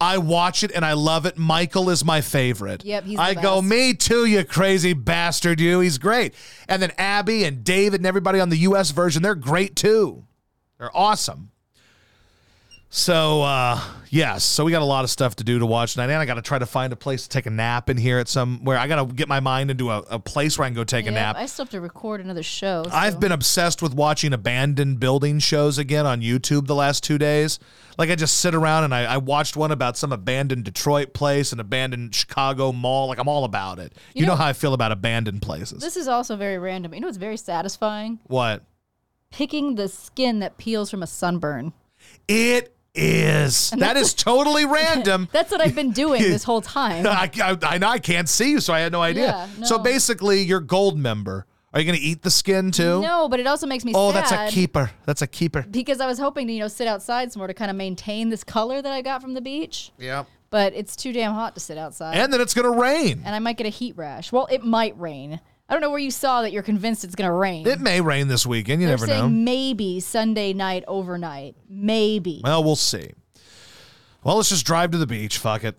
I 0.00 0.18
watch 0.18 0.62
it 0.62 0.70
and 0.72 0.84
I 0.84 0.92
love 0.92 1.26
it. 1.26 1.36
Michael 1.36 1.90
is 1.90 2.04
my 2.04 2.20
favorite. 2.20 2.84
Yep, 2.84 3.04
he's 3.04 3.18
I 3.18 3.34
go, 3.34 3.60
me 3.60 3.94
too, 3.94 4.24
you 4.26 4.44
crazy 4.44 4.92
bastard, 4.92 5.60
you. 5.60 5.80
He's 5.80 5.98
great. 5.98 6.34
And 6.68 6.80
then 6.80 6.92
Abby 6.98 7.44
and 7.44 7.64
David 7.64 8.00
and 8.00 8.06
everybody 8.06 8.40
on 8.40 8.48
the 8.48 8.58
US 8.58 8.90
version, 8.90 9.22
they're 9.22 9.34
great 9.34 9.74
too. 9.74 10.24
They're 10.78 10.96
awesome. 10.96 11.50
So 12.90 13.42
uh 13.42 13.78
yes, 14.08 14.44
so 14.44 14.64
we 14.64 14.72
got 14.72 14.80
a 14.80 14.84
lot 14.86 15.04
of 15.04 15.10
stuff 15.10 15.36
to 15.36 15.44
do 15.44 15.58
to 15.58 15.66
watch 15.66 15.92
tonight, 15.92 16.04
and 16.10 16.14
I 16.14 16.24
got 16.24 16.34
to 16.34 16.42
try 16.42 16.58
to 16.58 16.64
find 16.64 16.90
a 16.90 16.96
place 16.96 17.24
to 17.24 17.28
take 17.28 17.44
a 17.44 17.50
nap 17.50 17.90
in 17.90 17.98
here 17.98 18.18
at 18.18 18.28
somewhere. 18.28 18.78
I 18.78 18.88
got 18.88 19.06
to 19.06 19.14
get 19.14 19.28
my 19.28 19.40
mind 19.40 19.70
into 19.70 19.90
a, 19.90 19.98
a 20.08 20.18
place 20.18 20.56
where 20.58 20.64
I 20.64 20.68
can 20.68 20.74
go 20.74 20.84
take 20.84 21.06
a 21.06 21.10
nap. 21.10 21.36
I 21.36 21.44
still 21.44 21.66
have 21.66 21.70
to 21.72 21.82
record 21.82 22.22
another 22.22 22.42
show. 22.42 22.86
I've 22.90 23.20
been 23.20 23.30
obsessed 23.32 23.82
with 23.82 23.92
watching 23.94 24.32
abandoned 24.32 25.00
building 25.00 25.38
shows 25.38 25.76
again 25.76 26.06
on 26.06 26.22
YouTube 26.22 26.66
the 26.66 26.74
last 26.74 27.04
two 27.04 27.18
days. 27.18 27.58
Like 27.98 28.08
I 28.08 28.14
just 28.14 28.38
sit 28.38 28.54
around 28.54 28.84
and 28.84 28.94
I, 28.94 29.04
I 29.04 29.16
watched 29.18 29.54
one 29.54 29.70
about 29.70 29.98
some 29.98 30.10
abandoned 30.10 30.64
Detroit 30.64 31.12
place, 31.12 31.52
an 31.52 31.60
abandoned 31.60 32.14
Chicago 32.14 32.72
mall. 32.72 33.08
Like 33.08 33.18
I'm 33.18 33.28
all 33.28 33.44
about 33.44 33.78
it. 33.80 33.92
You, 34.14 34.20
You 34.20 34.26
know, 34.26 34.32
know- 34.32 34.36
how 34.36 34.46
I 34.46 34.52
feel 34.54 34.72
about 34.72 34.92
abandoned 34.92 35.42
places. 35.42 35.82
This 35.82 35.98
is 35.98 36.08
also 36.08 36.36
very 36.36 36.56
random. 36.56 36.94
You 36.94 37.00
know 37.00 37.08
what's 37.08 37.18
very 37.18 37.36
satisfying? 37.36 38.18
what? 38.28 38.64
Picking 39.30 39.74
the 39.74 39.88
skin 39.88 40.38
that 40.38 40.56
peels 40.56 40.90
from 40.90 41.02
a 41.02 41.06
sunburn. 41.06 41.74
It 42.28 42.74
is. 42.98 43.70
That 43.70 43.96
is 43.96 44.14
totally 44.14 44.64
random. 44.80 45.28
That's 45.32 45.50
what 45.50 45.60
I've 45.60 45.74
been 45.74 45.92
doing 45.92 46.22
this 46.22 46.44
whole 46.44 46.60
time. 46.60 47.06
I, 47.06 47.30
I, 47.42 47.78
I 47.82 47.98
can't 47.98 48.28
see 48.28 48.50
you, 48.52 48.60
so 48.60 48.72
I 48.74 48.80
had 48.80 48.92
no 48.92 49.00
idea. 49.02 49.48
Yeah, 49.58 49.64
So 49.64 49.78
basically, 49.78 50.42
you're 50.42 50.60
Goldmember. 50.60 51.44
Are 51.74 51.80
you 51.80 51.86
going 51.86 51.98
to 51.98 52.04
eat 52.04 52.22
the 52.22 52.30
skin 52.30 52.70
too? 52.70 53.02
No, 53.02 53.28
but 53.28 53.40
it 53.40 53.46
also 53.46 53.66
makes 53.66 53.84
me 53.84 53.92
Oh, 53.94 54.10
sad. 54.10 54.24
that's 54.24 54.32
a 54.32 54.54
keeper. 54.54 54.90
That's 55.04 55.20
a 55.22 55.26
keeper. 55.26 55.66
Because 55.70 56.00
I 56.00 56.06
was 56.06 56.18
hoping 56.18 56.46
to, 56.46 56.52
you 56.52 56.60
know, 56.60 56.68
sit 56.68 56.88
outside 56.88 57.30
some 57.30 57.40
more 57.40 57.46
to 57.46 57.52
kind 57.54 57.70
of 57.70 57.76
maintain 57.76 58.30
this 58.30 58.42
color 58.42 58.80
that 58.80 58.92
I 58.92 59.02
got 59.02 59.20
from 59.20 59.34
the 59.34 59.42
beach. 59.42 59.92
Yeah. 59.98 60.24
But 60.50 60.72
it's 60.74 60.96
too 60.96 61.12
damn 61.12 61.34
hot 61.34 61.54
to 61.56 61.60
sit 61.60 61.76
outside. 61.76 62.16
And 62.16 62.32
then 62.32 62.40
it's 62.40 62.54
going 62.54 62.64
to 62.72 62.80
rain. 62.80 63.20
and 63.24 63.34
I 63.34 63.38
might 63.38 63.58
get 63.58 63.66
a 63.66 63.70
heat 63.70 63.96
rash. 63.98 64.32
Well, 64.32 64.48
it 64.50 64.64
might 64.64 64.98
rain. 64.98 65.40
I 65.68 65.74
don't 65.74 65.82
know 65.82 65.90
where 65.90 65.98
you 65.98 66.10
saw 66.10 66.42
that 66.42 66.52
you're 66.52 66.62
convinced 66.62 67.04
it's 67.04 67.14
going 67.14 67.28
to 67.28 67.32
rain. 67.32 67.66
It 67.66 67.80
may 67.80 68.00
rain 68.00 68.28
this 68.28 68.46
weekend. 68.46 68.80
You 68.80 68.88
They're 68.88 68.96
never 68.96 69.06
know. 69.06 69.28
maybe 69.28 70.00
Sunday 70.00 70.54
night 70.54 70.82
overnight. 70.88 71.56
Maybe. 71.68 72.40
Well, 72.42 72.64
we'll 72.64 72.74
see. 72.76 73.10
Well, 74.24 74.36
let's 74.36 74.48
just 74.48 74.64
drive 74.64 74.92
to 74.92 74.98
the 74.98 75.06
beach. 75.06 75.36
Fuck 75.38 75.64
it. 75.64 75.76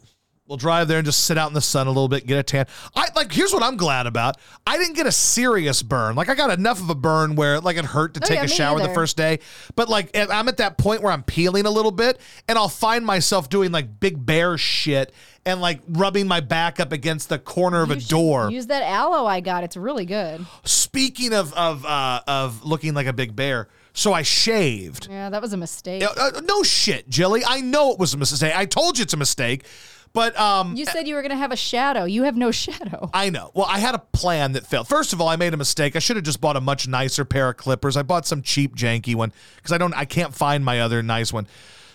We'll 0.49 0.57
drive 0.57 0.87
there 0.87 0.97
and 0.97 1.05
just 1.05 1.25
sit 1.25 1.37
out 1.37 1.47
in 1.49 1.53
the 1.53 1.61
sun 1.61 1.85
a 1.85 1.91
little 1.91 2.07
bit, 2.07 2.25
get 2.25 2.39
a 2.39 2.41
tan. 2.41 2.65
I 2.95 3.09
like. 3.15 3.31
Here's 3.31 3.53
what 3.53 3.61
I'm 3.61 3.77
glad 3.77 4.07
about. 4.07 4.35
I 4.65 4.79
didn't 4.79 4.95
get 4.95 5.05
a 5.05 5.11
serious 5.11 5.83
burn. 5.83 6.15
Like 6.15 6.27
I 6.27 6.33
got 6.33 6.49
enough 6.49 6.81
of 6.81 6.89
a 6.89 6.95
burn 6.95 7.35
where 7.35 7.59
like 7.59 7.77
it 7.77 7.85
hurt 7.85 8.15
to 8.15 8.19
Oh, 8.23 8.25
take 8.25 8.37
yeah, 8.39 8.45
a 8.45 8.47
shower 8.47 8.79
the 8.79 8.89
first 8.89 9.15
day. 9.15 9.41
But 9.75 9.89
like 9.89 10.09
I'm 10.17 10.47
at 10.47 10.57
that 10.57 10.79
point 10.79 11.03
where 11.03 11.11
I'm 11.13 11.21
peeling 11.21 11.67
a 11.67 11.69
little 11.69 11.91
bit, 11.91 12.19
and 12.47 12.57
I'll 12.57 12.67
find 12.67 13.05
myself 13.05 13.47
doing 13.47 13.71
like 13.71 13.99
big 13.99 14.25
bear 14.25 14.57
shit 14.57 15.13
and 15.45 15.61
like 15.61 15.81
rubbing 15.87 16.27
my 16.27 16.39
back 16.39 16.79
up 16.79 16.91
against 16.91 17.29
the 17.29 17.37
corner 17.37 17.83
of 17.83 17.89
You 17.89 17.95
a 17.97 17.99
door. 17.99 18.49
Use 18.49 18.65
that 18.67 18.81
aloe 18.81 19.27
I 19.27 19.41
got. 19.41 19.63
It's 19.63 19.77
really 19.77 20.05
good. 20.05 20.47
Speaking 20.63 21.31
of 21.31 21.53
of 21.53 21.85
uh, 21.85 22.21
of 22.25 22.63
looking 22.65 22.95
like 22.95 23.05
a 23.05 23.13
big 23.13 23.35
bear, 23.35 23.67
so 23.93 24.13
I 24.13 24.23
shaved. 24.23 25.09
Yeah, 25.11 25.29
that 25.29 25.43
was 25.43 25.53
a 25.53 25.57
mistake. 25.57 26.01
Uh, 26.01 26.11
uh, 26.17 26.41
no 26.43 26.63
shit, 26.63 27.07
Jilly. 27.07 27.43
I 27.45 27.61
know 27.61 27.91
it 27.91 27.99
was 27.99 28.15
a 28.15 28.17
mistake. 28.17 28.55
I 28.55 28.65
told 28.65 28.97
you 28.97 29.03
it's 29.03 29.13
a 29.13 29.17
mistake, 29.17 29.65
but 30.13 30.37
um, 30.39 30.75
You 30.75 30.85
said 30.85 31.07
you 31.07 31.15
were 31.15 31.21
going 31.21 31.31
to 31.31 31.37
have 31.37 31.51
a 31.51 31.55
shadow. 31.57 32.05
You 32.05 32.23
have 32.23 32.35
no 32.37 32.51
shadow. 32.65 33.09
I 33.13 33.29
know. 33.29 33.51
Well, 33.53 33.65
I 33.69 33.79
had 33.79 33.95
a 33.95 33.99
plan 33.99 34.53
that 34.53 34.65
failed. 34.65 34.87
First 34.87 35.13
of 35.13 35.21
all, 35.21 35.27
I 35.27 35.35
made 35.35 35.53
a 35.53 35.57
mistake. 35.57 35.95
I 35.95 35.99
should 35.99 36.15
have 36.15 36.25
just 36.25 36.41
bought 36.41 36.55
a 36.57 36.61
much 36.61 36.87
nicer 36.87 37.25
pair 37.25 37.49
of 37.49 37.57
clippers. 37.57 37.95
I 37.97 38.03
bought 38.03 38.25
some 38.25 38.41
cheap, 38.41 38.75
janky 38.75 39.15
one 39.15 39.31
because 39.57 39.71
I 39.71 39.77
don't. 39.77 39.93
I 39.93 40.05
can't 40.05 40.33
find 40.33 40.63
my 40.65 40.81
other 40.81 41.01
nice 41.03 41.31
one. 41.33 41.47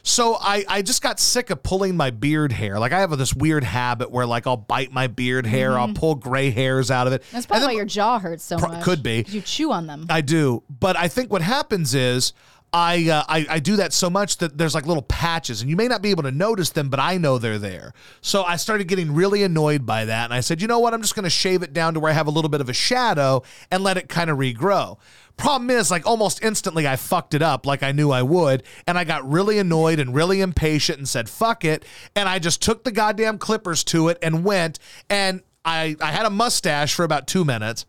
So 0.06 0.36
I, 0.38 0.66
I 0.68 0.82
just 0.82 1.00
got 1.00 1.18
sick 1.18 1.48
of 1.48 1.62
pulling 1.62 1.96
my 1.96 2.10
beard 2.10 2.52
hair. 2.52 2.78
Like 2.78 2.92
I 2.92 3.00
have 3.00 3.16
this 3.16 3.32
weird 3.32 3.64
habit 3.64 4.10
where 4.10 4.26
like 4.26 4.46
I'll 4.46 4.58
bite 4.58 4.92
my 4.92 5.06
beard 5.06 5.46
hair, 5.46 5.78
I'll 5.78 5.94
pull 5.94 6.14
gray 6.14 6.50
hairs 6.50 6.90
out 6.90 7.06
of 7.06 7.14
it. 7.14 7.22
That's 7.32 7.46
probably 7.46 7.60
then- 7.60 7.68
why 7.70 7.76
your 7.76 7.86
jaw 7.86 8.18
hurts 8.18 8.44
so 8.44 8.58
Pro- 8.58 8.68
much. 8.68 8.84
could 8.84 9.02
be. 9.02 9.24
You 9.26 9.40
chew 9.40 9.72
on 9.72 9.86
them. 9.86 10.04
I 10.10 10.20
do. 10.20 10.62
But 10.68 10.98
I 10.98 11.08
think 11.08 11.32
what 11.32 11.40
happens 11.40 11.94
is 11.94 12.34
I, 12.76 13.08
uh, 13.08 13.22
I 13.28 13.46
I 13.48 13.58
do 13.60 13.76
that 13.76 13.92
so 13.92 14.10
much 14.10 14.38
that 14.38 14.58
there's 14.58 14.74
like 14.74 14.84
little 14.84 15.04
patches, 15.04 15.60
and 15.60 15.70
you 15.70 15.76
may 15.76 15.86
not 15.86 16.02
be 16.02 16.10
able 16.10 16.24
to 16.24 16.32
notice 16.32 16.70
them, 16.70 16.88
but 16.88 16.98
I 16.98 17.18
know 17.18 17.38
they're 17.38 17.56
there. 17.56 17.94
So 18.20 18.42
I 18.42 18.56
started 18.56 18.88
getting 18.88 19.14
really 19.14 19.44
annoyed 19.44 19.86
by 19.86 20.06
that, 20.06 20.24
and 20.24 20.34
I 20.34 20.40
said, 20.40 20.60
you 20.60 20.66
know 20.66 20.80
what? 20.80 20.92
I'm 20.92 21.00
just 21.00 21.14
going 21.14 21.22
to 21.22 21.30
shave 21.30 21.62
it 21.62 21.72
down 21.72 21.94
to 21.94 22.00
where 22.00 22.10
I 22.10 22.14
have 22.14 22.26
a 22.26 22.32
little 22.32 22.48
bit 22.48 22.60
of 22.60 22.68
a 22.68 22.72
shadow 22.72 23.44
and 23.70 23.84
let 23.84 23.96
it 23.96 24.08
kind 24.08 24.28
of 24.28 24.38
regrow. 24.38 24.98
Problem 25.36 25.70
is, 25.70 25.88
like 25.88 26.04
almost 26.04 26.42
instantly, 26.42 26.84
I 26.84 26.96
fucked 26.96 27.32
it 27.32 27.42
up 27.42 27.64
like 27.64 27.84
I 27.84 27.92
knew 27.92 28.10
I 28.10 28.22
would, 28.22 28.64
and 28.88 28.98
I 28.98 29.04
got 29.04 29.28
really 29.30 29.60
annoyed 29.60 30.00
and 30.00 30.12
really 30.12 30.40
impatient 30.40 30.98
and 30.98 31.08
said, 31.08 31.28
"Fuck 31.28 31.64
it," 31.64 31.84
and 32.16 32.28
I 32.28 32.40
just 32.40 32.60
took 32.60 32.82
the 32.82 32.90
goddamn 32.90 33.38
clippers 33.38 33.84
to 33.84 34.08
it 34.08 34.18
and 34.20 34.44
went, 34.44 34.80
and 35.08 35.42
I 35.64 35.94
I 36.00 36.10
had 36.10 36.26
a 36.26 36.30
mustache 36.30 36.92
for 36.92 37.04
about 37.04 37.28
two 37.28 37.44
minutes. 37.44 37.86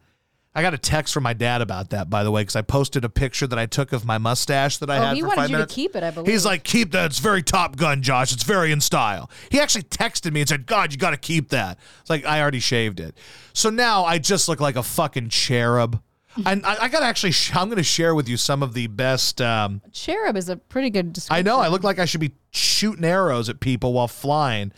I 0.55 0.61
got 0.61 0.73
a 0.73 0.77
text 0.77 1.13
from 1.13 1.23
my 1.23 1.33
dad 1.33 1.61
about 1.61 1.89
that, 1.89 2.09
by 2.09 2.23
the 2.23 2.31
way, 2.31 2.41
because 2.41 2.55
I 2.55 2.61
posted 2.61 3.03
a 3.03 3.09
picture 3.09 3.45
that 3.45 3.59
I 3.59 3.65
took 3.65 3.91
of 3.91 4.05
my 4.05 4.17
mustache 4.17 4.77
that 4.77 4.89
I 4.89 4.97
Oh, 4.97 5.01
had 5.01 5.15
he 5.15 5.21
for 5.21 5.27
wanted 5.27 5.41
five 5.41 5.49
you 5.49 5.57
to 5.57 5.65
keep 5.67 5.95
it, 5.97 6.01
I 6.03 6.11
believe. 6.11 6.31
He's 6.31 6.45
like, 6.45 6.63
keep 6.63 6.91
that. 6.93 7.07
It's 7.07 7.19
very 7.19 7.43
Top 7.43 7.75
Gun, 7.75 8.01
Josh. 8.01 8.31
It's 8.31 8.43
very 8.43 8.71
in 8.71 8.79
style. 8.79 9.29
He 9.49 9.59
actually 9.59 9.83
texted 9.83 10.31
me 10.31 10.39
and 10.39 10.47
said, 10.49 10.65
God, 10.65 10.93
you 10.93 10.97
got 10.97 11.11
to 11.11 11.17
keep 11.17 11.49
that. 11.49 11.77
It's 11.99 12.09
like, 12.09 12.25
I 12.25 12.41
already 12.41 12.59
shaved 12.61 13.01
it. 13.01 13.17
So 13.51 13.69
now 13.69 14.05
I 14.05 14.17
just 14.17 14.47
look 14.47 14.61
like 14.61 14.77
a 14.77 14.83
fucking 14.83 15.27
cherub. 15.29 16.01
And 16.45 16.65
I, 16.65 16.83
I 16.83 16.87
got 16.89 16.99
to 16.99 17.05
actually, 17.05 17.31
sh- 17.31 17.55
I'm 17.55 17.67
going 17.67 17.77
to 17.77 17.83
share 17.83 18.13
with 18.13 18.27
you 18.27 18.35
some 18.37 18.61
of 18.63 18.73
the 18.73 18.87
best. 18.87 19.41
Um, 19.41 19.81
Cherub 19.93 20.35
is 20.35 20.49
a 20.49 20.57
pretty 20.57 20.89
good 20.89 21.13
description. 21.13 21.37
I 21.37 21.49
know 21.49 21.59
I 21.61 21.69
look 21.69 21.83
like 21.83 21.97
I 21.99 22.03
should 22.05 22.19
be 22.21 22.31
shooting 22.51 23.05
arrows 23.05 23.47
at 23.47 23.59
people 23.61 23.93
while 23.93 24.09
flying. 24.09 24.73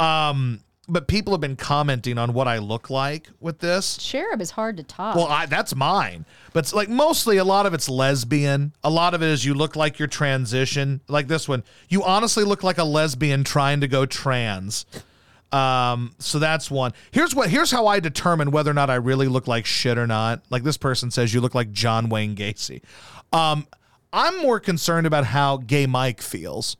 Um, 0.00 0.60
but 0.88 1.08
people 1.08 1.32
have 1.32 1.40
been 1.40 1.56
commenting 1.56 2.18
on 2.18 2.32
what 2.32 2.46
I 2.46 2.58
look 2.58 2.90
like 2.90 3.28
with 3.40 3.58
this. 3.58 3.96
Cherub 3.96 4.40
is 4.40 4.52
hard 4.52 4.76
to 4.76 4.82
top. 4.82 5.16
Well, 5.16 5.26
I, 5.26 5.46
that's 5.46 5.74
mine. 5.74 6.24
But 6.52 6.60
it's 6.60 6.72
like 6.74 6.88
mostly 6.88 7.38
a 7.38 7.44
lot 7.44 7.66
of 7.66 7.74
it's 7.74 7.88
lesbian. 7.88 8.72
A 8.84 8.90
lot 8.90 9.14
of 9.14 9.22
it 9.22 9.28
is 9.28 9.44
you 9.44 9.54
look 9.54 9.76
like 9.76 9.98
you're 9.98 10.08
transition. 10.08 11.00
Like 11.08 11.28
this 11.28 11.48
one, 11.48 11.64
you 11.88 12.04
honestly 12.04 12.44
look 12.44 12.62
like 12.62 12.78
a 12.78 12.84
lesbian 12.84 13.44
trying 13.44 13.80
to 13.80 13.88
go 13.88 14.06
trans. 14.06 14.86
Um, 15.52 16.14
so 16.18 16.38
that's 16.38 16.70
one. 16.70 16.92
Here's 17.10 17.34
what 17.34 17.50
here's 17.50 17.70
how 17.70 17.86
I 17.86 18.00
determine 18.00 18.50
whether 18.50 18.70
or 18.70 18.74
not 18.74 18.90
I 18.90 18.96
really 18.96 19.28
look 19.28 19.46
like 19.46 19.64
shit 19.64 19.98
or 19.98 20.06
not. 20.06 20.42
Like 20.50 20.62
this 20.62 20.76
person 20.76 21.10
says 21.10 21.32
you 21.32 21.40
look 21.40 21.54
like 21.54 21.72
John 21.72 22.08
Wayne 22.08 22.34
Gacy. 22.34 22.82
Um, 23.32 23.66
I'm 24.12 24.40
more 24.40 24.60
concerned 24.60 25.06
about 25.06 25.24
how 25.26 25.58
gay 25.58 25.86
Mike 25.86 26.22
feels. 26.22 26.76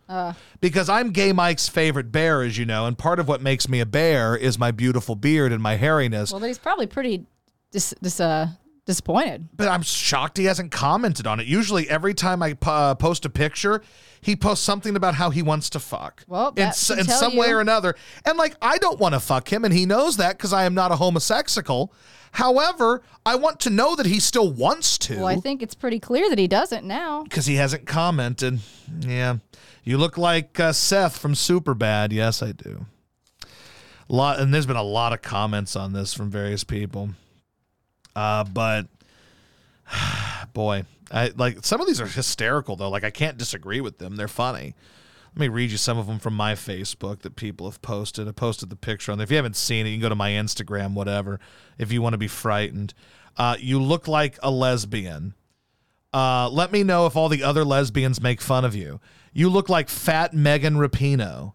because 0.61 0.89
I'm 0.89 1.11
gay 1.11 1.33
Mike's 1.33 1.69
favorite 1.69 2.11
bear, 2.13 2.43
as 2.43 2.57
you 2.57 2.65
know, 2.65 2.87
and 2.87 2.97
part 2.97 3.19
of 3.19 3.29
what 3.29 3.43
makes 3.43 3.69
me 3.69 3.81
a 3.81 3.87
bear 3.87 4.37
is 4.37 4.59
my 4.59 4.71
beautiful 4.71 5.15
beard 5.17 5.53
and 5.53 5.63
my 5.63 5.77
hairiness. 5.77 6.33
well, 6.33 6.43
he's 6.43 6.59
probably 6.59 6.87
pretty 6.87 7.27
dis, 7.73 7.95
dis, 8.01 8.21
uh, 8.21 8.49
disappointed. 8.87 9.49
but 9.55 9.69
I'm 9.69 9.83
shocked 9.83 10.39
he 10.39 10.45
hasn't 10.45 10.71
commented 10.73 11.27
on 11.27 11.41
it. 11.41 11.47
Usually, 11.47 11.89
every 11.91 12.15
time 12.15 12.43
I 12.43 12.57
uh, 12.63 12.95
post 12.95 13.25
a 13.27 13.31
picture, 13.31 13.83
he 14.21 14.35
posts 14.37 14.65
something 14.65 14.97
about 14.97 15.15
how 15.15 15.31
he 15.31 15.43
wants 15.43 15.69
to 15.71 15.81
fuck. 15.81 16.25
Well, 16.27 16.55
in, 16.57 16.69
in 16.69 16.73
some 17.05 17.37
way 17.37 17.53
or 17.53 17.61
another. 17.61 17.97
And 18.25 18.39
like, 18.39 18.57
I 18.63 18.79
don't 18.79 18.99
want 18.99 19.15
to 19.15 19.21
fuck 19.21 19.53
him, 19.53 19.65
and 19.65 19.75
he 19.75 19.85
knows 19.87 20.17
that 20.17 20.37
because 20.39 20.53
I 20.53 20.65
am 20.65 20.75
not 20.75 20.91
a 20.93 20.97
homosexual. 20.97 21.93
However, 22.37 23.01
I 23.25 23.37
want 23.37 23.61
to 23.61 23.71
know 23.71 23.97
that 23.97 24.05
he 24.05 24.21
still 24.21 24.53
wants 24.53 24.99
to. 24.99 25.17
Well, 25.17 25.27
I 25.27 25.37
think 25.37 25.63
it's 25.63 25.75
pretty 25.75 25.99
clear 25.99 26.29
that 26.29 26.39
he 26.39 26.47
doesn't 26.47 26.85
now. 26.85 27.23
because 27.23 27.47
he 27.47 27.55
hasn't 27.55 27.87
commented. 27.87 28.59
Yeah, 29.01 29.37
you 29.85 29.97
look 29.97 30.19
like 30.19 30.61
uh, 30.61 30.75
Seth 30.75 31.17
from 31.17 31.33
Superbad. 31.33 32.13
Yes, 32.13 32.43
I 32.43 32.53
do. 32.53 32.85
A 33.43 33.47
lot, 34.13 34.39
and 34.39 34.53
there's 34.53 34.67
been 34.67 34.77
a 34.77 34.83
lot 34.83 35.15
of 35.15 35.23
comments 35.23 35.77
on 35.77 35.95
this 35.95 36.13
from 36.13 36.29
various 36.29 36.63
people. 36.63 37.09
Uh, 38.15 38.45
but 38.45 38.87
boy, 40.53 40.83
I 41.11 41.33
like 41.39 41.65
some 41.65 41.81
of 41.81 41.87
these 41.87 42.03
are 42.03 42.07
hysterical 42.07 42.77
though. 42.77 42.91
Like 42.91 43.05
I 43.05 43.11
can't 43.11 43.39
disagree 43.39 43.81
with 43.81 43.97
them. 43.97 44.17
They're 44.17 44.29
funny. 44.29 44.75
Let 45.37 45.41
me 45.41 45.49
read 45.49 45.71
you 45.71 45.77
some 45.77 45.99
of 45.99 46.07
them 46.07 46.19
from 46.19 46.35
my 46.35 46.55
Facebook 46.55 47.21
that 47.21 47.37
people 47.37 47.69
have 47.69 47.83
posted. 47.83 48.27
I 48.27 48.33
posted 48.33 48.71
the 48.71 48.77
picture 48.77 49.13
on 49.13 49.19
there. 49.19 49.25
If 49.25 49.31
you 49.31 49.37
haven't 49.37 49.57
seen 49.57 49.87
it, 49.87 49.91
you 49.91 49.97
can 49.97 50.01
go 50.01 50.09
to 50.09 50.15
my 50.15 50.31
Instagram, 50.31 50.95
whatever, 50.95 51.39
if 51.77 51.93
you 51.93 52.01
want 52.01 52.15
to 52.15 52.19
be 52.19 52.27
frightened. 52.27 52.95
Uh, 53.37 53.55
you 53.61 53.79
look 53.79 54.09
like 54.09 54.39
a 54.43 54.51
lesbian. 54.51 55.35
Uh, 56.11 56.49
let 56.49 56.73
me 56.73 56.83
know 56.83 57.05
if 57.05 57.17
all 57.17 57.29
the 57.29 57.43
other 57.43 57.67
lesbians 57.67 58.19
make 58.19 58.41
fun 58.41 58.65
of 58.65 58.75
you. 58.75 58.99
You 59.35 59.51
look 59.51 59.69
like 59.69 59.91
fat 59.91 60.33
Megan 60.33 60.77
Rapinoe. 60.77 61.53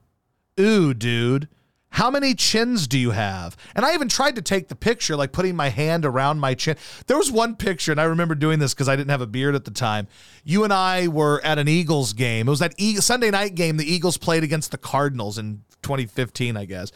Ooh, 0.60 0.94
dude. 0.94 1.48
How 1.92 2.10
many 2.10 2.34
chins 2.36 2.88
do 2.88 2.98
you 2.98 3.12
have? 3.12 3.58
And 3.76 3.86
I 3.86 3.94
even 3.94 4.08
tried 4.08 4.36
to 4.38 4.42
take 4.42 4.70
the 4.70 4.76
picture, 4.76 5.18
like 5.18 5.34
putting 5.34 5.58
my 5.58 5.68
hand 5.68 6.06
around 6.06 6.40
my 6.40 6.54
chin. 6.54 6.78
There 7.08 7.18
was 7.18 7.30
one 7.30 7.58
picture, 7.58 7.92
and 7.92 8.00
I 8.00 8.06
remember 8.06 8.34
doing 8.34 8.60
this 8.60 8.74
because 8.74 8.88
I 8.88 8.96
didn't 8.96 9.10
have 9.12 9.20
a 9.20 9.28
beard 9.28 9.56
at 9.56 9.66
the 9.66 9.72
time. 9.72 10.08
You 10.46 10.64
and 10.64 10.72
I 10.72 11.10
were 11.10 11.42
at 11.44 11.60
an 11.60 11.68
Eagles 11.68 12.14
game. 12.14 12.48
It 12.48 12.50
was 12.50 12.60
that 12.60 12.74
e- 12.78 12.96
Sunday 12.96 13.30
night 13.30 13.56
game 13.56 13.76
the 13.76 13.86
Eagles 13.86 14.18
played 14.18 14.42
against 14.42 14.72
the 14.72 14.78
Cardinals 14.78 15.38
in 15.38 15.64
2015, 15.82 16.56
I 16.56 16.64
guess. 16.64 16.94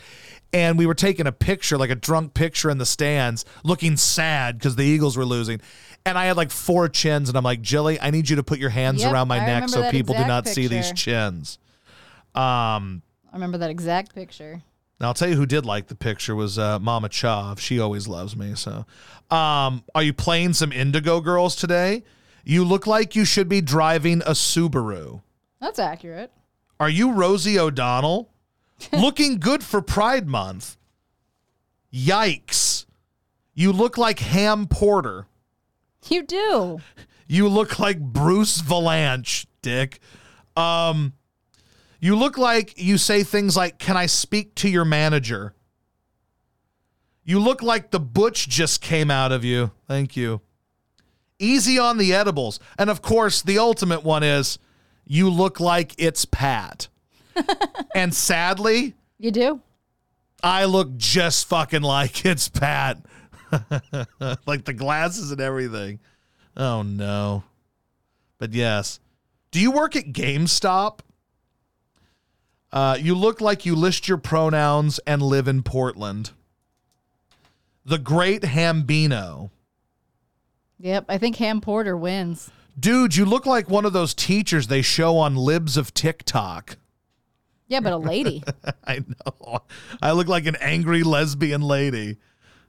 And 0.53 0.77
we 0.77 0.85
were 0.85 0.95
taking 0.95 1.27
a 1.27 1.33
picture, 1.33 1.77
like 1.77 1.89
a 1.89 1.95
drunk 1.95 2.33
picture 2.33 2.69
in 2.69 2.77
the 2.77 2.85
stands, 2.85 3.43
looking 3.65 3.97
sad 3.97 4.57
because 4.57 4.77
the 4.77 4.85
Eagles 4.85 5.17
were 5.17 5.25
losing. 5.25 5.59
And 6.05 6.17
I 6.17 6.25
had 6.25 6.37
like 6.37 6.51
four 6.51 6.87
chins, 6.87 7.27
and 7.27 7.37
I'm 7.37 7.43
like, 7.43 7.61
Jilly, 7.61 7.99
I 7.99 8.11
need 8.11 8.29
you 8.29 8.37
to 8.37 8.43
put 8.43 8.59
your 8.59 8.69
hands 8.69 9.01
Yep, 9.01 9.11
around 9.11 9.27
my 9.27 9.41
I 9.41 9.45
neck 9.45 9.69
so 9.69 9.91
people 9.91 10.15
do 10.15 10.25
not 10.25 10.47
see 10.47 10.67
these 10.67 10.93
chins. 10.93 11.59
Um, 12.33 13.01
I 13.29 13.33
remember 13.33 13.57
that 13.57 13.69
exact 13.69 14.15
picture. 14.15 14.63
Now 14.99 15.07
I'll 15.07 15.13
tell 15.13 15.29
you 15.29 15.35
who 15.35 15.45
did 15.45 15.65
like 15.65 15.87
the 15.87 15.95
picture 15.95 16.35
was 16.35 16.57
uh, 16.57 16.79
Mama 16.79 17.09
Chav. 17.09 17.59
She 17.59 17.79
always 17.79 18.07
loves 18.07 18.35
me. 18.35 18.55
So, 18.55 18.85
um, 19.29 19.83
are 19.93 20.03
you 20.03 20.13
playing 20.13 20.53
some 20.53 20.71
Indigo 20.71 21.19
Girls 21.19 21.55
today? 21.55 22.03
You 22.43 22.63
look 22.63 22.87
like 22.87 23.15
you 23.15 23.25
should 23.25 23.49
be 23.49 23.59
driving 23.59 24.21
a 24.21 24.31
Subaru. 24.31 25.21
That's 25.59 25.79
accurate. 25.79 26.31
Are 26.79 26.89
you 26.89 27.11
Rosie 27.11 27.57
O'Donnell? 27.59 28.29
Looking 28.93 29.39
good 29.39 29.63
for 29.63 29.81
Pride 29.81 30.27
Month. 30.27 30.77
Yikes! 31.93 32.85
You 33.53 33.71
look 33.71 33.97
like 33.97 34.19
Ham 34.19 34.67
Porter. 34.67 35.27
You 36.09 36.23
do. 36.23 36.79
You 37.27 37.47
look 37.47 37.79
like 37.79 37.99
Bruce 37.99 38.61
Vilanch, 38.61 39.45
Dick. 39.61 39.99
Um, 40.55 41.13
you 42.05 42.15
look 42.15 42.37
like 42.37 42.79
you 42.79 42.99
say 42.99 43.23
things 43.23 43.57
like, 43.57 43.79
Can 43.79 43.97
I 43.97 44.05
speak 44.05 44.53
to 44.55 44.69
your 44.69 44.85
manager? 44.85 45.55
You 47.23 47.39
look 47.39 47.63
like 47.63 47.89
the 47.89 47.99
butch 47.99 48.47
just 48.47 48.79
came 48.79 49.09
out 49.09 49.31
of 49.31 49.43
you. 49.43 49.71
Thank 49.87 50.15
you. 50.15 50.41
Easy 51.39 51.79
on 51.79 51.97
the 51.97 52.13
edibles. 52.13 52.59
And 52.77 52.91
of 52.91 53.01
course, 53.01 53.41
the 53.41 53.57
ultimate 53.57 54.03
one 54.03 54.21
is, 54.21 54.59
You 55.03 55.31
look 55.31 55.59
like 55.59 55.95
it's 55.97 56.25
Pat. 56.25 56.89
and 57.95 58.13
sadly, 58.13 58.93
You 59.17 59.31
do. 59.31 59.61
I 60.43 60.65
look 60.65 60.95
just 60.97 61.47
fucking 61.47 61.81
like 61.81 62.23
it's 62.23 62.49
Pat. 62.49 62.99
like 64.45 64.65
the 64.65 64.75
glasses 64.77 65.31
and 65.31 65.41
everything. 65.41 65.99
Oh 66.55 66.83
no. 66.83 67.45
But 68.37 68.53
yes. 68.53 68.99
Do 69.49 69.59
you 69.59 69.71
work 69.71 69.95
at 69.95 70.05
GameStop? 70.05 70.99
Uh, 72.75 72.97
you 72.99 73.15
look 73.15 73.39
like 73.39 73.65
you 73.65 73.73
list 73.73 74.09
your 74.09 74.17
pronouns 74.17 74.99
and 75.07 75.21
live 75.21 75.47
in 75.47 75.63
Portland. 75.63 76.31
The 77.85 77.97
Great 77.97 78.41
Hambino. 78.41 79.49
Yep. 80.79 81.05
I 81.07 81.17
think 81.17 81.37
Ham 81.37 81.61
Porter 81.61 81.95
wins. 81.95 82.51
Dude, 82.77 83.15
you 83.15 83.23
look 83.23 83.45
like 83.45 83.69
one 83.69 83.85
of 83.85 83.93
those 83.93 84.13
teachers 84.13 84.67
they 84.67 84.81
show 84.81 85.17
on 85.17 85.37
Libs 85.37 85.77
of 85.77 85.93
TikTok. 85.93 86.75
Yeah, 87.67 87.79
but 87.79 87.93
a 87.93 87.97
lady. 87.97 88.43
I 88.85 88.99
know. 88.99 89.61
I 90.01 90.11
look 90.11 90.27
like 90.27 90.45
an 90.45 90.57
angry 90.59 91.03
lesbian 91.03 91.61
lady. 91.61 92.17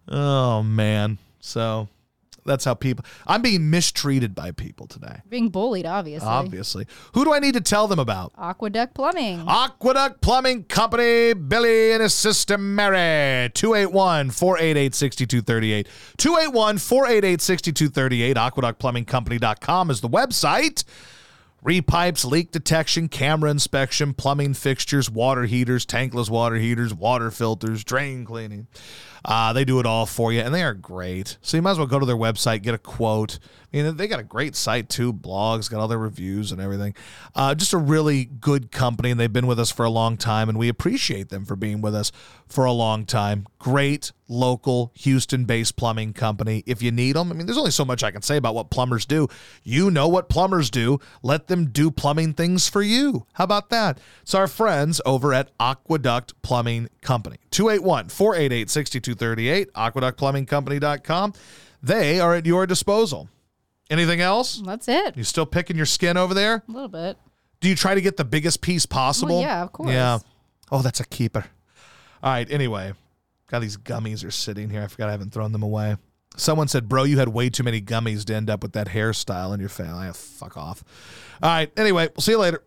Oh 0.06 0.62
man. 0.62 1.18
So 1.40 1.88
that's 2.46 2.64
how 2.64 2.74
people 2.74 3.04
I'm 3.26 3.42
being 3.42 3.70
mistreated 3.70 4.34
by 4.34 4.50
people 4.52 4.86
today. 4.86 5.20
Being 5.28 5.48
bullied, 5.48 5.86
obviously. 5.86 6.28
Obviously. 6.28 6.86
Who 7.14 7.24
do 7.24 7.32
I 7.32 7.38
need 7.38 7.54
to 7.54 7.60
tell 7.60 7.88
them 7.88 7.98
about? 7.98 8.32
Aqueduct 8.38 8.94
Plumbing. 8.94 9.44
Aqueduct 9.48 10.20
Plumbing 10.20 10.64
Company, 10.64 11.34
Billy 11.34 11.92
and 11.92 12.02
his 12.02 12.14
sister 12.14 12.58
Mary. 12.58 13.50
281 13.50 14.30
488 14.30 14.94
6238. 14.94 15.88
281 16.16 16.78
488 16.78 17.40
6238. 17.40 18.36
AqueductPlumbingCompany.com 18.36 19.90
is 19.90 20.00
the 20.00 20.08
website. 20.08 20.84
Repipes, 21.66 22.24
leak 22.24 22.52
detection, 22.52 23.08
camera 23.08 23.50
inspection, 23.50 24.14
plumbing 24.14 24.54
fixtures, 24.54 25.10
water 25.10 25.46
heaters, 25.46 25.84
tankless 25.84 26.30
water 26.30 26.54
heaters, 26.54 26.94
water 26.94 27.28
filters, 27.32 27.82
drain 27.82 28.24
cleaning. 28.24 28.68
Uh, 29.24 29.52
they 29.52 29.64
do 29.64 29.80
it 29.80 29.86
all 29.86 30.06
for 30.06 30.32
you, 30.32 30.40
and 30.40 30.54
they 30.54 30.62
are 30.62 30.74
great. 30.74 31.38
So 31.42 31.56
you 31.56 31.62
might 31.62 31.72
as 31.72 31.78
well 31.78 31.88
go 31.88 31.98
to 31.98 32.06
their 32.06 32.14
website, 32.14 32.62
get 32.62 32.74
a 32.74 32.78
quote. 32.78 33.40
I 33.76 33.82
mean, 33.82 33.96
they 33.96 34.08
got 34.08 34.20
a 34.20 34.24
great 34.24 34.56
site 34.56 34.88
too, 34.88 35.12
blogs, 35.12 35.70
got 35.70 35.80
all 35.80 35.88
their 35.88 35.98
reviews 35.98 36.50
and 36.50 36.62
everything. 36.62 36.94
Uh, 37.34 37.54
just 37.54 37.74
a 37.74 37.78
really 37.78 38.24
good 38.24 38.72
company, 38.72 39.10
and 39.10 39.20
they've 39.20 39.32
been 39.32 39.46
with 39.46 39.60
us 39.60 39.70
for 39.70 39.84
a 39.84 39.90
long 39.90 40.16
time, 40.16 40.48
and 40.48 40.56
we 40.56 40.70
appreciate 40.70 41.28
them 41.28 41.44
for 41.44 41.56
being 41.56 41.82
with 41.82 41.94
us 41.94 42.10
for 42.48 42.64
a 42.64 42.72
long 42.72 43.04
time. 43.04 43.46
Great 43.58 44.12
local 44.28 44.92
Houston 44.94 45.44
based 45.44 45.76
plumbing 45.76 46.14
company 46.14 46.64
if 46.66 46.80
you 46.80 46.90
need 46.90 47.16
them. 47.16 47.30
I 47.30 47.34
mean, 47.34 47.46
there's 47.46 47.58
only 47.58 47.70
so 47.70 47.84
much 47.84 48.02
I 48.02 48.10
can 48.10 48.22
say 48.22 48.38
about 48.38 48.54
what 48.54 48.70
plumbers 48.70 49.04
do. 49.04 49.28
You 49.62 49.90
know 49.90 50.08
what 50.08 50.30
plumbers 50.30 50.70
do. 50.70 50.98
Let 51.22 51.48
them 51.48 51.66
do 51.66 51.90
plumbing 51.90 52.32
things 52.32 52.68
for 52.68 52.82
you. 52.82 53.26
How 53.34 53.44
about 53.44 53.68
that? 53.70 53.98
It's 54.22 54.34
our 54.34 54.48
friends 54.48 55.02
over 55.04 55.34
at 55.34 55.50
Aqueduct 55.60 56.40
Plumbing 56.40 56.88
Company. 57.02 57.36
281 57.50 58.08
488 58.08 58.70
6238, 58.70 59.72
aqueductplumbingcompany.com. 59.74 61.34
They 61.82 62.18
are 62.18 62.34
at 62.34 62.46
your 62.46 62.66
disposal. 62.66 63.28
Anything 63.90 64.20
else? 64.20 64.60
That's 64.64 64.88
it. 64.88 65.16
You 65.16 65.24
still 65.24 65.46
picking 65.46 65.76
your 65.76 65.86
skin 65.86 66.16
over 66.16 66.34
there? 66.34 66.62
A 66.68 66.72
little 66.72 66.88
bit. 66.88 67.16
Do 67.60 67.68
you 67.68 67.76
try 67.76 67.94
to 67.94 68.00
get 68.00 68.16
the 68.16 68.24
biggest 68.24 68.60
piece 68.60 68.84
possible? 68.86 69.40
yeah, 69.40 69.62
of 69.62 69.72
course. 69.72 69.90
Yeah. 69.90 70.18
Oh, 70.70 70.82
that's 70.82 71.00
a 71.00 71.06
keeper. 71.06 71.44
All 72.22 72.32
right. 72.32 72.50
Anyway, 72.50 72.92
God, 73.48 73.60
these 73.60 73.76
gummies 73.76 74.26
are 74.26 74.30
sitting 74.30 74.68
here. 74.70 74.82
I 74.82 74.86
forgot 74.88 75.08
I 75.08 75.12
haven't 75.12 75.32
thrown 75.32 75.52
them 75.52 75.62
away. 75.62 75.96
Someone 76.36 76.68
said, 76.68 76.88
"Bro, 76.88 77.04
you 77.04 77.18
had 77.18 77.28
way 77.28 77.48
too 77.48 77.62
many 77.62 77.80
gummies 77.80 78.24
to 78.26 78.34
end 78.34 78.50
up 78.50 78.62
with 78.62 78.72
that 78.72 78.88
hairstyle 78.88 79.54
in 79.54 79.60
your 79.60 79.68
face." 79.70 79.86
I 79.88 80.10
fuck 80.12 80.56
off. 80.56 80.84
All 81.42 81.48
right. 81.48 81.70
Anyway, 81.78 82.08
we'll 82.14 82.22
see 82.22 82.32
you 82.32 82.38
later. 82.38 82.62